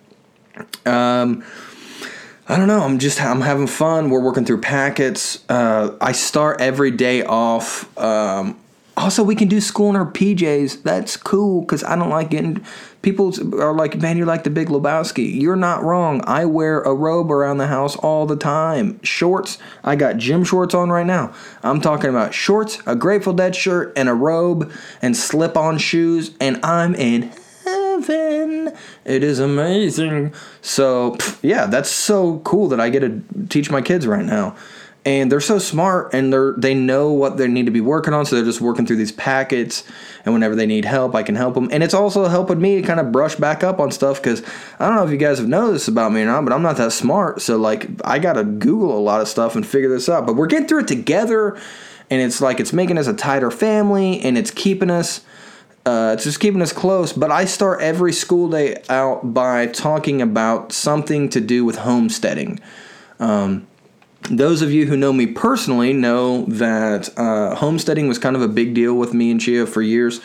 um, 0.85 1.43
I 2.47 2.57
don't 2.57 2.67
know. 2.67 2.81
I'm 2.81 2.99
just 2.99 3.21
I'm 3.21 3.41
having 3.41 3.67
fun. 3.67 4.09
We're 4.09 4.23
working 4.23 4.45
through 4.45 4.61
packets. 4.61 5.43
Uh, 5.49 5.97
I 5.99 6.13
start 6.13 6.61
every 6.61 6.91
day 6.91 7.23
off. 7.23 7.95
Um, 7.97 8.57
also, 8.95 9.23
we 9.23 9.35
can 9.35 9.47
do 9.47 9.59
school 9.59 9.89
in 9.89 9.95
our 9.95 10.05
PJs. 10.05 10.83
That's 10.83 11.17
cool 11.17 11.61
because 11.61 11.83
I 11.83 11.95
don't 11.95 12.09
like 12.09 12.29
getting. 12.29 12.63
People 13.01 13.33
are 13.59 13.73
like, 13.73 13.97
man, 13.97 14.17
you're 14.17 14.27
like 14.27 14.43
the 14.43 14.49
Big 14.49 14.67
Lebowski. 14.69 15.41
You're 15.41 15.55
not 15.55 15.83
wrong. 15.83 16.21
I 16.25 16.45
wear 16.45 16.81
a 16.81 16.93
robe 16.93 17.31
around 17.31 17.57
the 17.57 17.67
house 17.67 17.95
all 17.97 18.25
the 18.25 18.35
time. 18.35 19.01
Shorts. 19.03 19.57
I 19.83 19.95
got 19.95 20.17
gym 20.17 20.43
shorts 20.43 20.73
on 20.73 20.89
right 20.89 21.05
now. 21.05 21.33
I'm 21.63 21.81
talking 21.81 22.09
about 22.09 22.33
shorts, 22.33 22.81
a 22.85 22.95
Grateful 22.95 23.33
Dead 23.33 23.55
shirt, 23.55 23.91
and 23.97 24.07
a 24.07 24.13
robe, 24.13 24.71
and 25.01 25.17
slip-on 25.17 25.79
shoes, 25.79 26.31
and 26.39 26.63
I'm 26.63 26.95
in 26.95 27.31
heaven. 27.65 28.73
It 29.05 29.23
is 29.23 29.39
amazing. 29.39 30.33
So, 30.61 31.17
yeah, 31.41 31.65
that's 31.65 31.89
so 31.89 32.39
cool 32.39 32.69
that 32.69 32.79
I 32.79 32.89
get 32.89 32.99
to 32.99 33.21
teach 33.49 33.69
my 33.71 33.81
kids 33.81 34.07
right 34.07 34.25
now. 34.25 34.55
And 35.05 35.29
they're 35.29 35.41
so 35.41 35.59
smart 35.59 36.13
and 36.13 36.31
they're 36.31 36.53
they 36.57 36.73
know 36.73 37.11
what 37.11 37.35
they 37.35 37.47
need 37.47 37.65
to 37.65 37.71
be 37.71 37.81
working 37.81 38.13
on, 38.13 38.25
so 38.25 38.37
they're 38.37 38.45
just 38.45 38.61
working 38.61 38.85
through 38.85 38.95
these 38.95 39.11
packets. 39.11 39.83
And 40.23 40.33
whenever 40.33 40.55
they 40.55 40.65
need 40.65 40.85
help, 40.85 41.13
I 41.13 41.23
can 41.23 41.35
help 41.35 41.55
them. 41.55 41.67
And 41.71 41.83
it's 41.83 41.93
also 41.93 42.25
helping 42.27 42.61
me 42.61 42.81
kind 42.81 43.01
of 43.01 43.11
brush 43.11 43.35
back 43.35 43.63
up 43.65 43.79
on 43.79 43.91
stuff 43.91 44.21
because 44.21 44.41
I 44.79 44.87
don't 44.87 44.95
know 44.95 45.03
if 45.03 45.11
you 45.11 45.17
guys 45.17 45.39
have 45.39 45.47
noticed 45.49 45.89
about 45.89 46.13
me 46.13 46.21
or 46.21 46.25
not, 46.25 46.45
but 46.45 46.53
I'm 46.53 46.61
not 46.61 46.77
that 46.77 46.93
smart. 46.93 47.41
So 47.41 47.57
like 47.57 47.89
I 48.05 48.19
gotta 48.19 48.45
Google 48.45 48.97
a 48.97 49.01
lot 49.01 49.19
of 49.19 49.27
stuff 49.27 49.57
and 49.57 49.67
figure 49.67 49.89
this 49.89 50.07
out. 50.07 50.25
But 50.25 50.37
we're 50.37 50.47
getting 50.47 50.67
through 50.67 50.81
it 50.81 50.87
together, 50.87 51.59
and 52.09 52.21
it's 52.21 52.39
like 52.39 52.61
it's 52.61 52.71
making 52.71 52.97
us 52.97 53.07
a 53.07 53.13
tighter 53.13 53.51
family, 53.51 54.21
and 54.21 54.37
it's 54.37 54.51
keeping 54.51 54.89
us 54.89 55.21
uh, 55.85 56.11
it's 56.13 56.23
just 56.23 56.39
keeping 56.39 56.61
us 56.61 56.71
close, 56.71 57.11
but 57.11 57.29
I 57.29 57.43
start 57.43 57.81
every 57.81 58.13
school 58.13 58.49
day 58.49 58.81
out 58.87 59.33
by 59.33 59.67
talking 59.67 60.21
about 60.21 60.71
something 60.71 61.27
to 61.29 61.41
do 61.41 61.65
with 61.65 61.77
homesteading. 61.79 62.61
Um, 63.19 63.67
those 64.29 64.61
of 64.61 64.71
you 64.71 64.85
who 64.85 64.95
know 64.95 65.13
me 65.13 65.27
personally 65.27 65.93
know 65.93 66.45
that 66.45 67.09
uh, 67.17 67.55
homesteading 67.55 68.07
was 68.07 68.17
kind 68.17 68.35
of 68.35 68.41
a 68.41 68.47
big 68.47 68.73
deal 68.73 68.95
with 68.95 69.13
me 69.13 69.31
and 69.31 69.39
Chia 69.39 69.65
for 69.65 69.81
years. 69.81 70.21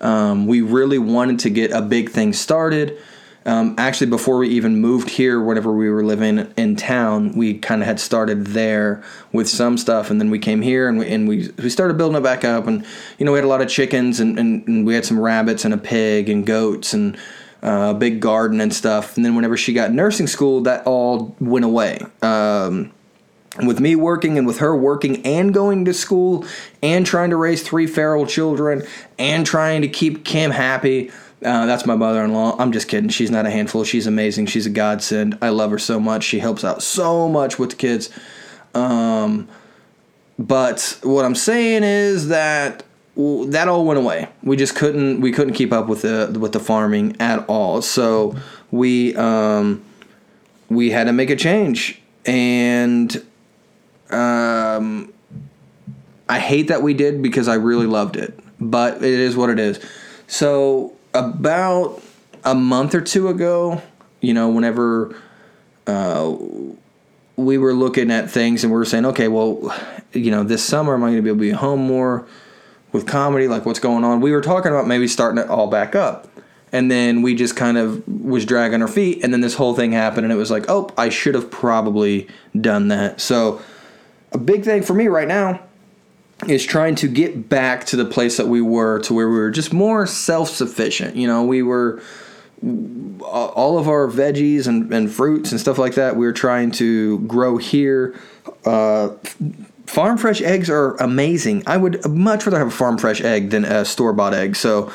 Um, 0.00 0.46
we 0.46 0.60
really 0.60 0.98
wanted 0.98 1.40
to 1.40 1.50
get 1.50 1.70
a 1.70 1.82
big 1.82 2.10
thing 2.10 2.32
started. 2.32 2.98
Um, 3.44 3.74
actually, 3.76 4.08
before 4.08 4.38
we 4.38 4.48
even 4.50 4.80
moved 4.80 5.10
here, 5.10 5.40
whenever 5.40 5.72
we 5.72 5.90
were 5.90 6.04
living 6.04 6.52
in 6.56 6.76
town, 6.76 7.32
we 7.36 7.58
kind 7.58 7.82
of 7.82 7.86
had 7.86 7.98
started 7.98 8.48
there 8.48 9.02
with 9.32 9.48
some 9.48 9.76
stuff, 9.76 10.10
and 10.10 10.20
then 10.20 10.30
we 10.30 10.38
came 10.38 10.62
here 10.62 10.88
and 10.88 10.98
we, 10.98 11.08
and 11.08 11.28
we, 11.28 11.48
we 11.58 11.68
started 11.68 11.98
building 11.98 12.16
it 12.16 12.22
back 12.22 12.44
up. 12.44 12.68
And 12.68 12.86
you 13.18 13.26
know, 13.26 13.32
we 13.32 13.38
had 13.38 13.44
a 13.44 13.48
lot 13.48 13.60
of 13.60 13.68
chickens, 13.68 14.20
and, 14.20 14.38
and, 14.38 14.66
and 14.68 14.86
we 14.86 14.94
had 14.94 15.04
some 15.04 15.18
rabbits 15.18 15.64
and 15.64 15.74
a 15.74 15.78
pig 15.78 16.28
and 16.28 16.46
goats 16.46 16.94
and 16.94 17.16
uh, 17.64 17.92
a 17.94 17.94
big 17.94 18.20
garden 18.20 18.60
and 18.60 18.72
stuff. 18.72 19.16
And 19.16 19.24
then 19.24 19.34
whenever 19.34 19.56
she 19.56 19.72
got 19.72 19.92
nursing 19.92 20.28
school, 20.28 20.60
that 20.62 20.86
all 20.86 21.34
went 21.40 21.64
away. 21.64 21.98
Um, 22.22 22.92
with 23.58 23.80
me 23.80 23.94
working 23.94 24.38
and 24.38 24.46
with 24.46 24.58
her 24.58 24.74
working 24.74 25.24
and 25.26 25.52
going 25.52 25.84
to 25.84 25.92
school 25.92 26.44
and 26.82 27.04
trying 27.04 27.30
to 27.30 27.36
raise 27.36 27.62
three 27.62 27.86
feral 27.86 28.26
children 28.26 28.82
and 29.18 29.44
trying 29.44 29.82
to 29.82 29.88
keep 29.88 30.24
Kim 30.24 30.50
happy 30.50 31.10
uh, 31.44 31.66
that's 31.66 31.86
my 31.86 31.96
mother-in-law. 31.96 32.56
I'm 32.58 32.72
just 32.72 32.88
kidding. 32.88 33.10
She's 33.10 33.30
not 33.30 33.46
a 33.46 33.50
handful. 33.50 33.84
She's 33.84 34.06
amazing. 34.06 34.46
She's 34.46 34.66
a 34.66 34.70
godsend. 34.70 35.38
I 35.42 35.48
love 35.48 35.70
her 35.72 35.78
so 35.78 35.98
much. 35.98 36.22
She 36.24 36.38
helps 36.38 36.62
out 36.64 36.82
so 36.82 37.28
much 37.28 37.58
with 37.58 37.70
the 37.70 37.76
kids. 37.76 38.10
Um, 38.74 39.48
but 40.38 40.98
what 41.02 41.24
I'm 41.24 41.34
saying 41.34 41.82
is 41.82 42.28
that 42.28 42.84
that 43.16 43.68
all 43.68 43.84
went 43.84 43.98
away. 43.98 44.28
We 44.42 44.56
just 44.56 44.74
couldn't 44.74 45.20
we 45.20 45.32
couldn't 45.32 45.54
keep 45.54 45.72
up 45.72 45.88
with 45.88 46.02
the 46.02 46.36
with 46.38 46.52
the 46.52 46.60
farming 46.60 47.16
at 47.20 47.44
all. 47.48 47.82
So 47.82 48.36
we 48.70 49.14
um, 49.16 49.84
we 50.68 50.90
had 50.90 51.04
to 51.04 51.12
make 51.12 51.28
a 51.28 51.36
change, 51.36 52.00
and 52.24 53.22
um, 54.12 55.12
I 56.28 56.38
hate 56.38 56.68
that 56.68 56.82
we 56.82 56.94
did 56.94 57.22
because 57.22 57.48
I 57.48 57.54
really 57.54 57.86
loved 57.86 58.16
it. 58.16 58.38
But 58.60 58.98
it 58.98 59.04
is 59.04 59.36
what 59.36 59.50
it 59.50 59.58
is. 59.58 59.80
So 60.28 60.94
about 61.14 62.00
a 62.44 62.54
month 62.54 62.94
or 62.94 63.00
two 63.00 63.28
ago, 63.28 63.82
you 64.20 64.34
know, 64.34 64.48
whenever 64.48 65.20
uh, 65.86 66.36
we 67.36 67.58
were 67.58 67.74
looking 67.74 68.10
at 68.10 68.30
things 68.30 68.62
and 68.62 68.72
we 68.72 68.78
were 68.78 68.84
saying, 68.84 69.04
okay, 69.06 69.28
well, 69.28 69.74
you 70.12 70.30
know, 70.30 70.44
this 70.44 70.62
summer 70.62 70.94
am 70.94 71.02
I 71.02 71.08
going 71.08 71.16
to 71.16 71.22
be 71.22 71.28
able 71.28 71.38
to 71.38 71.40
be 71.40 71.50
home 71.50 71.80
more 71.80 72.26
with 72.92 73.06
comedy? 73.06 73.48
Like, 73.48 73.66
what's 73.66 73.80
going 73.80 74.04
on? 74.04 74.20
We 74.20 74.32
were 74.32 74.40
talking 74.40 74.70
about 74.70 74.86
maybe 74.86 75.08
starting 75.08 75.42
it 75.42 75.48
all 75.48 75.66
back 75.66 75.94
up. 75.94 76.28
And 76.70 76.90
then 76.90 77.20
we 77.20 77.34
just 77.34 77.54
kind 77.54 77.76
of 77.76 78.06
was 78.08 78.46
dragging 78.46 78.80
our 78.80 78.88
feet. 78.88 79.22
And 79.22 79.32
then 79.32 79.42
this 79.42 79.54
whole 79.54 79.74
thing 79.74 79.92
happened, 79.92 80.24
and 80.24 80.32
it 80.32 80.36
was 80.36 80.50
like, 80.50 80.64
oh, 80.68 80.88
I 80.96 81.10
should 81.10 81.34
have 81.34 81.50
probably 81.50 82.28
done 82.58 82.88
that. 82.88 83.20
So, 83.20 83.60
a 84.32 84.38
big 84.38 84.64
thing 84.64 84.82
for 84.82 84.94
me 84.94 85.08
right 85.08 85.28
now 85.28 85.60
is 86.48 86.64
trying 86.64 86.94
to 86.96 87.08
get 87.08 87.48
back 87.48 87.84
to 87.86 87.96
the 87.96 88.04
place 88.04 88.36
that 88.36 88.48
we 88.48 88.60
were 88.60 88.98
to 89.00 89.14
where 89.14 89.28
we 89.28 89.36
were 89.36 89.50
just 89.50 89.72
more 89.72 90.06
self-sufficient. 90.06 91.16
You 91.16 91.26
know 91.26 91.44
we 91.44 91.62
were 91.62 92.02
all 92.62 93.78
of 93.78 93.88
our 93.88 94.06
veggies 94.08 94.66
and, 94.66 94.92
and 94.92 95.10
fruits 95.10 95.50
and 95.50 95.60
stuff 95.60 95.78
like 95.78 95.94
that 95.94 96.16
we 96.16 96.24
were 96.24 96.32
trying 96.32 96.70
to 96.70 97.18
grow 97.20 97.56
here. 97.56 98.14
Uh, 98.64 99.10
farm 99.86 100.16
fresh 100.16 100.40
eggs 100.40 100.70
are 100.70 100.94
amazing. 100.96 101.62
I 101.66 101.76
would 101.76 102.08
much 102.08 102.46
rather 102.46 102.58
have 102.58 102.68
a 102.68 102.72
farm 102.72 102.98
fresh 102.98 103.20
egg 103.20 103.50
than 103.50 103.64
a 103.64 103.84
store-bought 103.84 104.34
egg. 104.34 104.56
So 104.56 104.92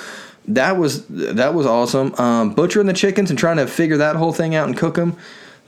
that 0.48 0.78
was 0.78 1.06
that 1.08 1.54
was 1.54 1.66
awesome. 1.66 2.14
Um, 2.16 2.54
butchering 2.54 2.88
the 2.88 2.94
chickens 2.94 3.30
and 3.30 3.38
trying 3.38 3.58
to 3.58 3.68
figure 3.68 3.98
that 3.98 4.16
whole 4.16 4.34
thing 4.34 4.56
out 4.56 4.68
and 4.68 4.78
cook 4.78 4.96
them 4.96 5.18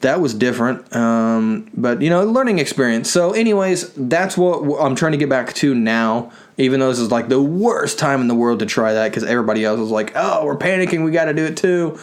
that 0.02 0.22
was 0.22 0.34
different. 0.34 0.96
Um, 0.96 1.70
but 1.76 2.02
you 2.02 2.10
know, 2.10 2.24
learning 2.24 2.60
experience. 2.60 3.12
So, 3.12 3.32
anyways, 3.32 3.94
that's 3.94 4.38
what 4.38 4.82
I'm 4.82 4.96
trying 4.96 5.12
to 5.12 5.18
get 5.18 5.30
back 5.30 5.54
to 5.56 5.76
now. 5.76 6.32
Even 6.58 6.80
though 6.80 6.90
this 6.90 7.00
is 7.00 7.12
like 7.12 7.30
the 7.30 7.42
worst 7.42 8.00
time 8.00 8.22
in 8.22 8.28
the 8.28 8.36
world 8.36 8.60
to 8.60 8.66
try 8.66 8.94
that 8.94 9.10
because 9.10 9.24
everybody 9.24 9.64
else 9.66 9.80
was 9.80 9.92
like, 9.92 10.14
"Oh, 10.16 10.46
we're 10.46 10.58
panicking. 10.58 11.04
We 11.04 11.12
got 11.12 11.26
to 11.26 11.34
do 11.34 11.46
it 11.46 11.58
too." 11.58 12.00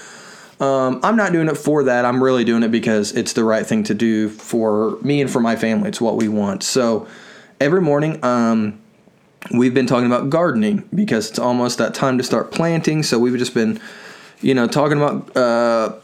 Um, 0.58 1.00
I'm 1.02 1.16
not 1.16 1.32
doing 1.32 1.48
it 1.48 1.56
for 1.58 1.84
that. 1.84 2.06
I'm 2.06 2.22
really 2.22 2.44
doing 2.44 2.62
it 2.62 2.70
because 2.70 3.12
it's 3.12 3.34
the 3.34 3.44
right 3.44 3.66
thing 3.66 3.84
to 3.84 3.94
do 3.94 4.30
for 4.30 4.98
me 5.02 5.20
and 5.20 5.30
for 5.30 5.40
my 5.40 5.56
family. 5.56 5.88
It's 5.88 6.00
what 6.00 6.16
we 6.16 6.28
want. 6.28 6.62
So, 6.62 7.06
every 7.60 7.82
morning, 7.82 8.22
um, 8.24 8.78
we've 9.52 9.74
been 9.74 9.86
talking 9.86 10.06
about 10.06 10.30
gardening 10.30 10.88
because 10.94 11.30
it's 11.30 11.38
almost 11.38 11.78
that 11.78 11.94
time 11.94 12.18
to 12.18 12.24
start 12.24 12.52
planting. 12.52 13.02
So 13.02 13.18
we've 13.18 13.36
just 13.36 13.54
been, 13.54 13.80
you 14.40 14.54
know, 14.54 14.66
talking 14.66 14.98
about. 14.98 15.36
Uh, 15.36 15.96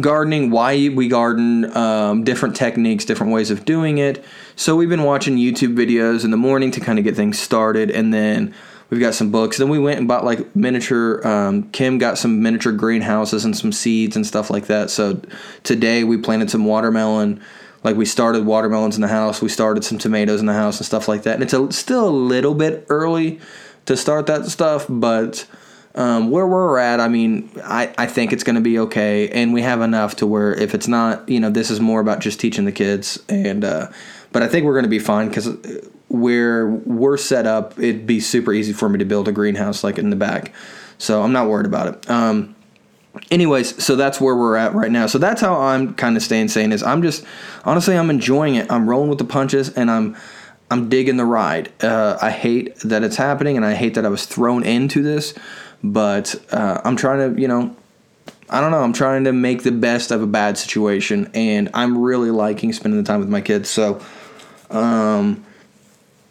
gardening, 0.00 0.50
why 0.50 0.88
we 0.88 1.08
garden, 1.08 1.76
um, 1.76 2.24
different 2.24 2.56
techniques, 2.56 3.04
different 3.04 3.32
ways 3.32 3.50
of 3.50 3.64
doing 3.64 3.98
it. 3.98 4.24
So 4.56 4.76
we've 4.76 4.88
been 4.88 5.04
watching 5.04 5.36
YouTube 5.36 5.76
videos 5.76 6.24
in 6.24 6.30
the 6.30 6.36
morning 6.36 6.70
to 6.72 6.80
kind 6.80 6.98
of 6.98 7.04
get 7.04 7.16
things 7.16 7.38
started, 7.38 7.90
and 7.90 8.12
then 8.12 8.54
we've 8.90 9.00
got 9.00 9.14
some 9.14 9.30
books. 9.30 9.58
Then 9.58 9.68
we 9.68 9.78
went 9.78 9.98
and 9.98 10.08
bought 10.08 10.24
like 10.24 10.54
miniature. 10.56 11.26
Um, 11.26 11.70
Kim 11.70 11.98
got 11.98 12.18
some 12.18 12.42
miniature 12.42 12.72
greenhouses 12.72 13.44
and 13.44 13.56
some 13.56 13.72
seeds 13.72 14.16
and 14.16 14.26
stuff 14.26 14.50
like 14.50 14.66
that. 14.66 14.90
So 14.90 15.20
today 15.62 16.04
we 16.04 16.16
planted 16.16 16.50
some 16.50 16.64
watermelon. 16.64 17.42
Like 17.84 17.96
we 17.96 18.06
started 18.06 18.44
watermelons 18.44 18.96
in 18.96 19.02
the 19.02 19.08
house. 19.08 19.40
We 19.40 19.48
started 19.48 19.84
some 19.84 19.98
tomatoes 19.98 20.40
in 20.40 20.46
the 20.46 20.54
house 20.54 20.78
and 20.78 20.86
stuff 20.86 21.08
like 21.08 21.22
that. 21.22 21.34
And 21.34 21.42
it's 21.42 21.52
a, 21.52 21.70
still 21.72 22.08
a 22.08 22.10
little 22.10 22.54
bit 22.54 22.86
early 22.88 23.40
to 23.86 23.96
start 23.96 24.26
that 24.26 24.46
stuff, 24.46 24.86
but 24.88 25.46
um, 25.98 26.30
where 26.30 26.46
we're 26.46 26.78
at, 26.78 27.00
I 27.00 27.08
mean, 27.08 27.50
I, 27.64 27.92
I 27.98 28.06
think 28.06 28.32
it's 28.32 28.44
going 28.44 28.54
to 28.54 28.62
be 28.62 28.78
okay, 28.78 29.28
and 29.30 29.52
we 29.52 29.62
have 29.62 29.80
enough 29.80 30.14
to 30.16 30.28
where 30.28 30.54
if 30.54 30.72
it's 30.72 30.86
not, 30.86 31.28
you 31.28 31.40
know, 31.40 31.50
this 31.50 31.72
is 31.72 31.80
more 31.80 32.00
about 32.00 32.20
just 32.20 32.38
teaching 32.38 32.64
the 32.66 32.72
kids, 32.72 33.20
and 33.28 33.64
uh, 33.64 33.88
but 34.30 34.44
I 34.44 34.46
think 34.46 34.64
we're 34.64 34.74
going 34.74 34.84
to 34.84 34.88
be 34.88 35.00
fine 35.00 35.26
because 35.26 35.48
where 36.06 36.68
we're 36.68 37.16
set 37.16 37.46
up, 37.46 37.76
it'd 37.80 38.06
be 38.06 38.20
super 38.20 38.52
easy 38.52 38.72
for 38.72 38.88
me 38.88 39.00
to 39.00 39.04
build 39.04 39.26
a 39.26 39.32
greenhouse 39.32 39.82
like 39.82 39.98
in 39.98 40.10
the 40.10 40.16
back, 40.16 40.52
so 40.98 41.20
I'm 41.22 41.32
not 41.32 41.48
worried 41.48 41.66
about 41.66 41.88
it. 41.88 42.08
Um, 42.08 42.54
anyways, 43.32 43.82
so 43.82 43.96
that's 43.96 44.20
where 44.20 44.36
we're 44.36 44.54
at 44.54 44.74
right 44.74 44.92
now. 44.92 45.08
So 45.08 45.18
that's 45.18 45.40
how 45.40 45.56
I'm 45.60 45.94
kind 45.94 46.16
of 46.16 46.22
staying 46.22 46.46
sane. 46.46 46.70
Is 46.70 46.84
I'm 46.84 47.02
just 47.02 47.24
honestly 47.64 47.98
I'm 47.98 48.08
enjoying 48.08 48.54
it. 48.54 48.70
I'm 48.70 48.88
rolling 48.88 49.08
with 49.08 49.18
the 49.18 49.24
punches, 49.24 49.70
and 49.70 49.90
I'm 49.90 50.16
I'm 50.70 50.88
digging 50.88 51.16
the 51.16 51.24
ride. 51.24 51.72
Uh, 51.82 52.18
I 52.22 52.30
hate 52.30 52.76
that 52.80 53.02
it's 53.02 53.16
happening, 53.16 53.56
and 53.56 53.66
I 53.66 53.74
hate 53.74 53.94
that 53.94 54.06
I 54.06 54.10
was 54.10 54.26
thrown 54.26 54.62
into 54.62 55.02
this. 55.02 55.34
But 55.82 56.34
uh, 56.52 56.80
I'm 56.84 56.96
trying 56.96 57.34
to, 57.34 57.40
you 57.40 57.48
know, 57.48 57.74
I 58.50 58.60
don't 58.60 58.70
know. 58.70 58.82
I'm 58.82 58.92
trying 58.92 59.24
to 59.24 59.32
make 59.32 59.62
the 59.62 59.72
best 59.72 60.10
of 60.10 60.22
a 60.22 60.26
bad 60.26 60.58
situation, 60.58 61.30
and 61.34 61.70
I'm 61.74 61.98
really 61.98 62.30
liking 62.30 62.72
spending 62.72 63.02
the 63.02 63.06
time 63.06 63.20
with 63.20 63.28
my 63.28 63.40
kids. 63.40 63.68
So, 63.68 64.00
um, 64.70 65.44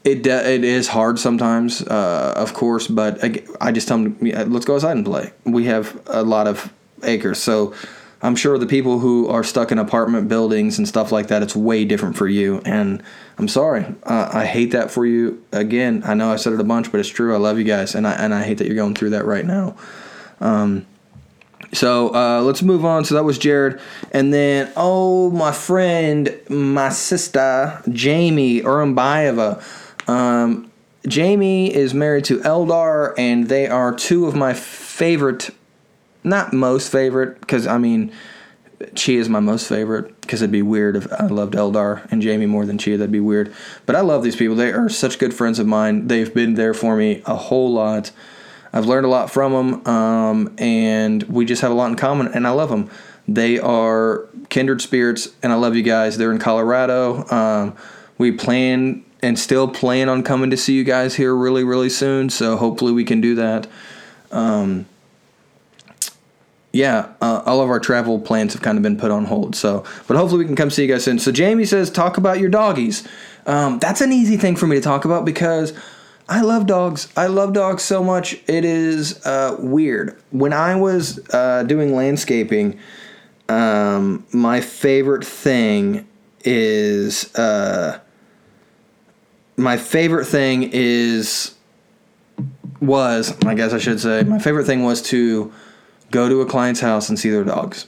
it 0.04 0.26
it 0.26 0.64
is 0.64 0.88
hard 0.88 1.20
sometimes, 1.20 1.82
uh, 1.82 2.34
of 2.36 2.54
course, 2.54 2.88
but 2.88 3.24
I, 3.24 3.44
I 3.60 3.72
just 3.72 3.88
tell 3.88 3.98
them, 3.98 4.18
let's 4.22 4.66
go 4.66 4.76
outside 4.76 4.96
and 4.96 5.06
play. 5.06 5.32
We 5.44 5.66
have 5.66 6.00
a 6.08 6.24
lot 6.24 6.48
of 6.48 6.72
acres, 7.04 7.40
so 7.40 7.74
I'm 8.22 8.36
sure 8.36 8.58
the 8.58 8.66
people 8.66 9.00
who 9.00 9.28
are 9.28 9.44
stuck 9.44 9.72
in 9.72 9.78
apartment 9.78 10.28
buildings 10.28 10.78
and 10.78 10.88
stuff 10.88 11.12
like 11.12 11.28
that, 11.28 11.44
it's 11.44 11.56
way 11.56 11.86
different 11.86 12.18
for 12.18 12.28
you. 12.28 12.62
And 12.66 13.04
I'm 13.38 13.48
sorry, 13.48 13.86
uh, 14.04 14.30
I 14.34 14.46
hate 14.46 14.72
that 14.72 14.90
for 14.90 15.06
you. 15.06 15.44
Again, 15.52 16.02
I 16.04 16.16
know 16.16 16.32
I 16.32 16.38
said 16.38 16.54
it 16.54 16.60
a 16.60 16.64
bunch, 16.64 16.92
but 16.92 17.00
it's 17.00 17.10
true. 17.10 17.34
I 17.34 17.38
love 17.38 17.60
you 17.60 17.64
guys, 17.64 17.94
and 17.94 18.08
I 18.08 18.14
and 18.14 18.34
I 18.34 18.44
hate 18.44 18.58
that 18.58 18.68
you're 18.68 18.76
going 18.76 18.96
through 18.96 19.12
that 19.12 19.26
right 19.26 19.46
now. 19.46 19.76
Um, 20.40 20.88
so 21.74 22.14
uh, 22.16 22.42
let's 22.42 22.64
move 22.64 22.86
on. 22.86 23.06
So 23.06 23.16
that 23.16 23.24
was 23.24 23.38
Jared, 23.38 23.80
and 24.12 24.34
then 24.34 24.72
oh 24.76 25.30
my 25.30 25.52
friend, 25.52 26.40
my 26.50 26.90
sister 26.90 27.82
Jamie 27.90 28.62
Urumbayeva. 28.62 29.64
Um, 30.10 30.72
Jamie 31.08 31.74
is 31.74 31.94
married 31.94 32.26
to 32.26 32.40
Eldar, 32.40 33.14
and 33.18 33.48
they 33.48 33.68
are 33.68 33.94
two 33.94 34.26
of 34.26 34.36
my 34.36 34.54
favorite 34.54 35.52
not 36.28 36.54
most 36.54 36.92
favorite 36.92 37.40
because 37.40 37.68
I 37.68 37.78
mean, 37.78 38.12
Chia 38.96 39.20
is 39.20 39.30
my 39.30 39.40
most 39.40 39.68
favorite 39.68 40.20
because 40.22 40.42
it'd 40.42 40.52
be 40.52 40.62
weird 40.62 40.96
if 40.96 41.12
I 41.12 41.28
loved 41.28 41.54
Eldar 41.54 42.10
and 42.12 42.22
Jamie 42.22 42.46
more 42.46 42.66
than 42.66 42.78
Chia. 42.78 42.98
That'd 42.98 43.12
be 43.12 43.20
weird. 43.20 43.54
But 43.86 43.96
I 43.96 44.02
love 44.02 44.24
these 44.24 44.36
people. 44.36 44.56
They 44.56 44.72
are 44.72 44.90
such 44.90 45.20
good 45.20 45.34
friends 45.34 45.60
of 45.60 45.68
mine. 45.68 46.08
They've 46.08 46.32
been 46.34 46.54
there 46.54 46.74
for 46.74 46.96
me 46.96 47.22
a 47.26 47.36
whole 47.36 47.72
lot. 47.72 48.12
I've 48.74 48.86
learned 48.86 49.06
a 49.06 49.10
lot 49.10 49.32
from 49.32 49.54
them, 49.54 49.88
um, 49.88 50.56
and 50.58 51.24
we 51.24 51.46
just 51.46 51.62
have 51.62 51.72
a 51.72 51.74
lot 51.74 51.90
in 51.90 51.96
common. 51.96 52.28
And 52.28 52.46
I 52.46 52.52
love 52.52 52.70
them. 52.70 52.92
They 53.28 53.60
are 53.60 54.28
kindred 54.50 54.82
spirits, 54.82 55.30
and 55.42 55.52
I 55.52 55.56
love 55.56 55.76
you 55.76 55.84
guys. 55.84 56.18
They're 56.18 56.32
in 56.32 56.40
Colorado. 56.40 57.26
Um, 57.30 57.76
we 58.18 58.32
plan 58.32 59.04
and 59.22 59.40
still 59.40 59.68
plan 59.68 60.10
on 60.10 60.24
coming 60.24 60.50
to 60.52 60.58
see 60.58 60.74
you 60.74 60.84
guys 60.84 61.16
here 61.16 61.36
really, 61.36 61.64
really 61.64 61.90
soon. 61.90 62.30
So 62.30 62.58
hopefully 62.58 62.92
we 62.92 63.04
can 63.04 63.22
do 63.22 63.36
that. 63.36 63.68
Um, 64.32 64.86
yeah, 66.78 67.12
uh, 67.22 67.42
all 67.48 67.60
of 67.60 67.72
our 67.72 67.80
travel 67.80 68.20
plans 68.20 68.54
have 68.54 68.62
kind 68.62 68.78
of 68.78 68.84
been 68.84 68.98
put 68.98 69.10
on 69.10 69.26
hold. 69.26 69.56
So, 69.56 69.84
but 70.06 70.16
hopefully 70.16 70.40
we 70.40 70.46
can 70.46 70.56
come 70.56 70.70
see 70.70 70.84
you 70.84 70.94
guys 70.94 71.04
soon. 71.04 71.18
So 71.18 71.32
Jamie 71.32 71.66
says, 71.66 71.90
talk 71.90 72.18
about 72.18 72.40
your 72.40 72.50
doggies. 72.50 73.08
Um, 73.48 73.80
that's 73.80 74.00
an 74.00 74.14
easy 74.14 74.38
thing 74.38 74.56
for 74.56 74.68
me 74.68 74.76
to 74.76 74.82
talk 74.82 75.04
about 75.04 75.26
because 75.26 75.74
I 76.30 76.42
love 76.42 76.68
dogs. 76.68 77.12
I 77.18 77.28
love 77.28 77.54
dogs 77.54 77.82
so 77.82 78.04
much. 78.04 78.34
It 78.48 78.64
is 78.64 79.26
uh, 79.26 79.56
weird. 79.58 80.22
When 80.30 80.54
I 80.54 80.76
was 80.76 81.20
uh, 81.34 81.64
doing 81.64 81.96
landscaping, 81.96 82.78
um, 83.50 84.28
my 84.32 84.62
favorite 84.62 85.26
thing 85.26 86.08
is 86.44 87.34
uh, 87.36 88.00
my 89.56 89.78
favorite 89.78 90.26
thing 90.26 90.70
is 90.72 91.56
was 92.80 93.36
I 93.44 93.56
guess 93.56 93.74
I 93.74 93.80
should 93.80 94.00
say 94.00 94.22
my 94.22 94.38
favorite 94.38 94.68
thing 94.68 94.84
was 94.84 95.02
to 95.04 95.52
go 96.12 96.30
to 96.30 96.42
a 96.42 96.46
client's 96.46 96.80
house 96.80 97.10
and 97.10 97.20
see 97.20 97.30
their 97.30 97.44
dogs. 97.44 97.88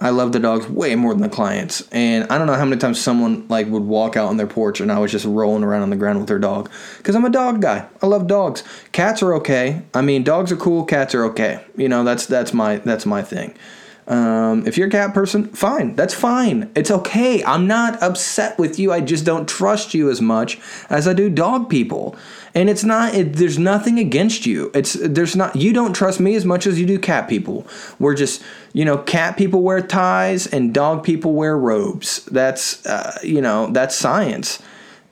I 0.00 0.10
love 0.10 0.32
the 0.32 0.38
dogs 0.38 0.66
way 0.66 0.94
more 0.94 1.12
than 1.12 1.22
the 1.22 1.28
clients. 1.28 1.86
And 1.92 2.24
I 2.30 2.38
don't 2.38 2.46
know 2.46 2.54
how 2.54 2.64
many 2.64 2.80
times 2.80 2.98
someone 2.98 3.46
like 3.48 3.66
would 3.66 3.82
walk 3.82 4.16
out 4.16 4.28
on 4.28 4.38
their 4.38 4.46
porch 4.46 4.80
and 4.80 4.90
I 4.90 4.98
was 4.98 5.12
just 5.12 5.26
rolling 5.26 5.62
around 5.62 5.82
on 5.82 5.90
the 5.90 5.96
ground 5.96 6.18
with 6.18 6.28
their 6.28 6.38
dog 6.38 6.70
cuz 7.02 7.14
I'm 7.14 7.24
a 7.26 7.30
dog 7.30 7.60
guy. 7.60 7.84
I 8.02 8.06
love 8.06 8.26
dogs. 8.26 8.64
Cats 8.92 9.22
are 9.22 9.34
okay. 9.34 9.82
I 9.92 10.00
mean, 10.00 10.24
dogs 10.24 10.50
are 10.50 10.56
cool, 10.56 10.84
cats 10.84 11.14
are 11.14 11.24
okay. 11.26 11.60
You 11.76 11.88
know, 11.88 12.02
that's 12.02 12.24
that's 12.24 12.54
my 12.54 12.78
that's 12.78 13.04
my 13.04 13.20
thing. 13.20 13.54
Um, 14.10 14.66
if 14.66 14.76
you're 14.76 14.88
a 14.88 14.90
cat 14.90 15.14
person, 15.14 15.44
fine. 15.48 15.94
That's 15.94 16.14
fine. 16.14 16.70
It's 16.74 16.90
okay. 16.90 17.44
I'm 17.44 17.68
not 17.68 18.02
upset 18.02 18.58
with 18.58 18.76
you. 18.78 18.92
I 18.92 19.00
just 19.00 19.24
don't 19.24 19.48
trust 19.48 19.94
you 19.94 20.10
as 20.10 20.20
much 20.20 20.58
as 20.88 21.06
I 21.06 21.12
do 21.12 21.30
dog 21.30 21.68
people. 21.68 22.16
And 22.54 22.68
it's 22.68 22.84
not. 22.84 23.14
It, 23.14 23.34
there's 23.34 23.58
nothing 23.58 23.98
against 23.98 24.46
you. 24.46 24.70
It's 24.74 24.94
there's 24.94 25.36
not. 25.36 25.56
You 25.56 25.72
don't 25.72 25.92
trust 25.92 26.20
me 26.20 26.34
as 26.34 26.44
much 26.44 26.66
as 26.66 26.80
you 26.80 26.86
do 26.86 26.98
cat 26.98 27.28
people. 27.28 27.66
We're 27.98 28.14
just 28.14 28.42
you 28.72 28.84
know, 28.84 28.98
cat 28.98 29.36
people 29.36 29.62
wear 29.62 29.80
ties 29.80 30.46
and 30.46 30.72
dog 30.74 31.04
people 31.04 31.34
wear 31.34 31.56
robes. 31.56 32.24
That's 32.26 32.84
uh, 32.86 33.18
you 33.22 33.40
know 33.40 33.70
that's 33.70 33.94
science 33.94 34.60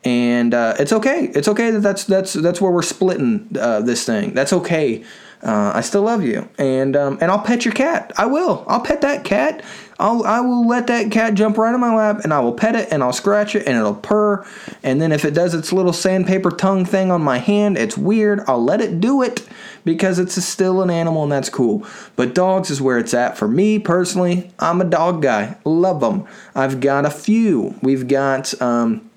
and 0.04 0.54
uh, 0.54 0.74
it's 0.78 0.92
okay. 0.92 1.30
It's 1.34 1.48
okay 1.48 1.70
that 1.70 1.80
that's 1.80 2.04
that's 2.04 2.32
that's 2.32 2.60
where 2.60 2.70
we're 2.70 2.82
splitting 2.82 3.48
uh, 3.58 3.80
this 3.80 4.04
thing. 4.04 4.32
That's 4.32 4.52
okay. 4.52 5.04
Uh, 5.42 5.72
I 5.74 5.82
still 5.82 6.02
love 6.02 6.24
you, 6.24 6.48
and 6.58 6.96
um, 6.96 7.18
and 7.20 7.30
I'll 7.30 7.42
pet 7.42 7.64
your 7.64 7.74
cat. 7.74 8.12
I 8.16 8.26
will. 8.26 8.64
I'll 8.66 8.80
pet 8.80 9.02
that 9.02 9.24
cat. 9.24 9.62
I'll 10.00 10.24
I 10.24 10.40
will 10.40 10.66
let 10.66 10.86
that 10.86 11.10
cat 11.10 11.34
jump 11.34 11.58
right 11.58 11.74
in 11.74 11.80
my 11.80 11.94
lap, 11.94 12.20
and 12.22 12.32
I 12.32 12.40
will 12.40 12.52
pet 12.52 12.76
it, 12.76 12.88
and 12.92 13.02
I'll 13.02 13.12
scratch 13.12 13.56
it, 13.56 13.66
and 13.66 13.76
it'll 13.76 13.94
purr. 13.94 14.46
And 14.82 15.02
then 15.02 15.10
if 15.10 15.24
it 15.24 15.34
does 15.34 15.54
its 15.54 15.72
little 15.72 15.92
sandpaper 15.92 16.50
tongue 16.50 16.84
thing 16.84 17.10
on 17.10 17.22
my 17.22 17.38
hand, 17.38 17.76
it's 17.76 17.98
weird. 17.98 18.40
I'll 18.46 18.62
let 18.62 18.80
it 18.80 19.00
do 19.00 19.22
it 19.22 19.46
because 19.84 20.18
it's 20.18 20.42
still 20.44 20.82
an 20.82 20.90
animal, 20.90 21.24
and 21.24 21.32
that's 21.32 21.50
cool. 21.50 21.84
But 22.14 22.34
dogs 22.34 22.70
is 22.70 22.80
where 22.80 22.98
it's 22.98 23.14
at 23.14 23.36
for 23.36 23.48
me 23.48 23.78
personally. 23.78 24.50
I'm 24.58 24.80
a 24.80 24.84
dog 24.84 25.20
guy. 25.20 25.56
Love 25.64 26.00
them. 26.00 26.26
I've 26.54 26.80
got 26.80 27.04
a 27.04 27.10
few. 27.10 27.74
We've 27.82 28.06
got. 28.06 28.60
Um, 28.62 29.08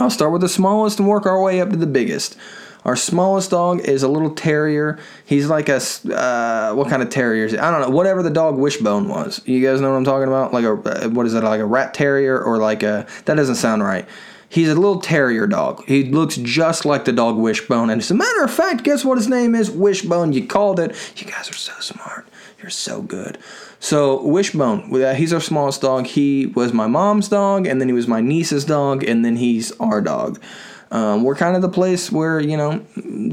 I'll 0.00 0.08
start 0.08 0.32
with 0.32 0.40
the 0.40 0.48
smallest 0.48 0.98
and 0.98 1.06
work 1.06 1.26
our 1.26 1.42
way 1.42 1.60
up 1.60 1.68
to 1.70 1.76
the 1.76 1.86
biggest. 1.86 2.38
Our 2.84 2.96
smallest 2.96 3.50
dog 3.50 3.80
is 3.80 4.02
a 4.02 4.08
little 4.08 4.34
terrier. 4.34 4.98
He's 5.24 5.48
like 5.48 5.68
a 5.68 5.80
uh, 6.12 6.74
what 6.74 6.88
kind 6.88 7.02
of 7.02 7.10
terrier 7.10 7.46
is 7.46 7.54
it? 7.54 7.60
I 7.60 7.70
don't 7.70 7.80
know. 7.80 7.90
Whatever 7.90 8.22
the 8.22 8.30
dog 8.30 8.58
Wishbone 8.58 9.08
was. 9.08 9.40
You 9.46 9.66
guys 9.66 9.80
know 9.80 9.90
what 9.90 9.96
I'm 9.96 10.04
talking 10.04 10.28
about? 10.28 10.52
Like 10.52 10.64
a 10.64 10.72
uh, 10.72 11.08
what 11.08 11.24
is 11.26 11.32
that? 11.32 11.44
Like 11.44 11.60
a 11.60 11.66
rat 11.66 11.94
terrier 11.94 12.38
or 12.38 12.58
like 12.58 12.82
a 12.82 13.06
that 13.24 13.36
doesn't 13.36 13.54
sound 13.54 13.82
right. 13.82 14.06
He's 14.48 14.68
a 14.68 14.74
little 14.74 15.00
terrier 15.00 15.46
dog. 15.46 15.84
He 15.86 16.04
looks 16.04 16.36
just 16.36 16.84
like 16.84 17.06
the 17.06 17.12
dog 17.12 17.36
Wishbone. 17.36 17.90
And 17.90 18.00
as 18.00 18.10
a 18.10 18.14
matter 18.14 18.44
of 18.44 18.52
fact, 18.52 18.84
guess 18.84 19.04
what 19.04 19.18
his 19.18 19.28
name 19.28 19.54
is? 19.54 19.70
Wishbone. 19.70 20.32
You 20.32 20.46
called 20.46 20.78
it. 20.78 20.94
You 21.16 21.26
guys 21.26 21.50
are 21.50 21.54
so 21.54 21.72
smart. 21.80 22.28
You're 22.60 22.70
so 22.70 23.02
good. 23.02 23.38
So 23.80 24.22
Wishbone, 24.22 24.90
he's 25.16 25.32
our 25.32 25.40
smallest 25.40 25.82
dog. 25.82 26.06
He 26.06 26.46
was 26.46 26.72
my 26.72 26.86
mom's 26.86 27.28
dog, 27.28 27.66
and 27.66 27.80
then 27.80 27.88
he 27.88 27.92
was 27.92 28.08
my 28.08 28.20
niece's 28.20 28.64
dog, 28.64 29.04
and 29.04 29.24
then 29.24 29.36
he's 29.36 29.72
our 29.72 30.00
dog. 30.00 30.40
Um, 30.94 31.24
we're 31.24 31.34
kind 31.34 31.56
of 31.56 31.62
the 31.62 31.68
place 31.68 32.12
where 32.12 32.38
you 32.38 32.56
know 32.56 32.78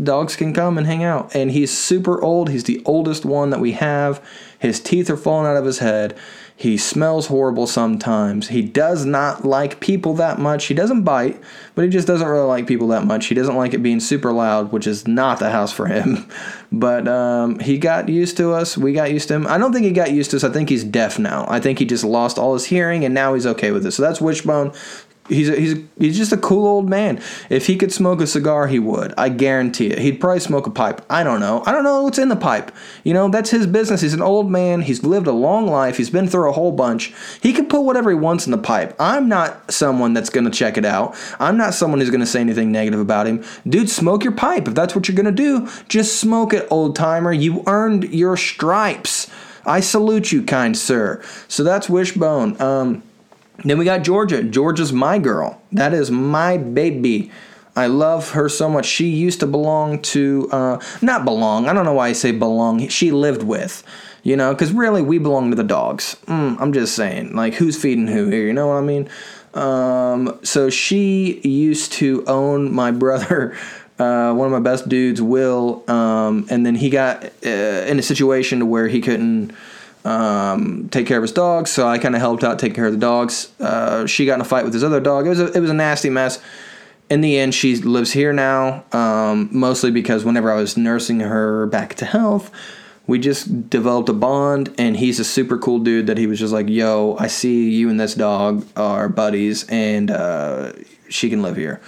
dogs 0.04 0.36
can 0.36 0.52
come 0.52 0.80
and 0.80 0.88
hang 0.88 1.04
out. 1.04 1.36
And 1.36 1.52
he's 1.52 1.76
super 1.76 2.20
old. 2.22 2.50
He's 2.50 2.64
the 2.64 2.82
oldest 2.86 3.24
one 3.24 3.52
that 3.52 3.60
we 3.60 3.74
have. 3.74 4.20
His 4.58 4.80
teeth 4.80 5.12
are 5.12 5.18
falling 5.18 5.46
out 5.46 5.58
of 5.58 5.66
his 5.66 5.78
head. 5.78 6.18
He 6.56 6.78
smells 6.78 7.28
horrible 7.28 7.66
sometimes. 7.66 8.48
He 8.50 8.62
does 8.62 9.06
not 9.06 9.46
like 9.46 9.80
people 9.80 10.16
that 10.16 10.40
much. 10.40 10.66
He 10.66 10.76
doesn't 10.76 11.04
bite, 11.04 11.42
but 11.74 11.84
he 11.84 11.90
just 11.90 12.08
doesn't 12.08 12.28
really 12.28 12.46
like 12.46 12.68
people 12.68 12.88
that 12.90 13.06
much. 13.06 13.28
He 13.28 13.36
doesn't 13.36 13.56
like 13.56 13.74
it 13.74 13.82
being 13.82 14.00
super 14.00 14.32
loud, 14.32 14.72
which 14.72 14.86
is 14.86 15.08
not 15.08 15.40
the 15.40 15.50
house 15.50 15.72
for 15.72 15.88
him. 15.88 16.28
But 16.74 17.06
um, 17.06 17.60
he 17.60 17.78
got 17.78 18.08
used 18.08 18.38
to 18.38 18.54
us. 18.54 18.78
We 18.78 18.94
got 18.94 19.12
used 19.12 19.28
to 19.28 19.34
him. 19.34 19.46
I 19.46 19.58
don't 19.58 19.74
think 19.74 19.84
he 19.84 19.92
got 19.92 20.14
used 20.14 20.32
to 20.32 20.38
us. 20.38 20.46
I 20.46 20.50
think 20.50 20.70
he's 20.70 20.86
deaf 20.86 21.20
now. 21.20 21.46
I 21.50 21.60
think 21.60 21.80
he 21.80 21.86
just 21.86 22.06
lost 22.06 22.38
all 22.38 22.54
his 22.54 22.64
hearing 22.64 23.04
and 23.04 23.14
now 23.14 23.34
he's 23.34 23.46
okay 23.46 23.72
with 23.72 23.86
it. 23.86 23.92
So 23.92 24.02
that's 24.02 24.22
Wishbone. 24.22 24.72
He's 25.32 25.48
a, 25.48 25.56
he's 25.56 25.74
a, 25.74 25.84
he's 25.98 26.18
just 26.18 26.34
a 26.34 26.38
cool 26.38 26.68
old 26.68 26.90
man. 26.90 27.22
If 27.50 27.68
he 27.68 27.78
could 27.78 27.94
smoke 27.94 28.20
a 28.20 28.28
cigar, 28.28 28.68
he 28.68 28.80
would. 28.80 29.14
I 29.18 29.30
guarantee 29.30 29.88
it. 29.88 30.00
He'd 30.00 30.20
probably 30.20 30.42
smoke 30.42 30.68
a 30.68 30.72
pipe. 30.72 31.06
I 31.10 31.24
don't 31.24 31.40
know. 31.40 31.64
I 31.66 31.72
don't 31.72 31.86
know 31.86 32.04
what's 32.04 32.18
in 32.18 32.28
the 32.28 32.36
pipe. 32.36 32.72
You 33.06 33.14
know, 33.14 33.30
that's 33.30 33.50
his 33.50 33.66
business. 33.66 34.02
He's 34.02 34.14
an 34.14 34.22
old 34.22 34.52
man. 34.52 34.82
He's 34.82 35.04
lived 35.04 35.28
a 35.28 35.32
long 35.32 35.68
life. 35.68 35.96
He's 35.96 36.10
been 36.10 36.28
through 36.28 36.50
a 36.50 36.52
whole 36.52 36.74
bunch. 36.74 37.14
He 37.42 37.54
can 37.54 37.70
put 37.70 37.82
whatever 37.82 38.10
he 38.10 38.16
wants 38.16 38.46
in 38.46 38.52
the 38.52 38.58
pipe. 38.58 38.94
I'm 39.00 39.30
not 39.30 39.72
someone 39.72 40.14
that's 40.14 40.30
going 40.30 40.46
to 40.46 40.52
check 40.52 40.78
it 40.78 40.84
out. 40.84 41.16
I'm 41.40 41.56
not 41.56 41.74
someone 41.74 42.02
who's 42.02 42.10
going 42.10 42.20
to 42.20 42.26
say 42.26 42.42
anything 42.42 42.72
negative 42.72 43.00
about 43.00 43.26
him. 43.26 43.44
Dude, 43.66 43.90
smoke 43.90 44.26
your 44.26 44.34
pipe. 44.34 44.68
If 44.68 44.76
that's 44.76 44.96
what 44.96 45.08
you're 45.08 45.16
going 45.16 45.26
to 45.26 45.32
do, 45.32 45.70
just 45.88 46.20
smoke 46.20 46.54
it, 46.54 46.68
old 46.70 46.98
timer. 46.98 47.32
You 47.32 47.64
earned 47.68 48.14
your 48.14 48.36
stripes. 48.36 49.32
I 49.66 49.80
salute 49.80 50.32
you, 50.32 50.44
kind 50.44 50.76
sir. 50.76 51.24
So 51.48 51.64
that's 51.64 51.90
Wishbone. 51.90 52.60
Um, 52.60 53.04
then 53.64 53.78
we 53.78 53.86
got 53.86 54.04
Georgia. 54.04 54.44
Georgia's 54.44 54.94
my 54.94 55.20
girl. 55.20 55.62
That 55.72 55.94
is 55.94 56.12
my 56.12 56.58
baby. 56.58 57.32
I 57.76 57.88
love 57.88 58.32
her 58.32 58.50
so 58.50 58.70
much. 58.70 58.86
She 58.86 59.08
used 59.08 59.40
to 59.40 59.48
belong 59.48 60.02
to, 60.02 60.50
uh, 60.52 60.80
not 61.02 61.24
belong. 61.24 61.70
I 61.70 61.74
don't 61.74 61.86
know 61.86 61.94
why 61.94 62.10
I 62.10 62.14
say 62.14 62.32
belong. 62.32 62.88
She 62.90 63.12
lived 63.12 63.44
with, 63.44 63.84
you 64.24 64.36
know, 64.36 64.54
because 64.54 64.74
really 64.74 65.02
we 65.02 65.20
belong 65.20 65.52
to 65.52 65.56
the 65.56 65.64
dogs. 65.64 66.18
Mm, 66.26 66.60
I'm 66.60 66.74
just 66.74 66.96
saying, 66.96 67.36
like, 67.36 67.54
who's 67.54 67.82
feeding 67.82 68.08
who 68.08 68.30
here? 68.30 68.46
You 68.46 68.54
know 68.54 68.68
what 68.68 68.76
I 68.76 68.82
mean? 68.82 69.10
Um, 69.54 70.40
so 70.44 70.70
she 70.70 71.40
used 71.42 71.94
to 71.94 72.26
own 72.28 72.74
my 72.74 72.92
brother. 72.92 73.56
Uh, 74.00 74.34
one 74.34 74.48
of 74.48 74.52
my 74.52 74.60
best 74.60 74.90
dudes, 74.90 75.22
Will, 75.22 75.84
um, 75.88 76.48
and 76.50 76.66
then 76.66 76.74
he 76.74 76.90
got 76.90 77.24
uh, 77.24 77.50
in 77.50 78.00
a 78.00 78.02
situation 78.02 78.68
where 78.68 78.88
he 78.88 79.00
couldn't 79.00 79.54
um, 80.06 80.90
take 80.90 81.08
care 81.08 81.18
of 81.18 81.24
his 81.24 81.32
dogs. 81.32 81.72
So 81.72 81.88
I 81.88 81.98
kind 81.98 82.16
of 82.16 82.22
helped 82.22 82.44
out 82.44 82.60
take 82.60 82.74
care 82.74 82.86
of 82.86 82.94
the 82.94 83.00
dogs. 83.00 83.52
Uh, 83.60 84.06
she 84.06 84.26
got 84.26 84.36
in 84.36 84.42
a 84.42 84.46
fight 84.46 84.64
with 84.64 84.74
his 84.74 84.84
other 84.84 85.00
dog. 85.00 85.26
It 85.26 85.30
was 85.30 85.40
a, 85.40 85.52
it 85.52 85.60
was 85.60 85.70
a 85.70 85.76
nasty 85.76 86.10
mess. 86.10 86.42
In 87.10 87.22
the 87.22 87.38
end, 87.38 87.54
she 87.54 87.76
lives 87.76 88.14
here 88.14 88.32
now, 88.32 88.86
um, 88.94 89.50
mostly 89.52 89.92
because 89.92 90.24
whenever 90.24 90.50
I 90.50 90.56
was 90.56 90.78
nursing 90.78 91.20
her 91.20 91.66
back 91.66 91.96
to 91.96 92.06
health, 92.06 92.52
we 93.06 93.20
just 93.20 93.70
developed 93.70 94.08
a 94.08 94.14
bond. 94.14 94.74
And 94.78 94.96
he's 94.96 95.20
a 95.20 95.26
super 95.26 95.58
cool 95.58 95.80
dude 95.80 96.08
that 96.08 96.18
he 96.18 96.26
was 96.26 96.40
just 96.40 96.54
like, 96.54 96.70
"Yo, 96.70 97.18
I 97.20 97.28
see 97.28 97.70
you 97.70 97.90
and 97.90 98.00
this 98.00 98.16
dog 98.16 98.66
are 98.78 99.10
buddies, 99.10 99.68
and 99.68 100.10
uh, 100.10 100.72
she 101.10 101.30
can 101.30 101.42
live 101.42 101.58
here." 101.58 101.82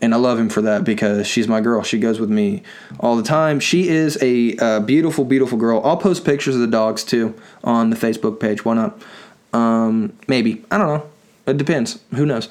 And 0.00 0.14
I 0.14 0.16
love 0.16 0.38
him 0.38 0.48
for 0.48 0.62
that 0.62 0.84
because 0.84 1.26
she's 1.26 1.48
my 1.48 1.60
girl. 1.60 1.82
She 1.82 1.98
goes 1.98 2.20
with 2.20 2.30
me 2.30 2.62
all 3.00 3.16
the 3.16 3.22
time. 3.22 3.60
She 3.60 3.88
is 3.88 4.18
a, 4.22 4.56
uh, 4.56 4.80
beautiful, 4.80 5.24
beautiful 5.24 5.58
girl. 5.58 5.80
I'll 5.84 5.96
post 5.96 6.24
pictures 6.24 6.54
of 6.54 6.60
the 6.60 6.66
dogs 6.66 7.04
too 7.04 7.34
on 7.64 7.90
the 7.90 7.96
Facebook 7.96 8.40
page. 8.40 8.64
Why 8.64 8.74
not? 8.74 9.02
Um, 9.52 10.12
maybe 10.26 10.64
I 10.70 10.78
don't 10.78 10.86
know. 10.86 11.10
It 11.46 11.56
depends. 11.56 12.00
Who 12.14 12.26
knows? 12.26 12.48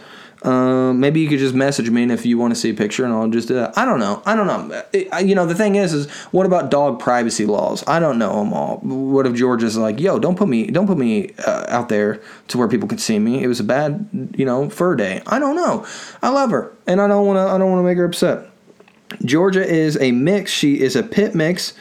Um, 0.47 1.01
maybe 1.01 1.19
you 1.19 1.27
could 1.27 1.39
just 1.39 1.53
message 1.53 1.89
me, 1.89 2.03
and 2.03 2.11
if 2.11 2.25
you 2.25 2.37
want 2.37 2.53
to 2.53 2.59
see 2.59 2.69
a 2.69 2.73
picture, 2.73 3.03
and 3.03 3.13
I'll 3.13 3.27
just 3.27 3.49
do 3.49 3.55
that. 3.55 3.77
I 3.77 3.83
don't 3.83 3.99
know. 3.99 4.21
I 4.25 4.33
don't 4.33 4.47
know. 4.47 4.83
It, 4.93 5.27
you 5.27 5.35
know, 5.35 5.45
the 5.45 5.53
thing 5.53 5.75
is, 5.75 5.93
is 5.93 6.09
what 6.31 6.45
about 6.45 6.71
dog 6.71 7.01
privacy 7.01 7.45
laws? 7.45 7.83
I 7.85 7.99
don't 7.99 8.17
know 8.17 8.39
them 8.39 8.53
all. 8.53 8.77
What 8.77 9.27
if 9.27 9.33
Georgia's 9.33 9.77
like, 9.77 9.99
yo, 9.99 10.19
don't 10.19 10.37
put 10.37 10.47
me, 10.47 10.67
don't 10.67 10.87
put 10.87 10.97
me 10.97 11.33
uh, 11.45 11.65
out 11.67 11.89
there 11.89 12.21
to 12.47 12.57
where 12.57 12.69
people 12.69 12.87
can 12.87 12.97
see 12.97 13.19
me. 13.19 13.43
It 13.43 13.47
was 13.47 13.59
a 13.59 13.65
bad, 13.65 14.07
you 14.37 14.45
know, 14.45 14.69
fur 14.69 14.95
day. 14.95 15.21
I 15.27 15.37
don't 15.37 15.57
know. 15.57 15.85
I 16.21 16.29
love 16.29 16.51
her, 16.51 16.71
and 16.87 17.01
I 17.01 17.09
don't 17.09 17.25
want 17.25 17.35
to. 17.35 17.41
I 17.41 17.57
don't 17.57 17.69
want 17.69 17.79
to 17.79 17.83
make 17.83 17.97
her 17.97 18.05
upset. 18.05 18.49
Georgia 19.25 19.67
is 19.67 19.97
a 19.99 20.13
mix. 20.13 20.49
She 20.51 20.79
is 20.79 20.95
a 20.95 21.03
pit 21.03 21.35
mix. 21.35 21.73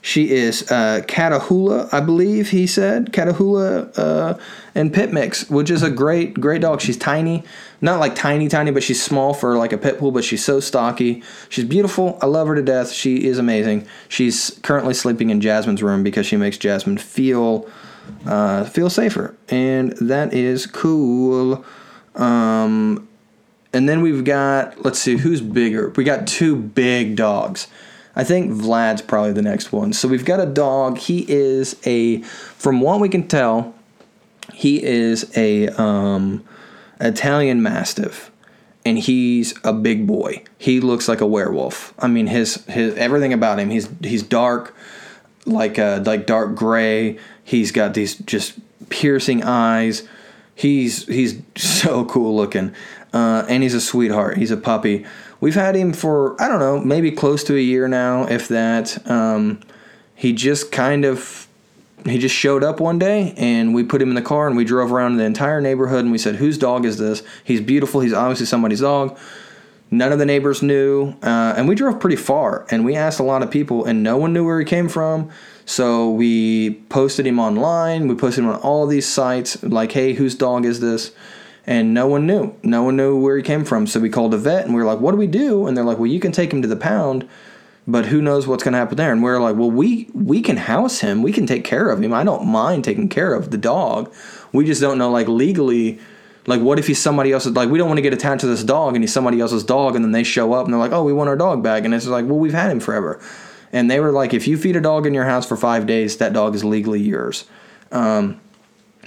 She 0.00 0.30
is 0.30 0.70
uh, 0.70 1.02
Catahoula, 1.06 1.92
I 1.92 2.00
believe 2.00 2.50
he 2.50 2.66
said. 2.66 3.12
Catahoula 3.12 3.98
uh, 3.98 4.38
and 4.74 4.92
Pit 4.92 5.12
Mix, 5.12 5.50
which 5.50 5.70
is 5.70 5.82
a 5.82 5.90
great, 5.90 6.34
great 6.34 6.60
dog. 6.60 6.80
She's 6.80 6.96
tiny. 6.96 7.44
Not 7.80 8.00
like 8.00 8.14
tiny, 8.14 8.48
tiny, 8.48 8.70
but 8.70 8.82
she's 8.82 9.02
small 9.02 9.34
for 9.34 9.56
like 9.56 9.72
a 9.72 9.78
pit 9.78 9.98
bull, 9.98 10.10
but 10.10 10.24
she's 10.24 10.44
so 10.44 10.60
stocky. 10.60 11.22
She's 11.48 11.64
beautiful. 11.64 12.18
I 12.20 12.26
love 12.26 12.48
her 12.48 12.54
to 12.54 12.62
death. 12.62 12.92
She 12.92 13.24
is 13.24 13.38
amazing. 13.38 13.86
She's 14.08 14.58
currently 14.62 14.94
sleeping 14.94 15.30
in 15.30 15.40
Jasmine's 15.40 15.82
room 15.82 16.02
because 16.02 16.26
she 16.26 16.36
makes 16.36 16.58
Jasmine 16.58 16.98
feel 16.98 17.68
uh, 18.26 18.64
feel 18.64 18.90
safer. 18.90 19.36
And 19.48 19.92
that 19.98 20.32
is 20.32 20.66
cool. 20.66 21.64
Um, 22.14 23.08
and 23.72 23.88
then 23.88 24.00
we've 24.00 24.24
got, 24.24 24.82
let's 24.84 24.98
see, 24.98 25.18
who's 25.18 25.40
bigger? 25.40 25.90
We 25.90 26.04
got 26.04 26.26
two 26.26 26.56
big 26.56 27.16
dogs. 27.16 27.68
I 28.18 28.24
think 28.24 28.50
Vlad's 28.50 29.00
probably 29.00 29.32
the 29.32 29.42
next 29.42 29.72
one. 29.72 29.92
So 29.92 30.08
we've 30.08 30.24
got 30.24 30.40
a 30.40 30.46
dog. 30.46 30.98
He 30.98 31.24
is 31.28 31.80
a, 31.86 32.20
from 32.22 32.80
what 32.80 32.98
we 32.98 33.08
can 33.08 33.28
tell, 33.28 33.74
he 34.52 34.82
is 34.82 35.30
a 35.36 35.68
um, 35.80 36.44
Italian 37.00 37.62
Mastiff, 37.62 38.32
and 38.84 38.98
he's 38.98 39.54
a 39.62 39.72
big 39.72 40.04
boy. 40.04 40.42
He 40.58 40.80
looks 40.80 41.06
like 41.06 41.20
a 41.20 41.26
werewolf. 41.26 41.94
I 41.96 42.08
mean, 42.08 42.26
his 42.26 42.64
his 42.64 42.96
everything 42.96 43.32
about 43.32 43.60
him. 43.60 43.70
He's 43.70 43.88
he's 44.02 44.24
dark, 44.24 44.74
like 45.46 45.78
a, 45.78 45.96
uh, 45.96 46.02
like 46.04 46.26
dark 46.26 46.56
gray. 46.56 47.18
He's 47.44 47.70
got 47.70 47.94
these 47.94 48.16
just 48.16 48.58
piercing 48.88 49.44
eyes. 49.44 50.08
He's 50.56 51.06
he's 51.06 51.40
so 51.56 52.04
cool 52.06 52.34
looking, 52.34 52.74
uh, 53.12 53.44
and 53.48 53.62
he's 53.62 53.74
a 53.74 53.80
sweetheart. 53.80 54.38
He's 54.38 54.50
a 54.50 54.56
puppy. 54.56 55.06
We've 55.40 55.54
had 55.54 55.76
him 55.76 55.92
for 55.92 56.40
I 56.40 56.48
don't 56.48 56.58
know, 56.58 56.80
maybe 56.80 57.10
close 57.10 57.44
to 57.44 57.56
a 57.56 57.60
year 57.60 57.88
now, 57.88 58.24
if 58.24 58.48
that. 58.48 59.08
Um, 59.08 59.60
he 60.18 60.32
just 60.32 60.72
kind 60.72 61.04
of 61.04 61.46
he 62.04 62.18
just 62.18 62.34
showed 62.34 62.64
up 62.64 62.80
one 62.80 62.98
day 62.98 63.34
and 63.36 63.72
we 63.72 63.84
put 63.84 64.02
him 64.02 64.08
in 64.08 64.16
the 64.16 64.22
car 64.22 64.48
and 64.48 64.56
we 64.56 64.64
drove 64.64 64.92
around 64.92 65.16
the 65.16 65.24
entire 65.24 65.60
neighborhood 65.60 66.00
and 66.00 66.10
we 66.10 66.18
said 66.18 66.36
whose 66.36 66.58
dog 66.58 66.84
is 66.84 66.98
this? 66.98 67.22
He's 67.44 67.60
beautiful. 67.60 68.00
He's 68.00 68.12
obviously 68.12 68.46
somebody's 68.46 68.80
dog. 68.80 69.16
None 69.92 70.10
of 70.10 70.18
the 70.18 70.26
neighbors 70.26 70.60
knew 70.60 71.14
uh, 71.22 71.54
and 71.56 71.68
we 71.68 71.76
drove 71.76 72.00
pretty 72.00 72.16
far 72.16 72.66
and 72.70 72.84
we 72.84 72.96
asked 72.96 73.20
a 73.20 73.22
lot 73.22 73.44
of 73.44 73.50
people 73.50 73.84
and 73.84 74.02
no 74.02 74.16
one 74.16 74.32
knew 74.32 74.44
where 74.44 74.58
he 74.58 74.64
came 74.64 74.88
from. 74.88 75.30
So 75.66 76.10
we 76.10 76.82
posted 76.88 77.24
him 77.24 77.38
online. 77.38 78.08
We 78.08 78.16
posted 78.16 78.42
him 78.42 78.50
on 78.50 78.56
all 78.56 78.88
these 78.88 79.08
sites 79.08 79.62
like 79.62 79.92
hey 79.92 80.14
whose 80.14 80.34
dog 80.34 80.64
is 80.64 80.80
this 80.80 81.12
and 81.68 81.92
no 81.92 82.06
one 82.06 82.26
knew. 82.26 82.56
No 82.62 82.82
one 82.82 82.96
knew 82.96 83.20
where 83.20 83.36
he 83.36 83.42
came 83.42 83.62
from. 83.62 83.86
So 83.86 84.00
we 84.00 84.08
called 84.08 84.32
a 84.32 84.38
vet 84.38 84.64
and 84.64 84.74
we 84.74 84.80
were 84.80 84.86
like 84.86 85.00
what 85.00 85.10
do 85.12 85.18
we 85.18 85.26
do? 85.26 85.66
And 85.66 85.76
they're 85.76 85.84
like 85.84 85.98
well 85.98 86.06
you 86.06 86.18
can 86.18 86.32
take 86.32 86.50
him 86.50 86.62
to 86.62 86.68
the 86.68 86.76
pound 86.76 87.28
but 87.86 88.06
who 88.06 88.20
knows 88.22 88.46
what's 88.46 88.62
going 88.64 88.72
to 88.72 88.78
happen 88.78 88.96
there. 88.96 89.12
And 89.12 89.22
we're 89.22 89.38
like 89.38 89.54
well 89.54 89.70
we 89.70 90.08
we 90.14 90.40
can 90.40 90.56
house 90.56 91.00
him. 91.00 91.22
We 91.22 91.30
can 91.30 91.46
take 91.46 91.64
care 91.64 91.90
of 91.90 92.02
him. 92.02 92.14
I 92.14 92.24
don't 92.24 92.46
mind 92.46 92.84
taking 92.84 93.10
care 93.10 93.34
of 93.34 93.50
the 93.50 93.58
dog. 93.58 94.12
We 94.50 94.64
just 94.64 94.80
don't 94.80 94.96
know 94.96 95.10
like 95.10 95.28
legally 95.28 96.00
like 96.46 96.62
what 96.62 96.78
if 96.78 96.86
he's 96.86 96.98
somebody 96.98 97.32
else's 97.32 97.52
like 97.52 97.68
we 97.68 97.76
don't 97.76 97.88
want 97.88 97.98
to 97.98 98.02
get 98.02 98.14
attached 98.14 98.40
to 98.40 98.46
this 98.46 98.64
dog 98.64 98.94
and 98.94 99.02
he's 99.04 99.12
somebody 99.12 99.38
else's 99.38 99.62
dog 99.62 99.94
and 99.94 100.02
then 100.02 100.12
they 100.12 100.24
show 100.24 100.54
up 100.54 100.64
and 100.64 100.72
they're 100.72 100.80
like 100.80 100.92
oh 100.92 101.04
we 101.04 101.12
want 101.12 101.28
our 101.28 101.36
dog 101.36 101.62
back. 101.62 101.84
And 101.84 101.92
it's 101.92 102.06
like 102.06 102.24
well 102.24 102.38
we've 102.38 102.54
had 102.54 102.70
him 102.70 102.80
forever. 102.80 103.20
And 103.74 103.90
they 103.90 104.00
were 104.00 104.10
like 104.10 104.32
if 104.32 104.48
you 104.48 104.56
feed 104.56 104.76
a 104.76 104.80
dog 104.80 105.06
in 105.06 105.12
your 105.12 105.26
house 105.26 105.46
for 105.46 105.58
five 105.58 105.84
days 105.84 106.16
that 106.16 106.32
dog 106.32 106.54
is 106.54 106.64
legally 106.64 107.02
yours. 107.02 107.44
Um, 107.92 108.40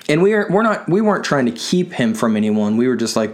and 0.09 0.21
we 0.21 0.33
are 0.33 0.47
we're 0.49 0.63
not 0.63 0.87
we 0.89 1.01
weren't 1.01 1.23
trying 1.23 1.45
to 1.45 1.51
keep 1.51 1.93
him 1.93 2.13
from 2.13 2.35
anyone 2.35 2.77
we 2.77 2.87
were 2.87 2.95
just 2.95 3.15
like 3.15 3.31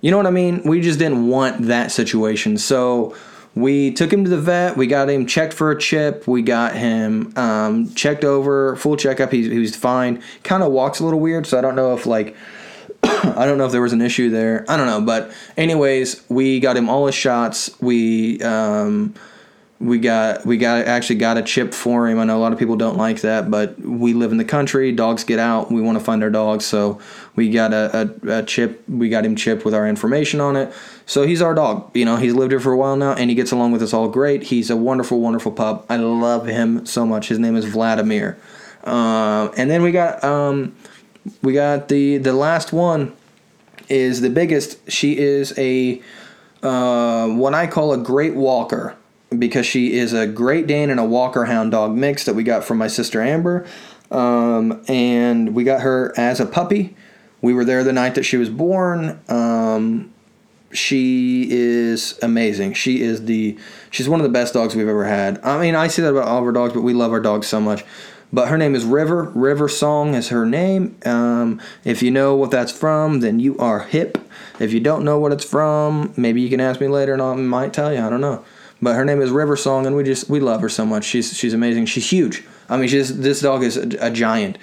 you 0.00 0.10
know 0.10 0.16
what 0.16 0.26
i 0.26 0.30
mean 0.30 0.62
we 0.64 0.80
just 0.80 0.98
didn't 0.98 1.28
want 1.28 1.66
that 1.66 1.90
situation 1.90 2.58
so 2.58 3.14
we 3.54 3.92
took 3.92 4.12
him 4.12 4.24
to 4.24 4.30
the 4.30 4.40
vet. 4.40 4.76
We 4.76 4.86
got 4.86 5.08
him 5.08 5.26
checked 5.26 5.52
for 5.52 5.70
a 5.70 5.78
chip. 5.78 6.26
We 6.26 6.42
got 6.42 6.74
him 6.74 7.32
um, 7.36 7.94
checked 7.94 8.24
over, 8.24 8.74
full 8.76 8.96
checkup. 8.96 9.30
He, 9.30 9.48
he 9.48 9.58
was 9.58 9.76
fine. 9.76 10.22
Kind 10.42 10.62
of 10.62 10.72
walks 10.72 10.98
a 10.98 11.04
little 11.04 11.20
weird, 11.20 11.46
so 11.46 11.58
I 11.58 11.60
don't 11.60 11.76
know 11.76 11.94
if 11.94 12.04
like 12.04 12.34
I 13.04 13.44
don't 13.46 13.58
know 13.58 13.66
if 13.66 13.72
there 13.72 13.82
was 13.82 13.92
an 13.92 14.02
issue 14.02 14.30
there. 14.30 14.64
I 14.68 14.76
don't 14.76 14.86
know, 14.86 15.00
but 15.00 15.32
anyways, 15.56 16.24
we 16.28 16.58
got 16.58 16.76
him 16.76 16.88
all 16.88 17.06
his 17.06 17.14
shots. 17.14 17.70
We 17.80 18.42
um, 18.42 19.14
we 19.80 19.98
got 19.98 20.46
we 20.46 20.56
got 20.56 20.86
actually 20.86 21.16
got 21.16 21.36
a 21.36 21.42
chip 21.42 21.74
for 21.74 22.08
him. 22.08 22.18
I 22.18 22.24
know 22.24 22.36
a 22.36 22.40
lot 22.40 22.52
of 22.52 22.58
people 22.58 22.76
don't 22.76 22.96
like 22.96 23.22
that, 23.22 23.50
but 23.50 23.78
we 23.80 24.14
live 24.14 24.30
in 24.30 24.38
the 24.38 24.44
country. 24.44 24.92
Dogs 24.92 25.24
get 25.24 25.38
out. 25.38 25.70
We 25.72 25.80
want 25.82 25.98
to 25.98 26.04
find 26.04 26.22
our 26.22 26.30
dogs, 26.30 26.64
so 26.64 27.00
we 27.34 27.50
got 27.50 27.72
a, 27.72 28.14
a, 28.24 28.38
a, 28.38 28.42
chip. 28.44 28.88
We 28.88 29.08
got 29.08 29.26
him 29.26 29.34
chipped 29.34 29.64
with 29.64 29.74
our 29.74 29.88
information 29.88 30.40
on 30.40 30.56
it. 30.56 30.72
So 31.06 31.26
he's 31.26 31.42
our 31.42 31.54
dog. 31.54 31.90
You 31.94 32.04
know, 32.04 32.16
he's 32.16 32.34
lived 32.34 32.52
here 32.52 32.60
for 32.60 32.72
a 32.72 32.76
while 32.76 32.96
now, 32.96 33.14
and 33.14 33.30
he 33.30 33.36
gets 33.36 33.50
along 33.50 33.72
with 33.72 33.82
us 33.82 33.92
all 33.92 34.08
great. 34.08 34.44
He's 34.44 34.70
a 34.70 34.76
wonderful, 34.76 35.20
wonderful 35.20 35.50
pup. 35.50 35.86
I 35.88 35.96
love 35.96 36.46
him 36.46 36.86
so 36.86 37.04
much. 37.04 37.28
His 37.28 37.40
name 37.40 37.56
is 37.56 37.64
Vladimir. 37.64 38.38
Uh, 38.84 39.50
and 39.56 39.70
then 39.70 39.82
we 39.82 39.90
got 39.90 40.22
um, 40.22 40.74
we 41.42 41.52
got 41.52 41.88
the 41.88 42.18
the 42.18 42.32
last 42.32 42.72
one 42.72 43.14
is 43.88 44.20
the 44.20 44.30
biggest. 44.30 44.90
She 44.90 45.18
is 45.18 45.52
a 45.58 46.00
uh, 46.62 47.28
what 47.28 47.54
I 47.54 47.66
call 47.66 47.92
a 47.92 47.98
great 47.98 48.34
walker 48.34 48.96
because 49.38 49.66
she 49.66 49.94
is 49.94 50.12
a 50.12 50.26
Great 50.26 50.66
Dane 50.66 50.90
and 50.90 51.00
a 51.00 51.04
Walker 51.04 51.44
Hound 51.44 51.72
dog 51.72 51.94
mix 51.94 52.24
that 52.24 52.34
we 52.34 52.42
got 52.42 52.64
from 52.64 52.78
my 52.78 52.88
sister 52.88 53.22
Amber. 53.22 53.66
Um, 54.10 54.84
and 54.88 55.54
we 55.54 55.64
got 55.64 55.80
her 55.80 56.12
as 56.16 56.40
a 56.40 56.46
puppy. 56.46 56.96
We 57.42 57.52
were 57.52 57.64
there 57.64 57.84
the 57.84 57.92
night 57.92 58.14
that 58.14 58.24
she 58.24 58.36
was 58.36 58.48
born. 58.48 59.20
Um, 59.28 60.12
she 60.72 61.46
is 61.50 62.18
amazing. 62.22 62.74
She 62.74 63.02
is 63.02 63.24
the 63.26 63.56
she's 63.90 64.08
one 64.08 64.20
of 64.20 64.24
the 64.24 64.32
best 64.32 64.54
dogs 64.54 64.74
we've 64.74 64.88
ever 64.88 65.04
had. 65.04 65.42
I 65.44 65.60
mean, 65.60 65.74
I 65.74 65.88
say 65.88 66.02
that 66.02 66.10
about 66.10 66.26
all 66.26 66.38
of 66.38 66.44
our 66.44 66.52
dogs, 66.52 66.72
but 66.72 66.82
we 66.82 66.92
love 66.92 67.12
our 67.12 67.20
dogs 67.20 67.46
so 67.46 67.60
much. 67.60 67.84
But 68.32 68.48
her 68.48 68.58
name 68.58 68.74
is 68.74 68.84
River. 68.84 69.30
River 69.34 69.68
Song 69.68 70.14
is 70.14 70.30
her 70.30 70.44
name. 70.44 70.96
Um, 71.06 71.60
if 71.84 72.02
you 72.02 72.10
know 72.10 72.34
what 72.34 72.50
that's 72.50 72.72
from, 72.72 73.20
then 73.20 73.38
you 73.38 73.56
are 73.58 73.80
hip. 73.80 74.18
If 74.58 74.72
you 74.72 74.80
don't 74.80 75.04
know 75.04 75.20
what 75.20 75.30
it's 75.30 75.44
from, 75.44 76.12
maybe 76.16 76.40
you 76.40 76.50
can 76.50 76.60
ask 76.60 76.80
me 76.80 76.88
later 76.88 77.12
and 77.12 77.22
I 77.22 77.34
might 77.34 77.72
tell 77.72 77.92
you. 77.92 78.00
I 78.00 78.10
don't 78.10 78.20
know. 78.20 78.44
But 78.82 78.94
her 78.96 79.04
name 79.04 79.22
is 79.22 79.30
River 79.30 79.56
Song, 79.56 79.86
and 79.86 79.96
we 79.96 80.04
just 80.04 80.28
we 80.28 80.40
love 80.40 80.60
her 80.60 80.68
so 80.68 80.84
much. 80.84 81.04
She's 81.04 81.36
she's 81.36 81.54
amazing. 81.54 81.86
She's 81.86 82.10
huge. 82.10 82.44
I 82.68 82.76
mean, 82.76 82.88
she's 82.88 83.18
this 83.18 83.40
dog 83.40 83.62
is 83.62 83.76
a, 83.76 83.88
a 84.00 84.10
giant. 84.10 84.58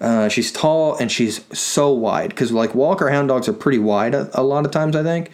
Uh, 0.00 0.28
she's 0.28 0.52
tall 0.52 0.94
and 0.96 1.10
she's 1.10 1.42
so 1.58 1.90
wide 1.90 2.28
because 2.28 2.52
like 2.52 2.74
Walker 2.74 3.08
Hound 3.08 3.28
dogs 3.28 3.48
are 3.48 3.54
pretty 3.54 3.78
wide 3.78 4.14
a, 4.14 4.28
a, 4.38 4.42
lot 4.42 4.66
of 4.66 4.70
times 4.70 4.94
I 4.94 5.02
think, 5.02 5.30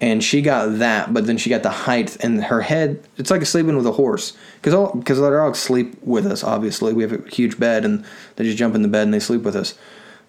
and 0.00 0.24
she 0.24 0.40
got 0.40 0.78
that, 0.78 1.12
but 1.12 1.26
then 1.26 1.36
she 1.36 1.50
got 1.50 1.62
the 1.62 1.70
height 1.70 2.16
and 2.24 2.44
her 2.44 2.62
head. 2.62 3.02
It's 3.18 3.30
like 3.30 3.44
sleeping 3.44 3.76
with 3.76 3.86
a 3.86 3.92
horse 3.92 4.34
because 4.56 4.72
all 4.72 4.94
because 4.94 5.20
our 5.20 5.36
dogs 5.36 5.58
sleep 5.58 6.02
with 6.02 6.26
us. 6.26 6.42
Obviously, 6.42 6.94
we 6.94 7.02
have 7.02 7.12
a 7.12 7.28
huge 7.28 7.58
bed 7.58 7.84
and 7.84 8.04
they 8.36 8.44
just 8.44 8.56
jump 8.56 8.74
in 8.74 8.80
the 8.80 8.88
bed 8.88 9.02
and 9.02 9.12
they 9.12 9.20
sleep 9.20 9.42
with 9.42 9.56
us. 9.56 9.74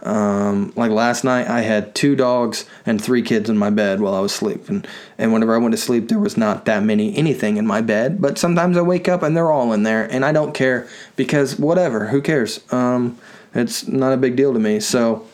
Um, 0.02 0.72
like 0.76 0.91
last 0.91 1.24
night, 1.24 1.47
I 1.47 1.62
had 1.62 1.93
two 1.93 2.16
dogs 2.16 2.66
and 2.86 3.04
three 3.04 3.22
kids 3.22 3.50
in 3.50 3.58
my 3.58 3.70
bed 3.70 4.00
while 4.00 4.16
I 4.16 4.22
was 4.22 4.34
sleeping. 4.34 4.86
And 5.18 5.34
whenever 5.34 5.54
I 5.54 5.58
went 5.58 5.74
to 5.74 5.78
sleep, 5.78 6.08
there 6.08 6.20
was 6.20 6.38
not 6.38 6.66
that 6.66 6.84
many 6.84 7.16
anything 7.18 7.58
in 7.58 7.68
my 7.68 7.82
bed. 7.82 8.22
But 8.22 8.38
sometimes 8.38 8.78
I 8.78 8.82
wake 8.82 9.10
up 9.10 9.24
and 9.24 9.36
they're 9.36 9.52
all 9.52 9.74
in 9.74 9.84
there, 9.84 10.06
and 10.06 10.24
I 10.24 10.32
don't 10.32 10.54
care 10.54 10.88
because 11.16 11.60
whatever, 11.60 12.08
who 12.08 12.22
cares? 12.22 12.62
Um, 12.72 13.18
it's 13.54 13.88
not 13.88 14.14
a 14.14 14.18
big 14.18 14.36
deal 14.36 14.54
to 14.54 14.60
me. 14.60 14.80
So 14.80 15.28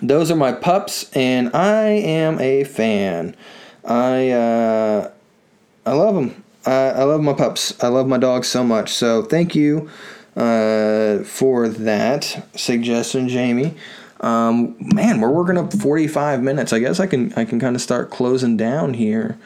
those 0.00 0.30
are 0.30 0.36
my 0.36 0.52
pups, 0.52 1.10
and 1.12 1.54
I 1.54 1.86
am 1.86 2.38
a 2.38 2.64
fan. 2.64 3.34
I 3.84 4.30
uh, 4.30 5.10
I 5.84 5.92
love 5.92 6.14
them. 6.14 6.44
I, 6.64 6.90
I 6.90 7.02
love 7.02 7.20
my 7.20 7.32
pups. 7.32 7.82
I 7.82 7.88
love 7.88 8.06
my 8.06 8.18
dogs 8.18 8.46
so 8.46 8.62
much. 8.62 8.92
So 8.92 9.22
thank 9.22 9.56
you 9.56 9.90
uh, 10.36 11.24
for 11.24 11.68
that 11.68 12.46
suggestion, 12.54 13.28
Jamie. 13.28 13.74
Um, 14.20 14.76
man, 14.78 15.20
we're 15.20 15.30
working 15.30 15.58
up 15.58 15.72
45 15.72 16.42
minutes. 16.42 16.72
I 16.72 16.78
guess 16.78 17.00
I 17.00 17.06
can 17.06 17.32
I 17.34 17.44
can 17.44 17.58
kind 17.58 17.74
of 17.74 17.82
start 17.82 18.10
closing 18.10 18.56
down 18.56 18.94
here. 18.94 19.36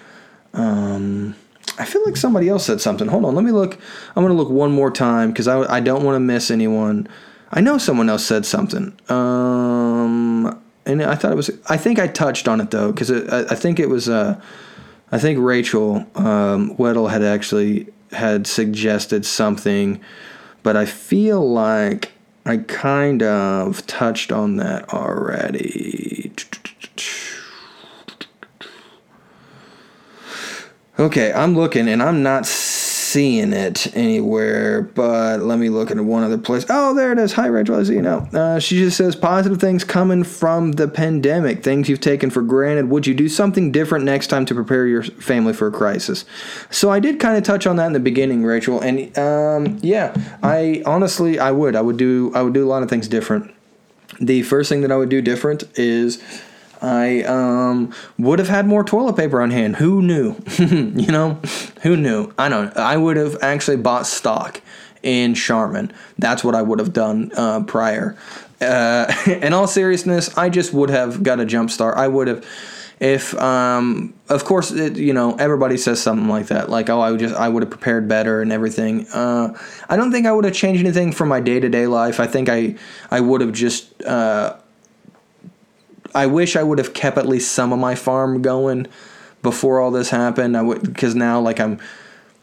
Um, 0.53 1.35
I 1.79 1.85
feel 1.85 2.03
like 2.05 2.17
somebody 2.17 2.49
else 2.49 2.67
said 2.67 2.81
something. 2.81 3.09
Hold 3.09 3.25
on, 3.25 3.35
let 3.35 3.45
me 3.45 3.53
look. 3.53 3.79
I'm 4.15 4.23
gonna 4.23 4.35
look 4.35 4.51
one 4.51 4.73
more 4.73 4.91
time 4.91 5.31
because 5.31 5.49
I, 5.49 5.77
I 5.77 5.81
don't 5.81 6.05
want 6.05 6.17
to 6.17 6.21
miss 6.21 6.51
anyone. 6.51 7.09
I 7.51 7.61
know 7.61 7.79
someone 7.79 8.09
else 8.09 8.25
said 8.25 8.45
something. 8.45 8.99
Um, 9.09 10.61
and 10.85 11.03
I 11.03 11.15
thought 11.15 11.33
it 11.33 11.37
was. 11.37 11.51
I 11.69 11.77
think 11.77 11.99
I 11.99 12.07
touched 12.07 12.49
on 12.49 12.61
it 12.61 12.71
though 12.71 12.93
because 12.93 13.11
I, 13.11 13.41
I 13.51 13.55
think 13.55 13.81
it 13.81 13.89
was. 13.89 14.09
Uh, 14.09 14.41
I 15.13 15.19
think 15.19 15.39
Rachel 15.41 16.07
um, 16.17 16.77
Weddle 16.77 17.11
had 17.11 17.23
actually 17.23 17.87
had 18.13 18.47
suggested 18.47 19.25
something, 19.27 20.01
but 20.67 20.77
I 20.77 20.85
feel 20.85 21.49
like 21.49 22.11
I 22.45 22.57
kind 22.57 23.23
of 23.23 23.87
touched 23.87 24.33
on 24.33 24.57
that 24.57 24.93
already. 24.93 26.33
Okay, 30.99 31.33
I'm 31.33 31.55
looking 31.55 31.89
and 31.89 32.03
I'm 32.03 32.25
not 32.25 32.47
seeing 33.07 33.53
it 33.53 33.95
anywhere, 33.97 34.83
but 34.83 35.41
let 35.41 35.59
me 35.59 35.69
look 35.69 35.91
at 35.91 35.97
one 35.99 36.25
other 36.25 36.39
place. 36.39 36.67
Oh, 36.69 36.93
there 36.93 37.13
it 37.13 37.19
is. 37.19 37.33
Hi, 37.35 37.47
Rachel. 37.47 37.79
I 37.79 37.85
see 37.85 37.95
you 37.95 38.03
now. 38.03 38.29
Uh, 38.33 38.59
she 38.59 38.79
just 38.79 38.97
says 38.97 39.15
positive 39.15 39.61
things 39.61 39.85
coming 39.85 40.25
from 40.25 40.73
the 40.73 40.89
pandemic, 40.89 41.63
things 41.63 41.89
you've 41.89 42.01
taken 42.01 42.31
for 42.31 42.43
granted. 42.43 42.91
Would 42.91 43.07
you 43.07 43.15
do 43.15 43.29
something 43.29 43.71
different 43.71 44.05
next 44.05 44.27
time 44.27 44.45
to 44.47 44.55
prepare 44.55 44.87
your 44.87 45.05
family 45.05 45.53
for 45.53 45.69
a 45.69 45.73
crisis? 45.73 46.25
So 46.71 46.91
I 46.91 46.99
did 46.99 47.21
kind 47.21 47.37
of 47.37 47.45
touch 47.45 47.67
on 47.67 47.77
that 47.77 47.87
in 47.87 47.93
the 47.93 48.01
beginning, 48.01 48.43
Rachel, 48.43 48.81
and 48.81 49.17
um, 49.17 49.79
yeah, 49.83 50.15
I 50.43 50.83
honestly 50.85 51.39
I 51.39 51.53
would. 51.53 51.77
I 51.77 51.83
would 51.83 51.97
do. 51.97 52.33
I 52.35 52.43
would 52.43 52.55
do 52.55 52.65
a 52.65 52.69
lot 52.69 52.83
of 52.83 52.91
things 52.91 53.07
different. 53.07 53.55
The 54.21 54.43
first 54.43 54.69
thing 54.69 54.81
that 54.81 54.91
I 54.91 54.97
would 54.97 55.11
do 55.11 55.23
different 55.23 55.65
is 55.79 56.23
I 56.87 57.23
um, 57.23 57.93
would 58.17 58.39
have 58.39 58.49
had 58.49 58.67
more 58.67 58.85
toilet 58.85 59.17
paper 59.17 59.41
on 59.43 59.51
hand. 59.51 59.77
Who 59.77 60.01
knew? 60.03 60.37
you 60.59 61.09
know, 61.09 61.41
who 61.83 61.97
knew? 61.97 62.33
I 62.39 62.49
don't. 62.49 62.75
I 62.77 62.97
would 62.97 63.17
have 63.17 63.39
actually 63.43 63.79
bought 63.79 64.07
stock 64.07 64.61
in 65.03 65.35
Charmin. 65.35 65.93
That's 66.17 66.45
what 66.45 66.55
I 66.55 66.63
would 66.63 66.79
have 66.79 66.93
done 66.93 67.33
uh, 67.37 67.65
prior. 67.65 68.17
Uh, 68.61 69.13
in 69.27 69.53
all 69.53 69.67
seriousness, 69.67 70.37
I 70.39 70.49
just 70.49 70.73
would 70.73 70.91
have 70.91 71.25
got 71.25 71.41
a 71.41 71.45
jump 71.45 71.71
start. 71.71 71.97
I 71.97 72.07
would 72.07 72.29
have, 72.29 72.47
if 73.01 73.35
um, 73.35 74.15
of 74.29 74.45
course, 74.45 74.71
it, 74.71 74.97
you 74.97 75.13
know, 75.13 75.35
everybody 75.35 75.77
says 75.79 76.01
something 76.01 76.29
like 76.29 76.47
that, 76.47 76.71
like, 76.71 76.89
oh, 76.89 77.01
I 77.01 77.11
would 77.11 77.19
just, 77.19 77.35
I 77.35 77.49
would 77.49 77.65
have 77.65 77.71
prepared 77.71 78.07
better 78.07 78.43
and 78.43 78.53
everything. 78.53 79.09
Uh, 79.09 79.59
I 79.89 79.97
don't 79.97 80.13
think 80.13 80.27
I 80.27 80.33
would 80.33 80.45
have 80.45 80.55
changed 80.55 80.85
anything 80.85 81.11
for 81.11 81.27
my 81.27 81.41
day 81.41 81.59
to 81.59 81.69
day 81.69 81.89
life. 81.89 82.21
I 82.21 82.29
think 82.29 82.49
I, 82.49 82.77
I 83.11 83.21
would 83.21 83.41
have 83.41 83.53
just. 83.53 84.05
Uh, 84.05 84.57
I 86.17 86.27
wish 86.27 86.57
I 86.57 86.63
would 86.63 86.79
have 86.79 86.95
kept 86.95 87.19
at 87.19 87.27
least 87.27 87.53
some 87.53 87.73
of 87.73 87.79
my 87.79 87.95
farm 87.95 88.41
going 88.41 88.87
before 89.43 89.81
all 89.81 89.91
this 89.91 90.11
happened. 90.11 90.57
I 90.57 90.63
would 90.63 90.83
because 90.83 91.15
now 91.15 91.41
like 91.41 91.61
I'm 91.61 91.79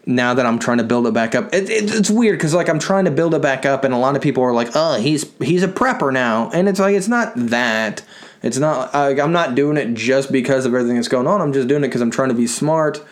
now 0.06 0.34
that 0.34 0.46
I'm 0.46 0.60
trying 0.60 0.78
to 0.78 0.84
build 0.84 1.08
it 1.08 1.14
back 1.14 1.34
up. 1.34 1.54
It, 1.54 1.70
it, 1.70 1.94
it's 1.94 2.10
weird 2.10 2.38
because 2.38 2.54
like 2.54 2.70
I'm 2.70 2.80
trying 2.80 3.06
to 3.06 3.12
build 3.12 3.34
it 3.34 3.42
back 3.42 3.66
up, 3.66 3.84
and 3.84 3.94
a 3.94 3.98
lot 3.98 4.16
of 4.16 4.22
people 4.22 4.44
are 4.44 4.54
like, 4.54 4.70
"Oh, 4.76 5.00
he's 5.00 5.32
he's 5.40 5.64
a 5.64 5.68
prepper 5.68 6.14
now," 6.14 6.52
and 6.54 6.70
it's 6.70 6.80
like 6.80 6.96
it's 6.96 7.08
not 7.08 7.34
that. 7.36 8.04
It's 8.44 8.58
not. 8.58 8.94
I'm 8.94 9.32
not 9.32 9.56
doing 9.56 9.78
it 9.78 9.94
just 9.96 10.32
because 10.32 10.66
of 10.66 10.74
everything 10.74 10.96
that's 10.96 11.08
going 11.08 11.28
on. 11.28 11.42
I'm 11.42 11.54
just 11.54 11.68
doing 11.68 11.84
it 11.84 11.88
because 11.88 12.02
I'm 12.02 12.12
trying 12.12 12.30
to 12.30 12.36
be 12.36 12.48
smart 12.48 13.04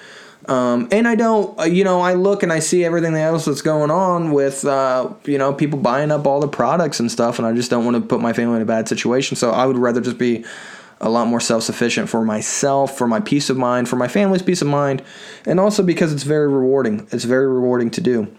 um, 0.48 0.88
and 0.92 1.08
I 1.08 1.16
don't, 1.16 1.60
uh, 1.60 1.64
you 1.64 1.84
know, 1.84 2.02
I 2.02 2.14
look 2.16 2.42
and 2.44 2.52
I 2.52 2.60
see 2.60 2.84
everything 2.84 3.16
else 3.16 3.46
that's 3.46 3.62
going 3.62 3.92
on 3.92 4.32
with, 4.32 4.66
uh, 4.66 5.10
you 5.26 5.38
know, 5.38 5.54
people 5.54 5.80
buying 5.80 6.12
up 6.12 6.26
all 6.26 6.40
the 6.40 6.48
products 6.48 7.00
and 7.00 7.12
stuff, 7.12 7.38
and 7.38 7.48
I 7.48 7.54
just 7.54 7.70
don't 7.70 7.86
want 7.86 7.96
to 7.96 8.02
put 8.02 8.22
my 8.22 8.34
family 8.34 8.56
in 8.56 8.62
a 8.62 8.66
bad 8.66 8.88
situation. 8.88 9.38
So 9.38 9.52
I 9.52 9.66
would 9.66 9.78
rather 9.78 10.02
just 10.02 10.18
be 10.18 10.44
a 11.00 11.10
lot 11.10 11.28
more 11.28 11.40
self 11.40 11.64
sufficient 11.64 12.10
for 12.10 12.24
myself, 12.24 12.98
for 12.98 13.08
my 13.08 13.20
peace 13.20 13.50
of 13.50 13.58
mind, 13.58 13.88
for 13.88 13.96
my 13.96 14.08
family's 14.08 14.42
peace 14.42 14.62
of 14.62 14.68
mind, 14.68 15.04
and 15.46 15.60
also 15.60 15.84
because 15.84 16.12
it's 16.12 16.24
very 16.24 16.48
rewarding. 16.48 17.08
It's 17.12 17.24
very 17.24 17.48
rewarding 17.48 17.92
to 17.92 18.02
do 18.02 18.36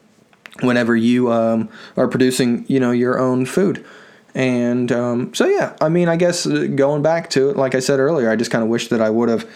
whenever 0.60 0.94
you 0.96 1.32
um, 1.32 1.68
are 1.96 2.08
producing, 2.08 2.64
you 2.68 2.80
know, 2.80 2.90
your 2.90 3.18
own 3.18 3.46
food. 3.46 3.84
And 4.34 4.90
um, 4.90 5.34
so, 5.34 5.46
yeah, 5.46 5.76
I 5.80 5.88
mean, 5.88 6.08
I 6.08 6.16
guess 6.16 6.46
uh, 6.46 6.66
going 6.74 7.02
back 7.02 7.30
to 7.30 7.50
it, 7.50 7.56
like 7.56 7.74
I 7.74 7.80
said 7.80 7.98
earlier, 8.00 8.30
I 8.30 8.36
just 8.36 8.50
kind 8.50 8.62
of 8.62 8.70
wish 8.70 8.88
that 8.88 9.00
I 9.00 9.10
would 9.10 9.28
have 9.28 9.46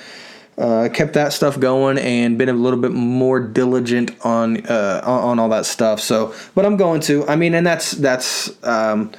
uh, 0.59 0.89
kept 0.93 1.13
that 1.15 1.33
stuff 1.33 1.61
going 1.61 1.99
and 1.99 2.39
been 2.39 2.49
a 2.49 2.55
little 2.55 2.81
bit 2.81 2.93
more 2.93 3.41
diligent 3.41 4.13
on 4.25 4.67
uh, 4.67 5.03
on 5.05 5.39
all 5.39 5.51
that 5.51 5.67
stuff. 5.67 6.01
So, 6.01 6.35
but 6.55 6.65
I'm 6.65 6.77
going 6.77 7.01
to. 7.03 7.27
I 7.29 7.37
mean, 7.37 7.55
and 7.55 7.67
that's 7.67 7.93
that's 7.93 8.63
um, 8.65 9.13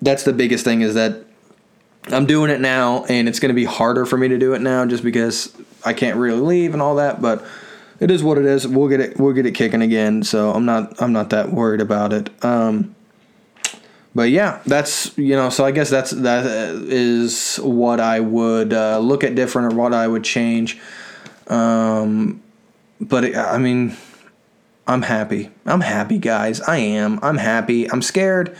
that's 0.00 0.24
the 0.24 0.32
biggest 0.32 0.64
thing 0.64 0.80
is 0.80 0.94
that 0.94 1.24
I'm 2.06 2.26
doing 2.26 2.50
it 2.50 2.60
now, 2.60 3.04
and 3.04 3.28
it's 3.28 3.40
going 3.40 3.50
to 3.50 3.54
be 3.54 3.64
harder 3.64 4.06
for 4.06 4.16
me 4.16 4.28
to 4.28 4.38
do 4.38 4.54
it 4.54 4.62
now 4.62 4.86
just 4.86 5.04
because 5.04 5.54
I 5.84 5.92
can't 5.92 6.16
really 6.16 6.40
leave 6.40 6.72
and 6.72 6.82
all 6.82 6.96
that. 6.96 7.20
But 7.20 7.44
it 8.00 8.10
is 8.10 8.22
what 8.22 8.38
it 8.38 8.46
is. 8.46 8.66
We'll 8.66 8.88
get 8.88 9.00
it. 9.00 9.18
We'll 9.18 9.34
get 9.34 9.46
it 9.46 9.52
kicking 9.52 9.82
again. 9.82 10.22
So 10.22 10.50
I'm 10.50 10.64
not 10.64 11.00
I'm 11.00 11.12
not 11.12 11.30
that 11.30 11.52
worried 11.52 11.80
about 11.80 12.12
it. 12.12 12.30
Um, 12.44 12.94
but 14.14 14.30
yeah, 14.30 14.60
that's 14.66 15.16
you 15.18 15.34
know. 15.34 15.50
So 15.50 15.64
I 15.64 15.72
guess 15.72 15.90
that's 15.90 16.10
that 16.10 16.46
is 16.46 17.56
what 17.56 18.00
I 18.00 18.20
would 18.20 18.72
uh, 18.72 18.98
look 18.98 19.24
at 19.24 19.34
different 19.34 19.72
or 19.72 19.76
what 19.76 19.92
I 19.92 20.06
would 20.06 20.24
change. 20.24 20.78
Um, 21.48 22.42
but 23.00 23.24
it, 23.24 23.36
I 23.36 23.58
mean, 23.58 23.96
I'm 24.86 25.02
happy. 25.02 25.50
I'm 25.66 25.80
happy, 25.80 26.18
guys. 26.18 26.60
I 26.60 26.76
am. 26.76 27.18
I'm 27.22 27.38
happy. 27.38 27.90
I'm 27.90 28.02
scared. 28.02 28.56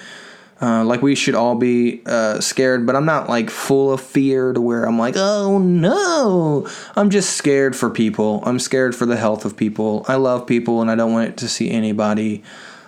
Uh, 0.60 0.84
like 0.84 1.02
we 1.02 1.14
should 1.14 1.34
all 1.34 1.56
be 1.56 2.02
uh, 2.06 2.40
scared, 2.40 2.86
but 2.86 2.96
I'm 2.96 3.04
not 3.04 3.28
like 3.28 3.50
full 3.50 3.92
of 3.92 4.00
fear 4.00 4.52
to 4.52 4.60
where 4.60 4.84
I'm 4.84 4.98
like, 4.98 5.14
oh 5.16 5.58
no. 5.58 6.68
I'm 6.96 7.10
just 7.10 7.36
scared 7.36 7.76
for 7.76 7.90
people. 7.90 8.42
I'm 8.46 8.58
scared 8.58 8.96
for 8.96 9.04
the 9.04 9.16
health 9.16 9.44
of 9.44 9.56
people. 9.56 10.04
I 10.08 10.14
love 10.14 10.46
people, 10.46 10.80
and 10.80 10.90
I 10.90 10.94
don't 10.94 11.12
want 11.12 11.36
to 11.38 11.48
see 11.48 11.70
anybody. 11.70 12.42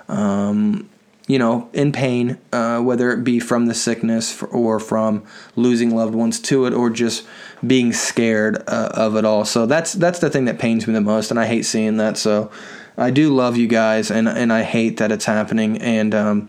Um, 0.08 0.88
you 1.26 1.38
know, 1.38 1.68
in 1.72 1.90
pain, 1.90 2.38
uh, 2.52 2.80
whether 2.80 3.10
it 3.10 3.24
be 3.24 3.40
from 3.40 3.66
the 3.66 3.74
sickness 3.74 4.42
or 4.44 4.78
from 4.78 5.24
losing 5.56 5.94
loved 5.94 6.14
ones 6.14 6.38
to 6.40 6.66
it, 6.66 6.72
or 6.72 6.88
just 6.88 7.26
being 7.66 7.92
scared 7.92 8.62
uh, 8.68 8.90
of 8.94 9.16
it 9.16 9.24
all. 9.24 9.44
So 9.44 9.66
that's 9.66 9.92
that's 9.94 10.20
the 10.20 10.30
thing 10.30 10.44
that 10.44 10.58
pains 10.58 10.86
me 10.86 10.94
the 10.94 11.00
most, 11.00 11.30
and 11.30 11.40
I 11.40 11.46
hate 11.46 11.64
seeing 11.64 11.96
that. 11.96 12.16
So 12.16 12.50
I 12.96 13.10
do 13.10 13.34
love 13.34 13.56
you 13.56 13.66
guys, 13.66 14.10
and 14.10 14.28
and 14.28 14.52
I 14.52 14.62
hate 14.62 14.98
that 14.98 15.10
it's 15.10 15.24
happening. 15.24 15.78
And 15.82 16.14
um, 16.14 16.48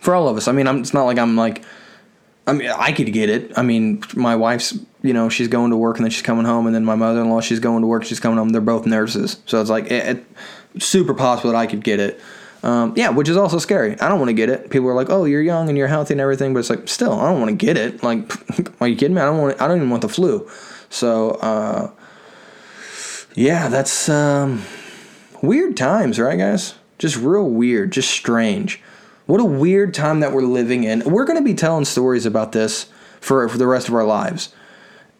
for 0.00 0.14
all 0.14 0.28
of 0.28 0.36
us, 0.36 0.46
I 0.46 0.52
mean, 0.52 0.66
I'm, 0.66 0.80
it's 0.80 0.92
not 0.92 1.04
like 1.04 1.18
I'm 1.18 1.36
like, 1.36 1.64
I 2.46 2.52
mean, 2.52 2.70
I 2.70 2.92
could 2.92 3.12
get 3.12 3.30
it. 3.30 3.52
I 3.56 3.62
mean, 3.62 4.02
my 4.14 4.36
wife's, 4.36 4.78
you 5.02 5.14
know, 5.14 5.30
she's 5.30 5.48
going 5.48 5.70
to 5.70 5.76
work 5.76 5.96
and 5.96 6.04
then 6.04 6.10
she's 6.10 6.22
coming 6.22 6.44
home, 6.44 6.66
and 6.66 6.74
then 6.74 6.84
my 6.84 6.96
mother-in-law, 6.96 7.40
she's 7.40 7.60
going 7.60 7.80
to 7.80 7.86
work, 7.86 8.04
she's 8.04 8.20
coming 8.20 8.36
home. 8.36 8.50
They're 8.50 8.60
both 8.60 8.84
nurses, 8.84 9.38
so 9.46 9.58
it's 9.60 9.70
like 9.70 9.86
it, 9.86 10.18
it, 10.74 10.82
super 10.82 11.14
possible 11.14 11.52
that 11.52 11.56
I 11.56 11.66
could 11.66 11.82
get 11.82 11.98
it. 11.98 12.20
Um, 12.66 12.94
yeah, 12.96 13.10
which 13.10 13.28
is 13.28 13.36
also 13.36 13.60
scary. 13.60 13.92
I 14.00 14.08
don't 14.08 14.18
want 14.18 14.30
to 14.30 14.34
get 14.34 14.48
it. 14.48 14.70
People 14.70 14.88
are 14.88 14.94
like, 14.94 15.08
"Oh, 15.08 15.24
you're 15.24 15.40
young 15.40 15.68
and 15.68 15.78
you're 15.78 15.86
healthy 15.86 16.14
and 16.14 16.20
everything," 16.20 16.52
but 16.52 16.58
it's 16.58 16.68
like, 16.68 16.88
still, 16.88 17.12
I 17.12 17.30
don't 17.30 17.38
want 17.38 17.50
to 17.50 17.54
get 17.54 17.76
it. 17.76 18.02
Like, 18.02 18.28
are 18.80 18.88
you 18.88 18.96
kidding 18.96 19.14
me? 19.14 19.20
I 19.20 19.26
don't 19.26 19.38
want. 19.38 19.60
I 19.62 19.68
don't 19.68 19.76
even 19.76 19.88
want 19.88 20.02
the 20.02 20.08
flu. 20.08 20.50
So, 20.90 21.30
uh, 21.34 21.92
yeah, 23.36 23.68
that's 23.68 24.08
um, 24.08 24.64
weird 25.42 25.76
times, 25.76 26.18
right, 26.18 26.36
guys? 26.36 26.74
Just 26.98 27.16
real 27.16 27.48
weird, 27.48 27.92
just 27.92 28.10
strange. 28.10 28.82
What 29.26 29.40
a 29.40 29.44
weird 29.44 29.94
time 29.94 30.18
that 30.18 30.32
we're 30.32 30.42
living 30.42 30.82
in. 30.82 31.04
We're 31.04 31.24
going 31.24 31.38
to 31.38 31.44
be 31.44 31.54
telling 31.54 31.84
stories 31.84 32.26
about 32.26 32.50
this 32.50 32.86
for 33.20 33.48
for 33.48 33.58
the 33.58 33.68
rest 33.68 33.86
of 33.86 33.94
our 33.94 34.04
lives, 34.04 34.52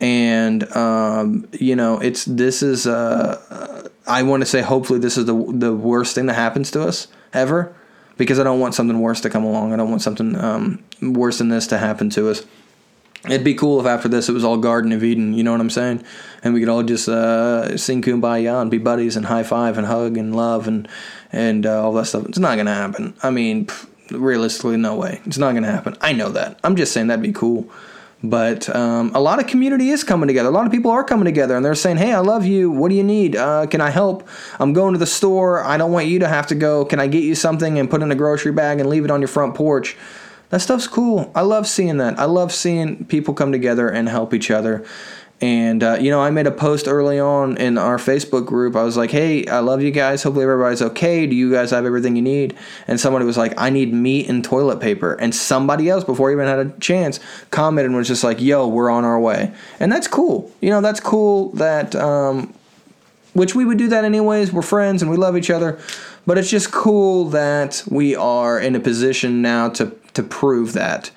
and 0.01 0.65
um, 0.77 1.47
you 1.53 1.77
know, 1.77 2.01
it's 2.01 2.25
this 2.25 2.65
is. 2.65 2.89
Uh, 2.89 3.89
I 4.09 4.25
want 4.25 4.41
to 4.41 4.47
say, 4.47 4.63
hopefully, 4.63 4.99
this 4.99 5.17
is 5.17 5.27
the 5.27 5.35
the 5.53 5.73
worst 5.73 6.17
thing 6.17 6.27
that 6.27 6.35
happens 6.35 6.73
to 6.73 6.83
us 6.83 7.07
ever 7.37 7.75
because 8.17 8.41
I 8.41 8.45
don't 8.45 8.61
want 8.61 8.75
something 8.75 9.01
worse 9.01 9.21
to 9.23 9.31
come 9.31 9.45
along. 9.45 9.73
I 9.73 9.77
don't 9.77 9.91
want 9.91 10.03
something 10.03 10.37
um, 10.37 10.83
worse 11.03 11.39
than 11.39 11.49
this 11.49 11.67
to 11.69 11.79
happen 11.79 12.11
to 12.11 12.31
us. 12.31 12.45
It'd 13.25 13.45
be 13.45 13.55
cool 13.55 13.81
if 13.81 13.87
after 13.87 14.09
this 14.09 14.29
it 14.29 14.33
was 14.33 14.45
all 14.45 14.57
Garden 14.57 14.93
of 14.93 15.03
Eden, 15.03 15.35
you 15.35 15.43
know 15.43 15.51
what 15.51 15.61
I'm 15.61 15.71
saying? 15.71 16.05
And 16.43 16.55
we 16.55 16.61
could 16.61 16.69
all 16.69 16.83
just 16.83 17.09
uh, 17.09 17.77
sing 17.77 18.01
Kumbaya 18.01 18.63
and 18.63 18.71
be 18.71 18.79
buddies 18.79 19.17
and 19.17 19.27
high 19.27 19.43
five 19.43 19.79
and 19.79 19.87
hug 19.87 20.17
and 20.17 20.35
love 20.35 20.69
and 20.69 20.89
and 21.33 21.67
uh, 21.67 21.83
all 21.83 21.93
that 21.95 22.07
stuff. 22.07 22.27
It's 22.27 22.39
not 22.39 22.57
gonna 22.57 22.75
happen. 22.75 23.15
I 23.23 23.31
mean, 23.31 23.69
realistically, 24.11 24.77
no 24.77 24.95
way. 24.95 25.21
It's 25.27 25.39
not 25.39 25.55
gonna 25.55 25.71
happen. 25.71 25.97
I 26.01 26.13
know 26.13 26.31
that. 26.31 26.61
I'm 26.63 26.77
just 26.77 26.93
saying 26.93 27.09
that'd 27.09 27.23
be 27.23 27.33
cool. 27.33 27.69
But 28.31 28.75
um, 28.75 29.13
a 29.15 29.21
lot 29.21 29.39
of 29.39 29.47
community 29.47 29.91
is 29.91 30.05
coming 30.05 30.27
together. 30.27 30.49
A 30.49 30.53
lot 30.53 30.67
of 30.67 30.73
people 30.73 30.91
are 30.91 31.05
coming 31.05 31.25
together 31.25 31.57
and 31.57 31.65
they're 31.65 31.75
saying, 31.75 31.99
hey, 31.99 32.13
I 32.13 32.21
love 32.21 32.45
you. 32.45 32.71
What 32.71 32.89
do 32.89 32.95
you 32.95 33.05
need? 33.05 33.37
Uh, 33.37 33.67
can 33.67 33.81
I 33.81 33.91
help? 33.91 34.29
I'm 34.59 34.73
going 34.73 34.95
to 34.95 34.99
the 34.99 35.07
store. 35.07 35.63
I 35.63 35.77
don't 35.77 35.93
want 35.93 36.07
you 36.07 36.19
to 36.21 36.29
have 36.29 36.47
to 36.49 36.55
go. 36.55 36.85
Can 36.85 37.01
I 37.01 37.07
get 37.07 37.23
you 37.23 37.35
something 37.35 37.79
and 37.79 37.91
put 37.91 38.03
in 38.03 38.11
a 38.11 38.15
grocery 38.15 38.53
bag 38.53 38.81
and 38.81 38.89
leave 38.89 39.05
it 39.05 39.11
on 39.11 39.21
your 39.21 39.29
front 39.29 39.55
porch? 39.55 39.97
That 40.51 40.61
stuff's 40.61 40.87
cool. 40.87 41.33
I 41.35 41.41
love 41.41 41.67
seeing 41.67 41.97
that. 41.97 42.19
I 42.19 42.25
love 42.25 42.53
seeing 42.53 43.05
people 43.07 43.35
come 43.35 43.51
together 43.51 43.89
and 43.89 44.09
help 44.09 44.33
each 44.33 44.51
other. 44.51 44.85
And 45.41 45.83
uh, 45.83 45.99
you 46.01 46.11
know, 46.11 46.21
I 46.21 46.31
made 46.31 46.47
a 46.47 46.51
post 46.51 46.89
early 46.89 47.21
on 47.21 47.59
in 47.59 47.77
our 47.77 47.99
Facebook 47.99 48.47
group. 48.47 48.75
I 48.75 48.85
was 48.85 48.97
like, 48.97 49.11
"Hey, 49.11 49.47
I 49.47 49.59
love 49.59 49.83
you 49.83 49.91
guys. 49.91 50.23
Hopefully 50.23 50.45
everybody's 50.45 50.81
okay. 50.81 51.27
Do 51.27 51.37
you 51.37 51.53
guys 51.53 51.71
have 51.73 51.85
everything 51.85 52.17
you 52.17 52.23
need?" 52.23 52.57
And 52.89 52.99
somebody 52.99 53.27
was 53.27 53.37
like, 53.37 53.53
"I 53.59 53.69
need 53.69 53.93
meat 53.93 54.31
and 54.31 54.43
toilet 54.43 54.81
paper." 54.81 55.13
And 55.13 55.35
somebody 55.35 55.91
else, 55.91 56.05
before 56.05 56.31
I 56.31 56.33
even 56.33 56.47
had 56.47 56.59
a 56.59 56.71
chance, 56.79 57.21
commented 57.51 57.91
and 57.91 57.97
was 57.97 58.09
just 58.09 58.25
like, 58.25 58.41
"Yo, 58.41 58.67
we're 58.67 58.89
on 58.89 59.05
our 59.05 59.21
way." 59.21 59.53
And 59.79 59.93
that's 59.93 60.09
cool. 60.09 60.51
You 60.63 60.71
know, 60.71 60.81
that's 60.81 61.01
cool 61.01 61.51
that. 61.53 61.95
Um, 61.95 62.55
which 63.35 63.55
we 63.55 63.67
would 63.67 63.77
do 63.77 63.89
that 63.89 64.07
anyways. 64.07 64.51
We're 64.51 64.63
friends 64.63 65.03
and 65.03 65.11
we 65.11 65.19
love 65.19 65.37
each 65.37 65.51
other. 65.51 65.79
But 66.27 66.39
it's 66.39 66.49
just 66.49 66.73
cool 66.73 67.27
that 67.27 67.85
we 67.87 68.17
are 68.17 68.59
in 68.59 68.75
a 68.75 68.81
position 68.81 69.43
now 69.43 69.69
to 69.71 69.95
to 70.15 70.23
prove 70.23 70.73
that. 70.73 71.11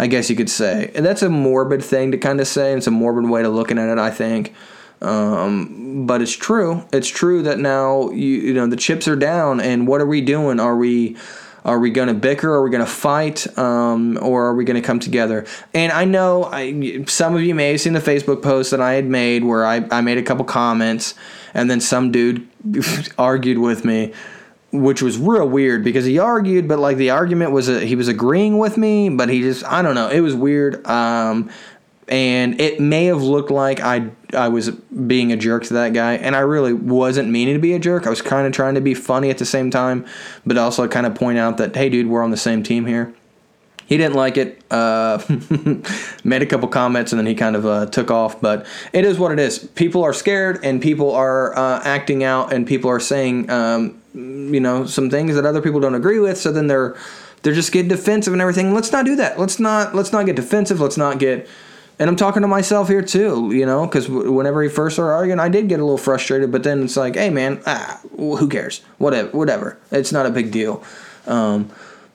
I 0.00 0.06
guess 0.06 0.30
you 0.30 0.36
could 0.36 0.48
say. 0.48 0.90
And 0.94 1.04
that's 1.04 1.20
a 1.20 1.28
morbid 1.28 1.84
thing 1.84 2.12
to 2.12 2.16
kind 2.16 2.40
of 2.40 2.48
say. 2.48 2.72
It's 2.72 2.86
a 2.86 2.90
morbid 2.90 3.28
way 3.28 3.42
to 3.42 3.50
looking 3.50 3.76
at 3.76 3.90
it, 3.90 3.98
I 3.98 4.10
think. 4.10 4.54
Um, 5.02 6.06
but 6.06 6.22
it's 6.22 6.34
true. 6.34 6.86
It's 6.90 7.06
true 7.06 7.42
that 7.42 7.58
now 7.58 8.08
you 8.08 8.36
you 8.38 8.54
know 8.54 8.66
the 8.66 8.76
chips 8.76 9.06
are 9.08 9.16
down, 9.16 9.60
and 9.60 9.86
what 9.86 10.00
are 10.00 10.06
we 10.06 10.22
doing? 10.22 10.58
Are 10.58 10.74
we 10.74 11.18
are 11.66 11.78
we 11.78 11.90
going 11.90 12.08
to 12.08 12.14
bicker? 12.14 12.50
Are 12.50 12.62
we 12.62 12.70
going 12.70 12.84
to 12.84 12.90
fight? 12.90 13.58
Um, 13.58 14.18
or 14.22 14.46
are 14.46 14.54
we 14.54 14.64
going 14.64 14.80
to 14.80 14.86
come 14.86 15.00
together? 15.00 15.46
And 15.74 15.92
I 15.92 16.06
know 16.06 16.44
I, 16.44 17.04
some 17.04 17.34
of 17.34 17.42
you 17.42 17.54
may 17.54 17.72
have 17.72 17.80
seen 17.82 17.92
the 17.92 18.00
Facebook 18.00 18.42
post 18.42 18.70
that 18.70 18.80
I 18.80 18.94
had 18.94 19.04
made 19.04 19.44
where 19.44 19.66
I, 19.66 19.86
I 19.90 20.00
made 20.00 20.16
a 20.16 20.22
couple 20.22 20.46
comments, 20.46 21.14
and 21.52 21.70
then 21.70 21.82
some 21.82 22.10
dude 22.10 22.48
argued 23.18 23.58
with 23.58 23.84
me 23.84 24.14
which 24.72 25.02
was 25.02 25.18
real 25.18 25.48
weird 25.48 25.82
because 25.82 26.04
he 26.04 26.18
argued, 26.18 26.68
but 26.68 26.78
like 26.78 26.96
the 26.96 27.10
argument 27.10 27.52
was 27.52 27.68
a, 27.68 27.80
he 27.80 27.96
was 27.96 28.08
agreeing 28.08 28.58
with 28.58 28.76
me, 28.76 29.08
but 29.08 29.28
he 29.28 29.40
just 29.40 29.64
I 29.64 29.82
don't 29.82 29.94
know. 29.94 30.08
It 30.08 30.20
was 30.20 30.34
weird, 30.34 30.86
um, 30.86 31.50
and 32.08 32.60
it 32.60 32.80
may 32.80 33.06
have 33.06 33.22
looked 33.22 33.50
like 33.50 33.80
I 33.80 34.10
I 34.32 34.48
was 34.48 34.70
being 34.70 35.32
a 35.32 35.36
jerk 35.36 35.64
to 35.64 35.74
that 35.74 35.92
guy, 35.92 36.14
and 36.14 36.36
I 36.36 36.40
really 36.40 36.72
wasn't 36.72 37.28
meaning 37.30 37.54
to 37.54 37.60
be 37.60 37.74
a 37.74 37.78
jerk. 37.78 38.06
I 38.06 38.10
was 38.10 38.22
kind 38.22 38.46
of 38.46 38.52
trying 38.52 38.74
to 38.76 38.80
be 38.80 38.94
funny 38.94 39.30
at 39.30 39.38
the 39.38 39.46
same 39.46 39.70
time, 39.70 40.06
but 40.46 40.56
also 40.56 40.86
kind 40.86 41.06
of 41.06 41.14
point 41.14 41.38
out 41.38 41.56
that 41.56 41.74
hey, 41.74 41.88
dude, 41.88 42.06
we're 42.06 42.22
on 42.22 42.30
the 42.30 42.36
same 42.36 42.62
team 42.62 42.86
here. 42.86 43.12
He 43.90 43.96
didn't 43.96 44.14
like 44.14 44.36
it. 44.36 44.62
Uh, 44.70 45.20
made 46.24 46.42
a 46.42 46.46
couple 46.46 46.68
comments 46.68 47.10
and 47.10 47.18
then 47.18 47.26
he 47.26 47.34
kind 47.34 47.56
of 47.56 47.66
uh, 47.66 47.86
took 47.86 48.08
off. 48.08 48.40
But 48.40 48.64
it 48.92 49.04
is 49.04 49.18
what 49.18 49.32
it 49.32 49.40
is. 49.40 49.58
People 49.58 50.04
are 50.04 50.12
scared 50.12 50.64
and 50.64 50.80
people 50.80 51.12
are 51.12 51.58
uh, 51.58 51.82
acting 51.82 52.22
out 52.22 52.52
and 52.52 52.68
people 52.68 52.88
are 52.88 53.00
saying 53.00 53.50
um, 53.50 54.00
you 54.14 54.60
know 54.60 54.86
some 54.86 55.10
things 55.10 55.34
that 55.34 55.44
other 55.44 55.60
people 55.60 55.80
don't 55.80 55.94
agree 55.94 56.18
with 56.18 56.36
so 56.36 56.50
then 56.50 56.66
they're 56.66 56.96
they're 57.42 57.52
just 57.52 57.72
getting 57.72 57.88
defensive 57.88 58.32
and 58.32 58.42
everything 58.42 58.74
let's 58.74 58.90
not 58.90 59.04
do 59.04 59.14
that 59.16 59.38
let's 59.38 59.60
not 59.60 59.94
let's 59.94 60.12
not 60.12 60.26
get 60.26 60.34
defensive 60.34 60.80
let's 60.80 60.96
not 60.96 61.20
get 61.20 61.48
and 62.00 62.10
i'm 62.10 62.16
talking 62.16 62.42
to 62.42 62.48
myself 62.48 62.88
here 62.88 63.02
too 63.02 63.52
you 63.52 63.64
know 63.64 63.86
because 63.86 64.08
whenever 64.08 64.64
he 64.64 64.68
first 64.68 64.96
started 64.96 65.12
arguing 65.12 65.38
i 65.38 65.48
did 65.48 65.68
get 65.68 65.78
a 65.78 65.84
little 65.84 65.96
frustrated 65.96 66.50
but 66.50 66.64
then 66.64 66.82
it's 66.82 66.96
like 66.96 67.14
hey 67.14 67.30
man 67.30 67.62
ah, 67.66 68.00
who 68.16 68.48
cares 68.48 68.80
whatever 68.98 69.30
whatever 69.30 69.78
it's 69.92 70.10
not 70.10 70.26
a 70.26 70.30
big 70.30 70.50
deal 70.50 70.82
um, 71.28 71.70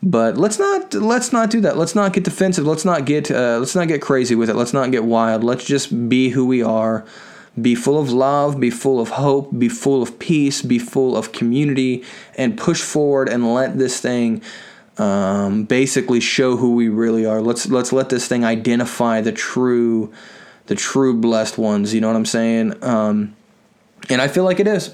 but 0.06 0.38
let's 0.38 0.58
not 0.58 0.94
let's 0.94 1.34
not 1.34 1.50
do 1.50 1.60
that 1.60 1.76
let's 1.76 1.96
not 1.96 2.14
get 2.14 2.24
defensive 2.24 2.66
let's 2.66 2.86
not 2.86 3.06
get 3.06 3.30
uh, 3.30 3.58
let's 3.60 3.76
not 3.76 3.88
get 3.88 4.02
crazy 4.02 4.36
with 4.36 4.50
it 4.50 4.56
let's 4.56 4.74
not 4.74 4.92
get 4.92 5.04
wild 5.04 5.44
let's 5.44 5.66
just 5.66 6.08
be 6.08 6.30
who 6.30 6.46
we 6.46 6.64
are 6.64 7.04
be 7.60 7.74
full 7.74 8.00
of 8.00 8.12
love, 8.12 8.60
be 8.60 8.70
full 8.70 9.00
of 9.00 9.12
hope, 9.12 9.58
be 9.58 9.70
full 9.70 10.02
of 10.02 10.20
peace, 10.20 10.62
be 10.62 10.78
full 10.78 11.16
of 11.16 11.32
community, 11.32 12.04
and 12.38 12.58
push 12.58 12.82
forward 12.82 13.30
and 13.30 13.54
let 13.54 13.78
this 13.78 14.00
thing 14.00 14.42
um, 14.98 15.64
basically 15.64 16.20
show 16.20 16.58
who 16.58 16.76
we 16.76 16.90
really 16.90 17.26
are. 17.26 17.42
Let's 17.42 17.68
let's 17.68 17.94
let 17.94 18.10
this 18.10 18.28
thing 18.28 18.44
identify 18.44 19.22
the 19.22 19.32
true, 19.32 20.14
the 20.68 20.76
true 20.76 21.14
blessed 21.14 21.58
ones. 21.58 21.94
You 21.94 22.02
know 22.02 22.08
what 22.08 22.18
I'm 22.18 22.26
saying? 22.26 22.84
Um, 22.84 23.36
and 24.10 24.22
I 24.22 24.28
feel 24.28 24.44
like 24.44 24.60
it 24.60 24.68
is. 24.68 24.94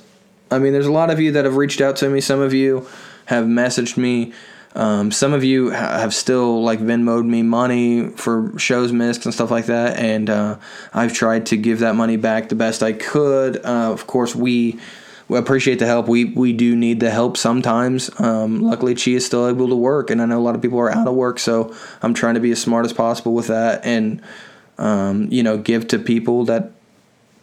I 0.51 0.59
mean, 0.59 0.74
there's 0.74 0.86
a 0.86 0.91
lot 0.91 1.09
of 1.09 1.20
you 1.20 1.32
that 1.32 1.45
have 1.45 1.55
reached 1.55 1.82
out 1.82 1.95
to 1.97 2.09
me. 2.09 2.22
Some 2.22 2.41
of 2.41 2.53
you 2.53 2.88
have 3.26 3.45
messaged 3.45 3.97
me. 3.97 4.34
Um, 4.76 5.11
some 5.11 5.34
of 5.34 5.43
you 5.43 5.69
have 5.72 6.13
still 6.13 6.63
like 6.63 6.80
Venmoed 6.80 7.26
me 7.26 7.43
money 7.43 8.07
for 8.07 8.57
shows 8.57 8.93
missed 8.93 9.26
and 9.26 9.34
stuff 9.34 9.51
like 9.51 9.65
that, 9.65 9.97
and 9.97 10.30
uh, 10.30 10.57
I've 10.93 11.13
tried 11.13 11.47
to 11.47 11.57
give 11.57 11.80
that 11.80 11.95
money 11.95 12.15
back 12.17 12.49
the 12.49 12.55
best 12.55 12.82
I 12.82 12.93
could. 12.93 13.57
Uh, 13.57 13.91
of 13.91 14.07
course, 14.07 14.34
we, 14.34 14.80
we 15.28 15.38
appreciate 15.38 15.80
the 15.80 15.86
help. 15.86 16.07
We 16.07 16.26
we 16.26 16.53
do 16.53 16.76
need 16.76 17.01
the 17.01 17.11
help 17.11 17.36
sometimes. 17.36 18.09
Um, 18.19 18.61
luckily, 18.61 18.95
Chi 18.95 19.11
is 19.11 19.26
still 19.26 19.47
able 19.47 19.67
to 19.67 19.76
work, 19.76 20.09
and 20.09 20.22
I 20.22 20.26
know 20.26 20.39
a 20.39 20.43
lot 20.43 20.55
of 20.55 20.61
people 20.61 20.80
are 20.80 20.91
out 20.91 21.07
of 21.07 21.15
work, 21.15 21.39
so 21.39 21.76
I'm 22.01 22.13
trying 22.13 22.36
to 22.36 22.41
be 22.41 22.51
as 22.51 22.61
smart 22.61 22.86
as 22.86 22.93
possible 22.93 23.34
with 23.34 23.47
that, 23.47 23.86
and 23.86 24.22
um, 24.78 25.28
you 25.32 25.43
know, 25.43 25.57
give 25.57 25.89
to 25.89 25.99
people 25.99 26.45
that 26.45 26.72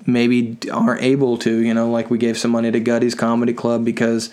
maybe 0.06 0.56
aren't 0.72 1.02
able 1.02 1.36
to. 1.38 1.58
You 1.58 1.74
know, 1.74 1.90
like 1.90 2.10
we 2.10 2.16
gave 2.16 2.38
some 2.38 2.52
money 2.52 2.70
to 2.70 2.80
Gutty's 2.80 3.14
Comedy 3.14 3.52
Club 3.52 3.84
because 3.84 4.30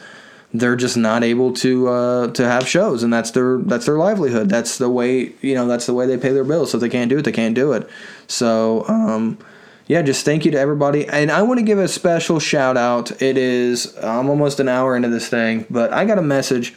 they're 0.59 0.75
just 0.75 0.97
not 0.97 1.23
able 1.23 1.53
to 1.53 1.87
uh, 1.87 2.27
to 2.31 2.45
have 2.47 2.67
shows, 2.67 3.03
and 3.03 3.11
that's 3.11 3.31
their 3.31 3.57
that's 3.57 3.85
their 3.85 3.97
livelihood. 3.97 4.49
That's 4.49 4.77
the 4.77 4.89
way 4.89 5.33
you 5.41 5.55
know 5.55 5.67
that's 5.67 5.85
the 5.85 5.93
way 5.93 6.05
they 6.05 6.17
pay 6.17 6.31
their 6.31 6.43
bills. 6.43 6.71
So 6.71 6.77
if 6.77 6.81
they 6.81 6.89
can't 6.89 7.09
do 7.09 7.17
it, 7.17 7.23
they 7.23 7.31
can't 7.31 7.55
do 7.55 7.73
it. 7.73 7.89
So 8.27 8.85
um, 8.87 9.37
yeah, 9.87 10.01
just 10.01 10.25
thank 10.25 10.45
you 10.45 10.51
to 10.51 10.59
everybody, 10.59 11.07
and 11.07 11.31
I 11.31 11.41
want 11.43 11.59
to 11.59 11.65
give 11.65 11.79
a 11.79 11.87
special 11.87 12.39
shout 12.39 12.77
out. 12.77 13.21
It 13.21 13.37
is 13.37 13.95
I'm 13.97 14.29
almost 14.29 14.59
an 14.59 14.67
hour 14.67 14.95
into 14.95 15.09
this 15.09 15.27
thing, 15.27 15.65
but 15.69 15.93
I 15.93 16.05
got 16.05 16.17
a 16.17 16.23
message, 16.23 16.75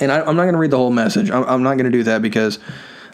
and 0.00 0.12
I, 0.12 0.20
am 0.20 0.36
not 0.36 0.42
going 0.42 0.52
to 0.52 0.58
read 0.58 0.70
the 0.70 0.78
whole 0.78 0.90
message. 0.90 1.30
I'm, 1.30 1.44
I'm 1.44 1.62
not 1.62 1.74
going 1.74 1.90
to 1.90 1.96
do 1.96 2.02
that 2.04 2.22
because 2.22 2.58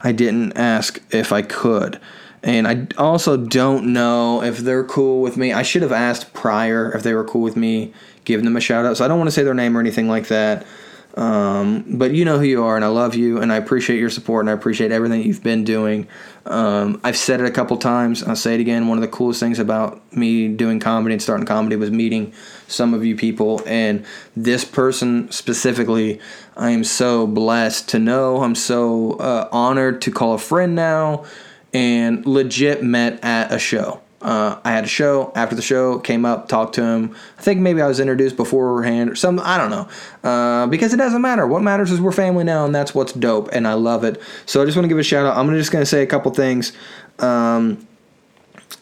I 0.03 0.13
didn't 0.13 0.57
ask 0.57 1.01
if 1.11 1.33
I 1.33 1.43
could. 1.43 2.01
And 2.45 2.67
I 2.67 2.89
also 2.99 3.37
don't 3.37 3.93
know 3.93 4.43
if 4.43 4.59
they're 4.59 4.85
cool 4.85 5.23
with 5.23 5.37
me. 5.37 5.53
I 5.53 5.63
should 5.63 5.83
have 5.83 5.93
asked 5.93 6.35
prior 6.35 6.91
if 6.91 7.05
they 7.05 7.15
were 7.15 7.25
cool 7.25 7.43
with 7.43 7.57
me 7.57 7.95
giving 8.25 8.45
them 8.45 8.57
a 8.57 8.61
shout 8.61 8.85
out. 8.85 8.97
So 8.97 9.05
I 9.05 9.09
don't 9.09 9.19
want 9.19 9.29
to 9.29 9.33
say 9.33 9.43
their 9.43 9.55
name 9.55 9.77
or 9.77 9.81
anything 9.81 10.09
like 10.09 10.29
that. 10.29 10.67
Um, 11.15 11.85
but 11.99 12.15
you 12.15 12.25
know 12.25 12.39
who 12.39 12.45
you 12.45 12.65
are, 12.65 12.75
and 12.77 12.85
I 12.85 12.89
love 12.89 13.15
you, 13.15 13.39
and 13.39 13.53
I 13.53 13.57
appreciate 13.57 13.99
your 13.99 14.09
support, 14.09 14.43
and 14.45 14.51
I 14.51 14.55
appreciate 14.55 14.93
everything 14.93 15.23
you've 15.23 15.43
been 15.43 15.63
doing. 15.65 16.09
Um, 16.47 17.01
I've 17.05 17.19
said 17.19 17.41
it 17.41 17.47
a 17.47 17.51
couple 17.51 17.77
times. 17.77 18.23
I'll 18.23 18.35
say 18.35 18.55
it 18.55 18.61
again. 18.61 18.89
One 18.89 18.97
of 18.97 19.03
the 19.03 19.09
coolest 19.09 19.39
things 19.39 19.59
about 19.59 20.01
me 20.17 20.49
doing 20.49 20.81
comedy 20.81 21.13
and 21.13 21.23
starting 21.23 21.47
comedy 21.47 21.77
was 21.77 21.91
meeting 21.91 22.33
some 22.67 22.95
of 22.95 23.05
you 23.05 23.15
people, 23.15 23.61
and 23.67 24.07
this 24.35 24.65
person 24.65 25.31
specifically, 25.31 26.19
I 26.57 26.71
am 26.71 26.85
so 26.85 27.27
blessed 27.27 27.91
to 27.91 27.99
know. 27.99 28.43
I'm 28.43 28.55
so 28.55 29.13
uh, 29.13 29.49
honored 29.53 30.01
to 30.03 30.11
call 30.11 30.33
a 30.35 30.39
friend 30.39 30.75
now, 30.75 31.27
and 31.75 32.25
legit 32.25 32.83
met 32.83 33.23
at 33.23 33.53
a 33.53 33.59
show. 33.59 34.02
Uh, 34.23 34.61
I 34.65 34.71
had 34.71 34.85
a 34.85 34.89
show. 34.89 35.33
After 35.35 35.55
the 35.55 35.63
show, 35.63 35.99
came 35.99 36.25
up, 36.25 36.49
talked 36.49 36.75
to 36.77 36.83
him. 36.83 37.17
I 37.39 37.43
think 37.43 37.61
maybe 37.61 37.81
I 37.81 37.89
was 37.89 38.01
introduced 38.01 38.37
beforehand 38.37 39.11
or 39.11 39.15
something. 39.15 39.45
I 39.45 39.59
don't 39.59 39.71
know. 39.71 39.89
Uh, 40.29 40.67
because 40.67 40.95
it 40.95 40.99
doesn't 40.99 41.21
matter. 41.21 41.47
What 41.47 41.63
matters 41.63 41.91
is 41.91 42.01
we're 42.01 42.13
family 42.13 42.45
now, 42.45 42.65
and 42.65 42.75
that's 42.75 42.95
what's 42.95 43.13
dope, 43.13 43.51
and 43.53 43.67
I 43.67 43.75
love 43.75 44.05
it. 44.05 44.21
So 44.47 44.63
I 44.63 44.65
just 44.65 44.77
want 44.77 44.85
to 44.85 44.89
give 44.89 44.99
a 44.99 45.03
shout 45.03 45.27
out. 45.27 45.37
I'm 45.37 45.49
just 45.51 45.73
going 45.73 45.83
to 45.83 45.87
say 45.87 46.03
a 46.03 46.07
couple 46.07 46.33
things. 46.33 46.73
Um, 47.19 47.87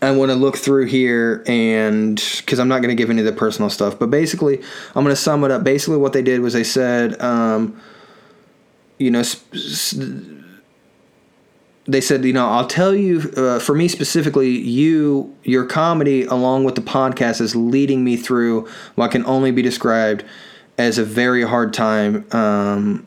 I 0.03 0.11
want 0.13 0.31
to 0.31 0.35
look 0.35 0.57
through 0.57 0.87
here 0.87 1.45
and 1.47 2.17
because 2.39 2.59
I'm 2.59 2.69
not 2.69 2.79
going 2.79 2.89
to 2.89 2.95
give 2.95 3.11
any 3.11 3.21
of 3.21 3.27
the 3.27 3.33
personal 3.33 3.69
stuff, 3.69 3.99
but 3.99 4.11
basically, 4.11 4.59
I'm 4.95 5.05
going 5.05 5.15
to 5.15 5.17
sum 5.17 5.45
it 5.45 5.51
up. 5.51 5.63
Basically, 5.63 5.99
what 5.99 6.13
they 6.13 6.23
did 6.23 6.41
was 6.41 6.55
they 6.55 6.65
said, 6.65 7.21
um, 7.21 7.81
you 8.99 9.11
know, 9.11 9.23
sp- 9.23 10.40
they 11.87 12.01
said, 12.01 12.25
you 12.25 12.33
know, 12.33 12.49
I'll 12.49 12.67
tell 12.67 12.95
you, 12.95 13.33
uh, 13.37 13.59
for 13.59 13.75
me 13.75 13.89
specifically, 13.89 14.51
you, 14.51 15.35
your 15.45 15.65
comedy 15.65 16.25
along 16.25 16.65
with 16.65 16.75
the 16.75 16.83
podcast 16.83 17.41
is 17.41 17.57
leading 17.57 18.05
me 18.05 18.17
through 18.17 18.69
what 18.95 19.11
can 19.11 19.25
only 19.27 19.51
be 19.51 19.63
described 19.63 20.25
as 20.79 20.99
a 20.99 21.05
very 21.05 21.43
hard 21.43 21.73
time. 21.73 22.27
Um, 22.33 23.07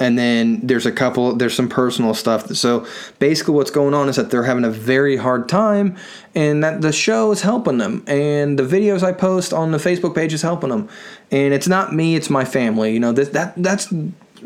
and 0.00 0.18
then 0.18 0.66
there's 0.66 0.86
a 0.86 0.92
couple, 0.92 1.36
there's 1.36 1.54
some 1.54 1.68
personal 1.68 2.14
stuff. 2.14 2.48
So 2.56 2.86
basically, 3.18 3.54
what's 3.54 3.70
going 3.70 3.92
on 3.92 4.08
is 4.08 4.16
that 4.16 4.30
they're 4.30 4.44
having 4.44 4.64
a 4.64 4.70
very 4.70 5.16
hard 5.16 5.48
time, 5.48 5.96
and 6.34 6.64
that 6.64 6.80
the 6.80 6.90
show 6.90 7.30
is 7.32 7.42
helping 7.42 7.76
them, 7.76 8.02
and 8.06 8.58
the 8.58 8.62
videos 8.62 9.02
I 9.02 9.12
post 9.12 9.52
on 9.52 9.72
the 9.72 9.78
Facebook 9.78 10.14
page 10.14 10.32
is 10.32 10.40
helping 10.40 10.70
them. 10.70 10.88
And 11.30 11.52
it's 11.52 11.68
not 11.68 11.92
me, 11.92 12.16
it's 12.16 12.30
my 12.30 12.46
family. 12.46 12.94
You 12.94 13.00
know, 13.00 13.12
that 13.12 13.34
that 13.34 13.62
that's 13.62 13.92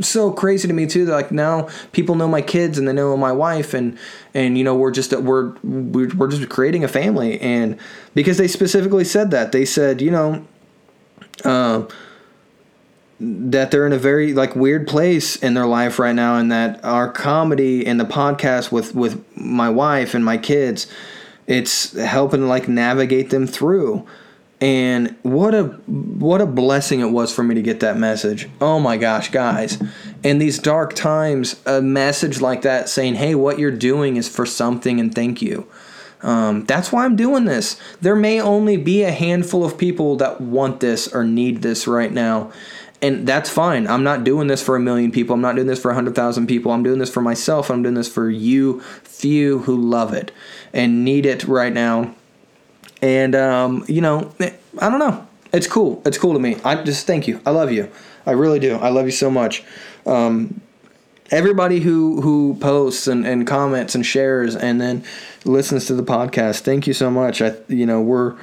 so 0.00 0.32
crazy 0.32 0.68
to 0.68 0.74
me 0.74 0.86
too. 0.86 1.06
Like 1.06 1.32
now, 1.32 1.68
people 1.92 2.14
know 2.14 2.28
my 2.28 2.42
kids 2.42 2.78
and 2.78 2.86
they 2.86 2.92
know 2.92 3.16
my 3.16 3.32
wife, 3.32 3.74
and 3.74 3.98
and 4.32 4.56
you 4.58 4.64
know 4.64 4.74
we're 4.74 4.90
just 4.90 5.12
we're 5.12 5.54
we're 5.62 6.28
just 6.28 6.48
creating 6.48 6.84
a 6.84 6.88
family. 6.88 7.40
And 7.40 7.78
because 8.14 8.38
they 8.38 8.48
specifically 8.48 9.04
said 9.04 9.30
that, 9.30 9.52
they 9.52 9.64
said 9.64 10.00
you 10.00 10.10
know. 10.10 10.46
Uh, 11.44 11.86
that 13.20 13.70
they're 13.70 13.86
in 13.86 13.92
a 13.92 13.98
very 13.98 14.34
like 14.34 14.56
weird 14.56 14.86
place 14.86 15.36
in 15.36 15.54
their 15.54 15.66
life 15.66 15.98
right 15.98 16.14
now 16.14 16.36
and 16.36 16.50
that 16.50 16.84
our 16.84 17.10
comedy 17.10 17.86
and 17.86 17.98
the 17.98 18.04
podcast 18.04 18.72
with 18.72 18.94
with 18.94 19.24
my 19.36 19.70
wife 19.70 20.14
and 20.14 20.24
my 20.24 20.36
kids 20.36 20.86
it's 21.46 21.92
helping 21.92 22.48
like 22.48 22.68
navigate 22.68 23.30
them 23.30 23.46
through 23.46 24.04
and 24.64 25.14
what 25.20 25.54
a 25.54 25.64
what 25.64 26.40
a 26.40 26.46
blessing 26.46 27.00
it 27.00 27.10
was 27.10 27.30
for 27.30 27.42
me 27.42 27.54
to 27.54 27.60
get 27.60 27.80
that 27.80 27.98
message. 27.98 28.48
Oh 28.62 28.80
my 28.80 28.96
gosh, 28.96 29.30
guys. 29.30 29.76
In 30.22 30.38
these 30.38 30.58
dark 30.58 30.94
times, 30.94 31.60
a 31.66 31.82
message 31.82 32.40
like 32.40 32.62
that 32.62 32.88
saying, 32.88 33.16
"Hey, 33.16 33.34
what 33.34 33.58
you're 33.58 33.70
doing 33.70 34.16
is 34.16 34.26
for 34.26 34.46
something 34.46 34.98
and 34.98 35.14
thank 35.14 35.42
you." 35.42 35.66
Um, 36.22 36.64
that's 36.64 36.90
why 36.90 37.04
I'm 37.04 37.14
doing 37.14 37.44
this. 37.44 37.76
There 38.00 38.16
may 38.16 38.40
only 38.40 38.78
be 38.78 39.02
a 39.02 39.10
handful 39.10 39.66
of 39.66 39.76
people 39.76 40.16
that 40.16 40.40
want 40.40 40.80
this 40.80 41.08
or 41.08 41.24
need 41.24 41.60
this 41.60 41.86
right 41.86 42.10
now. 42.10 42.50
And 43.02 43.26
that's 43.26 43.50
fine. 43.50 43.86
I'm 43.86 44.02
not 44.02 44.24
doing 44.24 44.46
this 44.46 44.62
for 44.62 44.76
a 44.76 44.80
million 44.80 45.12
people. 45.12 45.34
I'm 45.34 45.42
not 45.42 45.56
doing 45.56 45.66
this 45.66 45.82
for 45.82 45.88
100,000 45.88 46.46
people. 46.46 46.72
I'm 46.72 46.82
doing 46.82 47.00
this 47.00 47.10
for 47.10 47.20
myself. 47.20 47.70
I'm 47.70 47.82
doing 47.82 47.96
this 47.96 48.08
for 48.08 48.30
you, 48.30 48.80
few 49.02 49.58
who 49.58 49.76
love 49.76 50.14
it 50.14 50.32
and 50.72 51.04
need 51.04 51.26
it 51.26 51.44
right 51.44 51.74
now. 51.74 52.14
And, 53.04 53.34
um, 53.34 53.84
you 53.86 54.00
know, 54.00 54.32
I 54.40 54.88
don't 54.88 54.98
know. 54.98 55.26
It's 55.52 55.66
cool. 55.66 56.00
It's 56.06 56.16
cool 56.16 56.32
to 56.32 56.38
me. 56.38 56.56
I 56.64 56.82
just 56.82 57.06
thank 57.06 57.28
you. 57.28 57.38
I 57.44 57.50
love 57.50 57.70
you. 57.70 57.90
I 58.24 58.30
really 58.30 58.58
do. 58.58 58.76
I 58.76 58.88
love 58.88 59.04
you 59.04 59.12
so 59.12 59.30
much. 59.30 59.62
Um, 60.06 60.62
everybody 61.30 61.80
who 61.80 62.22
who 62.22 62.56
posts 62.60 63.06
and, 63.06 63.26
and 63.26 63.46
comments 63.46 63.94
and 63.94 64.06
shares 64.06 64.56
and 64.56 64.80
then 64.80 65.04
listens 65.44 65.86
to 65.86 65.94
the 65.94 66.02
podcast 66.02 66.60
thank 66.60 66.86
you 66.86 66.92
so 66.92 67.10
much 67.10 67.40
i 67.40 67.54
you 67.66 67.86
know 67.86 68.02
we're 68.02 68.36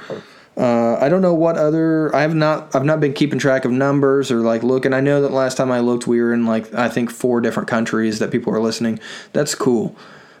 uh, 0.56 0.98
I 1.00 1.08
don't 1.08 1.22
know 1.22 1.32
what 1.32 1.56
other 1.56 2.14
I 2.14 2.20
have 2.20 2.34
not 2.34 2.74
I've 2.74 2.84
not 2.84 3.00
been 3.00 3.14
keeping 3.14 3.38
track 3.38 3.64
of 3.64 3.70
numbers 3.70 4.30
or 4.30 4.40
like 4.40 4.62
looking. 4.62 4.92
I 4.92 5.00
know 5.00 5.22
that 5.22 5.32
last 5.32 5.56
time 5.56 5.72
I 5.72 5.80
looked 5.80 6.06
we 6.06 6.20
were 6.20 6.34
in 6.34 6.44
like 6.44 6.74
I 6.74 6.90
think 6.90 7.10
four 7.10 7.40
different 7.40 7.70
countries 7.70 8.18
that 8.18 8.30
people 8.30 8.54
are 8.54 8.60
listening. 8.60 9.00
That's 9.32 9.54
cool 9.54 9.96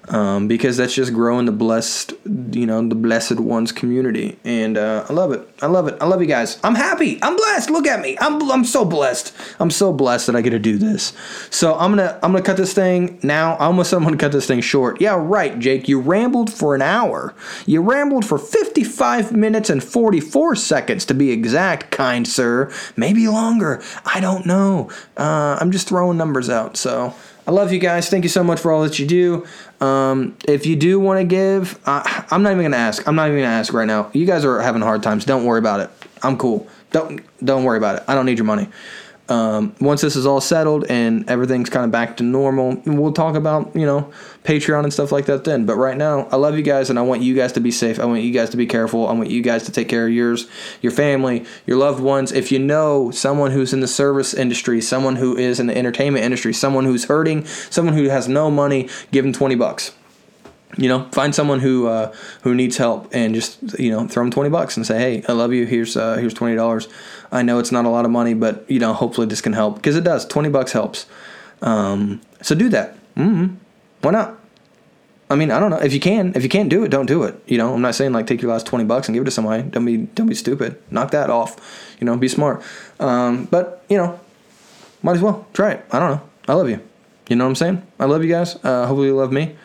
um, 0.08 0.48
because 0.48 0.76
that's 0.76 0.94
just 0.94 1.12
growing 1.12 1.46
the 1.46 1.52
blessed, 1.52 2.12
you 2.24 2.66
know, 2.66 2.86
the 2.86 2.94
blessed 2.94 3.38
ones 3.38 3.70
community, 3.70 4.38
and 4.44 4.76
uh, 4.76 5.06
I 5.08 5.12
love 5.12 5.32
it. 5.32 5.48
I 5.62 5.66
love 5.66 5.86
it. 5.86 5.96
I 6.00 6.06
love 6.06 6.20
you 6.20 6.26
guys. 6.26 6.58
I'm 6.64 6.74
happy. 6.74 7.18
I'm 7.22 7.36
blessed. 7.36 7.70
Look 7.70 7.86
at 7.86 8.00
me. 8.00 8.16
I'm 8.20 8.50
I'm 8.50 8.64
so 8.64 8.84
blessed. 8.84 9.34
I'm 9.60 9.70
so 9.70 9.92
blessed 9.92 10.26
that 10.26 10.36
I 10.36 10.40
get 10.40 10.50
to 10.50 10.58
do 10.58 10.76
this. 10.76 11.12
So 11.50 11.78
I'm 11.78 11.92
gonna 11.92 12.18
I'm 12.22 12.32
gonna 12.32 12.42
cut 12.42 12.56
this 12.56 12.72
thing 12.72 13.20
now. 13.22 13.54
I 13.54 13.66
almost 13.66 13.90
said 13.90 13.96
I'm 13.96 14.04
gonna 14.04 14.16
cut 14.16 14.32
this 14.32 14.46
thing 14.46 14.60
short. 14.60 15.00
Yeah, 15.00 15.16
right, 15.18 15.58
Jake. 15.58 15.88
You 15.88 16.00
rambled 16.00 16.52
for 16.52 16.74
an 16.74 16.82
hour. 16.82 17.34
You 17.66 17.80
rambled 17.80 18.24
for 18.24 18.38
55 18.38 19.32
minutes 19.32 19.70
and 19.70 19.82
44 19.82 20.56
seconds 20.56 21.04
to 21.06 21.14
be 21.14 21.30
exact, 21.30 21.90
kind 21.90 22.26
sir. 22.26 22.72
Maybe 22.96 23.28
longer. 23.28 23.82
I 24.04 24.20
don't 24.20 24.46
know. 24.46 24.90
Uh, 25.16 25.58
I'm 25.60 25.70
just 25.70 25.88
throwing 25.88 26.18
numbers 26.18 26.50
out. 26.50 26.76
So. 26.76 27.14
I 27.44 27.50
love 27.50 27.72
you 27.72 27.80
guys. 27.80 28.08
Thank 28.08 28.22
you 28.22 28.28
so 28.28 28.44
much 28.44 28.60
for 28.60 28.70
all 28.70 28.82
that 28.82 29.00
you 29.00 29.06
do. 29.06 29.44
Um, 29.82 30.36
if 30.46 30.64
you 30.64 30.76
do 30.76 31.00
want 31.00 31.18
to 31.18 31.24
give, 31.24 31.76
uh, 31.86 32.02
I'm 32.30 32.42
not 32.44 32.52
even 32.52 32.62
gonna 32.62 32.76
ask. 32.76 33.06
I'm 33.08 33.16
not 33.16 33.28
even 33.28 33.40
gonna 33.40 33.52
ask 33.52 33.72
right 33.72 33.84
now. 33.84 34.10
You 34.12 34.24
guys 34.26 34.44
are 34.44 34.60
having 34.60 34.80
hard 34.80 35.02
times. 35.02 35.24
Don't 35.24 35.44
worry 35.44 35.58
about 35.58 35.80
it. 35.80 35.90
I'm 36.22 36.38
cool. 36.38 36.68
Don't 36.92 37.20
don't 37.44 37.64
worry 37.64 37.78
about 37.78 37.96
it. 37.96 38.04
I 38.06 38.14
don't 38.14 38.24
need 38.24 38.38
your 38.38 38.44
money. 38.44 38.68
Um, 39.28 39.74
once 39.80 40.00
this 40.00 40.16
is 40.16 40.26
all 40.26 40.40
settled 40.40 40.84
and 40.90 41.28
everything's 41.30 41.70
kind 41.70 41.84
of 41.84 41.90
back 41.90 42.16
to 42.18 42.22
normal, 42.24 42.82
we'll 42.84 43.12
talk 43.12 43.36
about 43.36 43.74
you 43.74 43.86
know 43.86 44.12
Patreon 44.44 44.82
and 44.82 44.92
stuff 44.92 45.12
like 45.12 45.26
that 45.26 45.44
then. 45.44 45.64
But 45.64 45.76
right 45.76 45.96
now, 45.96 46.26
I 46.32 46.36
love 46.36 46.56
you 46.56 46.62
guys 46.62 46.90
and 46.90 46.98
I 46.98 47.02
want 47.02 47.22
you 47.22 47.34
guys 47.34 47.52
to 47.52 47.60
be 47.60 47.70
safe. 47.70 48.00
I 48.00 48.04
want 48.04 48.22
you 48.22 48.32
guys 48.32 48.50
to 48.50 48.56
be 48.56 48.66
careful. 48.66 49.08
I 49.08 49.12
want 49.12 49.30
you 49.30 49.40
guys 49.40 49.62
to 49.64 49.72
take 49.72 49.88
care 49.88 50.06
of 50.06 50.12
yours, 50.12 50.48
your 50.82 50.92
family, 50.92 51.46
your 51.66 51.78
loved 51.78 52.02
ones. 52.02 52.32
If 52.32 52.50
you 52.50 52.58
know 52.58 53.10
someone 53.10 53.52
who's 53.52 53.72
in 53.72 53.80
the 53.80 53.88
service 53.88 54.34
industry, 54.34 54.80
someone 54.80 55.16
who 55.16 55.36
is 55.36 55.60
in 55.60 55.66
the 55.68 55.76
entertainment 55.78 56.24
industry, 56.24 56.52
someone 56.52 56.84
who's 56.84 57.04
hurting, 57.04 57.44
someone 57.46 57.94
who 57.94 58.08
has 58.08 58.28
no 58.28 58.50
money, 58.50 58.88
give 59.12 59.24
them 59.24 59.32
twenty 59.32 59.54
bucks 59.54 59.92
you 60.78 60.88
know 60.88 61.08
find 61.12 61.34
someone 61.34 61.60
who 61.60 61.86
uh, 61.86 62.12
who 62.42 62.54
needs 62.54 62.76
help 62.76 63.08
and 63.12 63.34
just 63.34 63.78
you 63.78 63.90
know 63.90 64.06
throw 64.06 64.22
them 64.22 64.30
20 64.30 64.50
bucks 64.50 64.76
and 64.76 64.86
say 64.86 64.98
hey 64.98 65.24
i 65.28 65.32
love 65.32 65.52
you 65.52 65.66
here's 65.66 65.96
uh, 65.96 66.16
here's 66.16 66.34
$20 66.34 66.90
i 67.32 67.42
know 67.42 67.58
it's 67.58 67.72
not 67.72 67.84
a 67.84 67.88
lot 67.88 68.04
of 68.04 68.10
money 68.10 68.34
but 68.34 68.64
you 68.70 68.78
know 68.78 68.92
hopefully 68.92 69.26
this 69.26 69.40
can 69.40 69.52
help 69.52 69.76
because 69.76 69.96
it 69.96 70.04
does. 70.04 70.24
20 70.26 70.48
bucks 70.50 70.72
helps. 70.72 71.06
Um, 71.60 72.20
so 72.40 72.54
do 72.54 72.68
that. 72.70 72.96
Mm-hmm. 73.16 73.54
why 74.00 74.10
not? 74.10 74.38
I 75.30 75.34
mean 75.34 75.50
i 75.50 75.58
don't 75.58 75.70
know. 75.70 75.78
If 75.78 75.92
you 75.92 76.00
can 76.00 76.32
if 76.34 76.42
you 76.42 76.48
can't 76.48 76.68
do 76.68 76.84
it 76.84 76.90
don't 76.90 77.06
do 77.06 77.22
it. 77.24 77.42
You 77.46 77.58
know 77.58 77.74
i'm 77.74 77.82
not 77.82 77.94
saying 77.94 78.12
like 78.12 78.26
take 78.26 78.42
your 78.42 78.52
last 78.52 78.66
20 78.66 78.84
bucks 78.84 79.08
and 79.08 79.14
give 79.14 79.22
it 79.22 79.26
to 79.26 79.30
somebody. 79.30 79.62
Don't 79.62 79.84
be 79.84 79.96
don't 80.14 80.28
be 80.28 80.34
stupid. 80.34 80.80
Knock 80.90 81.10
that 81.12 81.30
off. 81.30 81.96
You 81.98 82.04
know 82.04 82.16
be 82.16 82.28
smart. 82.28 82.62
Um, 83.00 83.46
but 83.46 83.84
you 83.88 83.96
know 83.96 84.20
might 85.02 85.16
as 85.16 85.22
well. 85.22 85.46
Try 85.52 85.72
it. 85.72 85.84
I 85.90 85.98
don't 85.98 86.10
know. 86.12 86.22
I 86.46 86.54
love 86.54 86.68
you. 86.68 86.80
You 87.28 87.36
know 87.36 87.44
what 87.44 87.50
i'm 87.50 87.56
saying? 87.56 87.86
I 87.98 88.04
love 88.04 88.22
you 88.24 88.30
guys. 88.30 88.56
Uh, 88.62 88.86
hopefully 88.86 89.08
you 89.08 89.16
love 89.16 89.32
me. 89.32 89.56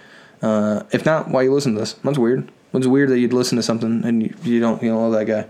Uh, 0.42 0.84
if 0.92 1.06
not, 1.06 1.30
why 1.30 1.42
you 1.42 1.54
listen 1.54 1.74
to 1.74 1.80
this? 1.80 1.94
That's 2.04 2.18
weird. 2.18 2.50
It's 2.74 2.88
weird 2.88 3.10
that 3.10 3.20
you'd 3.20 3.34
listen 3.34 3.56
to 3.56 3.64
something 3.64 4.04
and 4.06 4.24
you, 4.24 4.36
you 4.44 4.60
don't 4.60 4.82
you 4.84 4.92
know 4.92 5.08
love 5.08 5.14
that 5.14 5.26
guy. 5.26 5.48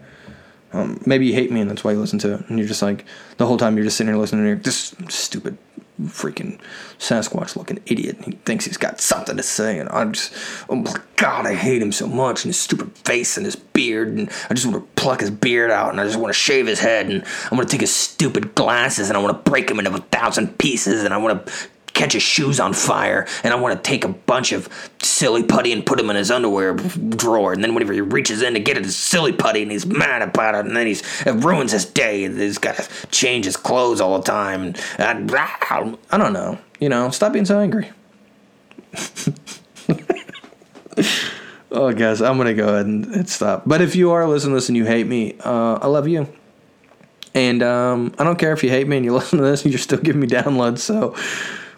Um, 0.73 1.01
maybe 1.05 1.25
you 1.25 1.33
hate 1.33 1.51
me 1.51 1.61
and 1.61 1.69
that's 1.69 1.83
why 1.83 1.91
you 1.91 1.99
listen 1.99 2.19
to 2.19 2.35
it. 2.35 2.49
And 2.49 2.59
you're 2.59 2.67
just 2.67 2.81
like 2.81 3.05
the 3.37 3.45
whole 3.45 3.57
time 3.57 3.77
you're 3.77 3.85
just 3.85 3.97
sitting 3.97 4.13
here 4.13 4.19
listening 4.19 4.57
to 4.57 4.61
this 4.61 4.95
stupid 5.09 5.57
freaking 6.01 6.59
Sasquatch 6.99 7.55
looking 7.55 7.79
idiot. 7.85 8.17
He 8.23 8.31
thinks 8.45 8.65
he's 8.65 8.77
got 8.77 8.99
something 9.01 9.37
to 9.37 9.43
say, 9.43 9.79
and 9.79 9.89
I'm 9.89 10.13
just, 10.13 10.33
oh 10.69 10.75
my 10.75 10.93
god, 11.15 11.47
I 11.47 11.55
hate 11.55 11.81
him 11.81 11.91
so 11.91 12.07
much, 12.07 12.43
and 12.43 12.49
his 12.49 12.59
stupid 12.59 12.95
face 12.99 13.37
and 13.37 13.45
his 13.45 13.55
beard, 13.55 14.09
and 14.09 14.29
I 14.49 14.53
just 14.53 14.67
want 14.67 14.77
to 14.77 15.01
pluck 15.01 15.21
his 15.21 15.31
beard 15.31 15.71
out, 15.71 15.91
and 15.91 15.99
I 15.99 16.05
just 16.05 16.19
want 16.19 16.29
to 16.29 16.39
shave 16.39 16.67
his 16.67 16.79
head, 16.79 17.09
and 17.09 17.23
I 17.51 17.55
want 17.55 17.67
to 17.67 17.71
take 17.71 17.81
his 17.81 17.95
stupid 17.95 18.55
glasses, 18.55 19.09
and 19.09 19.17
I 19.17 19.21
want 19.21 19.43
to 19.43 19.49
break 19.49 19.69
him 19.69 19.79
into 19.79 19.93
a 19.93 19.97
thousand 19.97 20.57
pieces, 20.59 21.03
and 21.03 21.13
I 21.13 21.17
want 21.17 21.45
to 21.45 21.53
catch 21.97 22.13
his 22.13 22.23
shoes 22.23 22.59
on 22.59 22.73
fire, 22.73 23.27
and 23.43 23.53
I 23.53 23.57
want 23.57 23.75
to 23.75 23.89
take 23.89 24.05
a 24.05 24.09
bunch 24.09 24.51
of 24.51 24.69
silly 25.01 25.43
putty 25.43 25.73
and 25.73 25.85
put 25.85 25.99
him 25.99 26.09
in 26.09 26.15
his 26.15 26.31
underwear 26.31 26.73
drawer. 26.73 27.53
And 27.53 27.63
then 27.63 27.73
whenever 27.73 27.93
he 27.93 28.01
reaches 28.01 28.41
in 28.41 28.53
to 28.53 28.59
get 28.59 28.77
his 28.77 28.95
silly 28.95 29.33
putty, 29.33 29.63
and 29.63 29.71
he's 29.71 29.85
mad 29.85 30.21
about 30.21 30.55
it, 30.55 30.65
and 30.65 30.75
then 30.75 30.87
he's 30.87 31.01
it 31.25 31.43
ruins 31.43 31.71
his 31.71 31.85
day, 31.85 32.23
and 32.23 32.39
he's 32.39 32.57
got 32.57 32.77
to 32.77 33.07
change 33.07 33.45
his 33.45 33.57
clothes 33.57 33.99
all 33.99 34.17
the 34.17 34.23
time. 34.23 34.61
And 34.61 34.77
I, 34.99 35.97
I 36.11 36.17
don't 36.17 36.33
know, 36.33 36.57
you 36.79 36.89
know, 36.89 37.09
stop 37.09 37.33
being 37.33 37.45
so 37.45 37.59
angry. 37.59 37.89
oh, 41.71 41.91
guys, 41.93 42.21
I'm 42.21 42.37
gonna 42.37 42.53
go 42.53 42.69
ahead 42.69 42.85
and, 42.85 43.05
and, 43.07 43.29
stop. 43.29 43.63
But 43.65 43.81
if 43.81 43.95
you 43.95 44.11
are 44.11 44.27
listening 44.27 44.51
to 44.51 44.55
this 44.55 44.69
and 44.69 44.77
you 44.77 44.85
hate 44.85 45.07
me, 45.07 45.35
uh, 45.39 45.79
I 45.81 45.87
love 45.87 46.07
you. 46.07 46.27
And 47.33 47.61
um, 47.61 48.15
I 48.17 48.23
don't 48.23 48.39
care 48.39 48.53
if 48.53 48.63
you 48.63 48.69
hate 48.69 48.87
me 48.87 48.97
and 48.97 49.05
you 49.05 49.13
listen 49.13 49.39
to 49.39 49.45
this 49.45 49.63
and 49.63 49.71
you're 49.71 49.79
still 49.79 49.99
giving 49.99 50.21
me 50.21 50.27
downloads. 50.27 50.79
So 50.79 51.15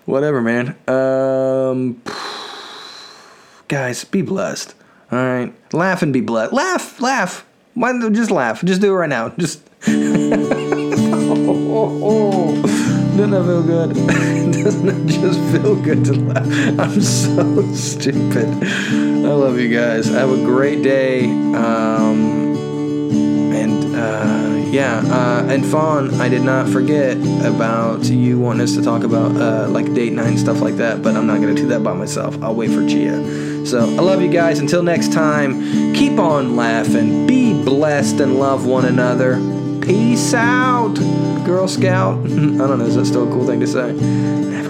whatever, 0.10 0.41
man. 0.41 0.76
Um, 0.88 2.01
guys, 3.68 4.03
be 4.03 4.22
blessed. 4.22 4.76
All 5.12 5.20
right, 5.20 5.53
laugh 5.74 6.01
and 6.01 6.12
be 6.14 6.22
blessed. 6.22 6.53
Laugh, 6.53 6.99
laugh. 6.99 7.45
Why? 7.74 7.97
Just 8.10 8.32
laugh. 8.32 8.64
Just 8.64 8.82
do 8.82 8.93
it 8.93 8.97
right 8.97 9.10
now. 9.10 9.30
Just. 9.30 9.62
oh, 9.88 9.95
Doesn't 13.16 13.32
that 13.32 13.43
feel 13.43 13.64
good? 13.64 13.93
Doesn't 14.64 14.89
it 14.89 15.07
just 15.07 15.39
feel 15.51 15.76
good 15.76 16.05
to 16.05 16.14
laugh? 16.14 16.80
I'm 16.80 17.01
so 17.01 17.74
stupid. 17.74 18.47
I 18.64 19.34
love 19.34 19.60
you 19.60 19.70
guys. 19.70 20.07
Have 20.07 20.32
a 20.32 20.38
great 20.38 20.84
day. 20.84 21.26
Um, 21.26 22.55
and. 23.53 23.95
Uh, 23.95 24.39
yeah, 24.72 25.01
uh, 25.05 25.47
and 25.49 25.65
Fawn, 25.65 26.13
I 26.22 26.30
did 26.30 26.43
not 26.43 26.70
forget 26.70 27.17
about 27.43 28.03
you 28.05 28.39
wanting 28.39 28.61
us 28.61 28.76
to 28.76 28.82
talk 28.82 29.03
about 29.03 29.36
uh, 29.36 29.67
like 29.70 29.93
date 29.93 30.13
night 30.13 30.28
and 30.28 30.39
stuff 30.39 30.61
like 30.61 30.76
that, 30.76 31.01
but 31.01 31.15
I'm 31.15 31.26
not 31.26 31.41
gonna 31.41 31.55
do 31.55 31.67
that 31.67 31.84
by 31.84 31.93
myself. 31.93 32.41
I'll 32.41 32.55
wait 32.55 32.72
for 32.72 32.86
Gia. 32.86 33.65
So 33.65 33.80
I 33.80 34.01
love 34.01 34.22
you 34.22 34.30
guys. 34.30 34.59
Until 34.59 34.84
next 34.84 35.11
time, 35.11 35.93
keep 35.93 36.20
on 36.20 36.55
laughing, 36.55 37.28
be 37.28 37.53
blessed, 37.63 38.20
and 38.20 38.39
love 38.39 38.65
one 38.65 38.86
another. 38.86 39.36
Peace 39.82 40.34
out, 40.34 40.95
Girl 41.45 41.67
Scout. 41.67 42.20
I 42.26 42.30
don't 42.30 42.80
know, 42.80 42.86
is 42.86 42.95
that 42.95 43.05
still 43.05 43.28
a 43.28 43.32
cool 43.32 43.45
thing 43.45 43.59
to 43.59 43.67
say? 43.67 44.68